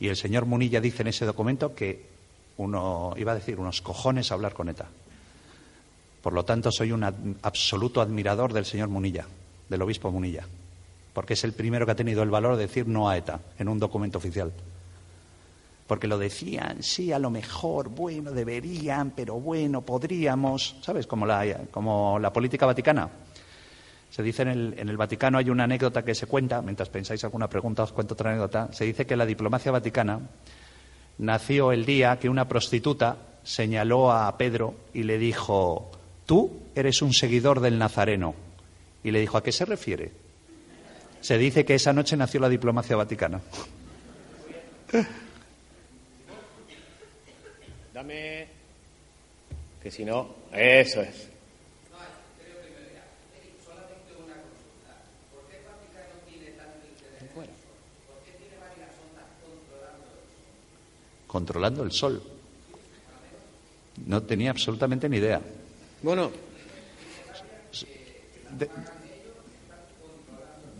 Y 0.00 0.08
el 0.08 0.16
señor 0.16 0.44
Munilla 0.44 0.80
dice 0.80 1.02
en 1.02 1.08
ese 1.08 1.24
documento 1.24 1.74
que 1.74 2.06
uno, 2.58 3.14
iba 3.16 3.32
a 3.32 3.36
decir, 3.36 3.58
unos 3.58 3.80
cojones 3.80 4.30
a 4.30 4.34
hablar 4.34 4.52
con 4.52 4.68
ETA. 4.68 4.86
Por 6.22 6.32
lo 6.32 6.44
tanto, 6.44 6.70
soy 6.70 6.92
un 6.92 7.04
absoluto 7.42 8.00
admirador 8.00 8.52
del 8.52 8.64
señor 8.64 8.88
Munilla, 8.88 9.26
del 9.68 9.82
obispo 9.82 10.10
Munilla 10.10 10.46
porque 11.18 11.34
es 11.34 11.42
el 11.42 11.52
primero 11.52 11.84
que 11.84 11.90
ha 11.90 11.96
tenido 11.96 12.22
el 12.22 12.30
valor 12.30 12.54
de 12.54 12.68
decir 12.68 12.86
no 12.86 13.08
a 13.08 13.16
ETA 13.16 13.40
en 13.58 13.68
un 13.68 13.80
documento 13.80 14.18
oficial. 14.18 14.52
Porque 15.88 16.06
lo 16.06 16.18
decían, 16.18 16.82
sí, 16.82 17.12
a 17.12 17.18
lo 17.18 17.30
mejor, 17.30 17.88
bueno, 17.88 18.30
deberían, 18.30 19.12
pero 19.12 19.40
bueno, 19.40 19.80
podríamos, 19.80 20.76
¿sabes? 20.82 21.06
Como 21.06 21.24
la, 21.24 21.62
como 21.70 22.18
la 22.18 22.30
política 22.30 22.66
vaticana. 22.66 23.08
Se 24.10 24.22
dice 24.22 24.42
en 24.42 24.48
el, 24.48 24.74
en 24.78 24.88
el 24.90 24.98
Vaticano, 24.98 25.38
hay 25.38 25.48
una 25.48 25.64
anécdota 25.64 26.04
que 26.04 26.14
se 26.14 26.26
cuenta, 26.26 26.60
mientras 26.60 26.90
pensáis 26.90 27.24
alguna 27.24 27.48
pregunta 27.48 27.82
os 27.82 27.92
cuento 27.92 28.12
otra 28.14 28.30
anécdota, 28.30 28.68
se 28.72 28.84
dice 28.84 29.06
que 29.06 29.16
la 29.16 29.24
diplomacia 29.26 29.72
vaticana 29.72 30.20
nació 31.18 31.72
el 31.72 31.84
día 31.84 32.18
que 32.18 32.28
una 32.28 32.48
prostituta 32.48 33.16
señaló 33.42 34.12
a 34.12 34.36
Pedro 34.36 34.74
y 34.92 35.04
le 35.04 35.18
dijo, 35.18 35.90
tú 36.26 36.60
eres 36.74 37.00
un 37.00 37.14
seguidor 37.14 37.60
del 37.60 37.78
Nazareno. 37.78 38.34
Y 39.02 39.10
le 39.10 39.20
dijo, 39.20 39.38
¿a 39.38 39.42
qué 39.42 39.52
se 39.52 39.64
refiere? 39.64 40.12
Se 41.22 41.38
dice 41.38 41.64
que 41.64 41.74
esa 41.74 41.94
noche 41.94 42.16
nació 42.16 42.40
la 42.40 42.48
diplomacia 42.50 42.96
vaticana. 42.96 43.40
Dame. 47.98 48.46
Que 49.82 49.90
si 49.90 50.04
no, 50.04 50.36
eso 50.52 51.02
es. 51.02 51.30
controlando 61.26 61.82
el 61.82 61.92
sol. 61.92 62.22
No 64.06 64.22
tenía 64.22 64.50
absolutamente 64.50 65.08
ni 65.08 65.18
idea. 65.18 65.40
Bueno, 66.02 66.30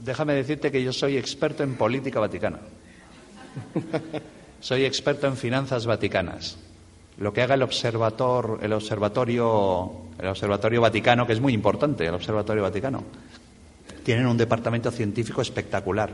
déjame 0.03 0.35
decirte 0.35 0.73
que 0.73 0.83
yo 0.83 0.93
soy 0.93 1.19
experto 1.19 1.63
en 1.65 1.75
política 1.75 2.19
vaticana. 2.19 2.61
soy 4.61 4.85
experto 4.85 5.27
en 5.27 5.37
finanzas 5.37 5.85
vaticanas. 5.85 6.57
Lo 7.19 7.33
que 7.33 7.43
haga 7.43 7.55
el, 7.55 7.63
observatorio, 7.63 8.61
el 8.63 8.73
observatorio 8.73 10.81
Vaticano, 10.81 11.27
que 11.27 11.33
es 11.33 11.41
muy 11.41 11.53
importante, 11.53 12.07
el 12.07 12.15
Observatorio 12.15 12.63
Vaticano, 12.63 13.03
tienen 14.05 14.27
un 14.27 14.37
departamento 14.37 14.93
científico 14.93 15.43
espectacular. 15.43 16.11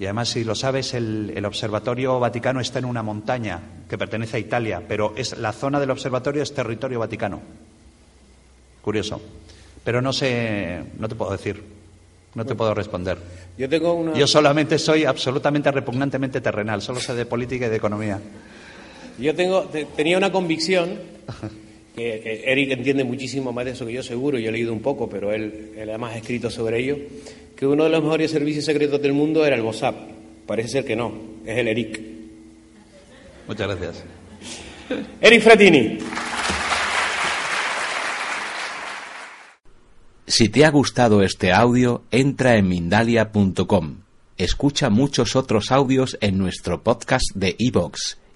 Y 0.00 0.04
además, 0.04 0.30
si 0.30 0.42
lo 0.42 0.56
sabes, 0.56 0.94
el, 0.94 1.32
el, 1.36 1.44
Observatorio 1.44 2.18
Vaticano 2.18 2.60
está 2.60 2.80
en 2.80 2.86
una 2.86 3.04
montaña 3.04 3.60
que 3.88 3.96
pertenece 3.96 4.38
a 4.38 4.40
Italia, 4.40 4.82
pero 4.88 5.12
es, 5.16 5.38
la 5.38 5.52
zona 5.52 5.78
del 5.78 5.92
observatorio 5.92 6.42
es 6.42 6.52
territorio 6.52 6.98
vaticano. 6.98 7.40
Curioso. 8.82 9.22
Pero 9.84 10.02
no 10.02 10.12
sé, 10.12 10.82
no 10.98 11.08
te 11.08 11.14
puedo 11.14 11.30
decir. 11.30 11.62
No 12.34 12.44
te 12.44 12.54
puedo 12.54 12.74
responder. 12.74 13.18
Yo 13.58 13.68
tengo 13.68 13.92
una... 13.92 14.14
Yo 14.14 14.26
solamente 14.26 14.78
soy 14.78 15.04
absolutamente 15.04 15.70
repugnantemente 15.70 16.40
terrenal, 16.40 16.80
solo 16.80 16.98
sé 16.98 17.14
de 17.14 17.26
política 17.26 17.66
y 17.66 17.68
de 17.68 17.76
economía. 17.76 18.18
Yo 19.18 19.34
tengo, 19.34 19.68
tenía 19.96 20.16
una 20.16 20.32
convicción, 20.32 20.98
que, 21.94 22.42
Eric 22.46 22.72
entiende 22.72 23.04
muchísimo 23.04 23.52
más 23.52 23.64
de 23.64 23.72
eso 23.72 23.86
que 23.86 23.92
yo 23.92 24.02
seguro, 24.02 24.38
yo 24.38 24.48
he 24.48 24.52
leído 24.52 24.72
un 24.72 24.80
poco, 24.80 25.08
pero 25.08 25.32
él, 25.32 25.72
él 25.76 25.88
además 25.88 26.14
ha 26.14 26.18
escrito 26.18 26.50
sobre 26.50 26.80
ello, 26.80 26.96
que 27.56 27.66
uno 27.66 27.84
de 27.84 27.90
los 27.90 28.02
mejores 28.02 28.30
servicios 28.30 28.64
secretos 28.64 29.00
del 29.02 29.12
mundo 29.12 29.44
era 29.44 29.56
el 29.56 29.62
WhatsApp. 29.62 29.96
Parece 30.46 30.68
ser 30.68 30.84
que 30.84 30.96
no, 30.96 31.12
es 31.44 31.58
el 31.58 31.68
Eric. 31.68 32.00
Muchas 33.46 33.68
gracias. 33.68 34.04
Eric 35.20 35.42
Fratini. 35.42 35.98
Si 40.26 40.48
te 40.48 40.64
ha 40.64 40.70
gustado 40.70 41.22
este 41.22 41.52
audio, 41.52 42.04
entra 42.10 42.56
en 42.56 42.66
Mindalia.com. 42.66 43.98
Escucha 44.38 44.88
muchos 44.88 45.36
otros 45.36 45.70
audios 45.70 46.16
en 46.22 46.38
nuestro 46.38 46.82
podcast 46.82 47.26
de 47.34 47.54
iVoox 47.58 48.21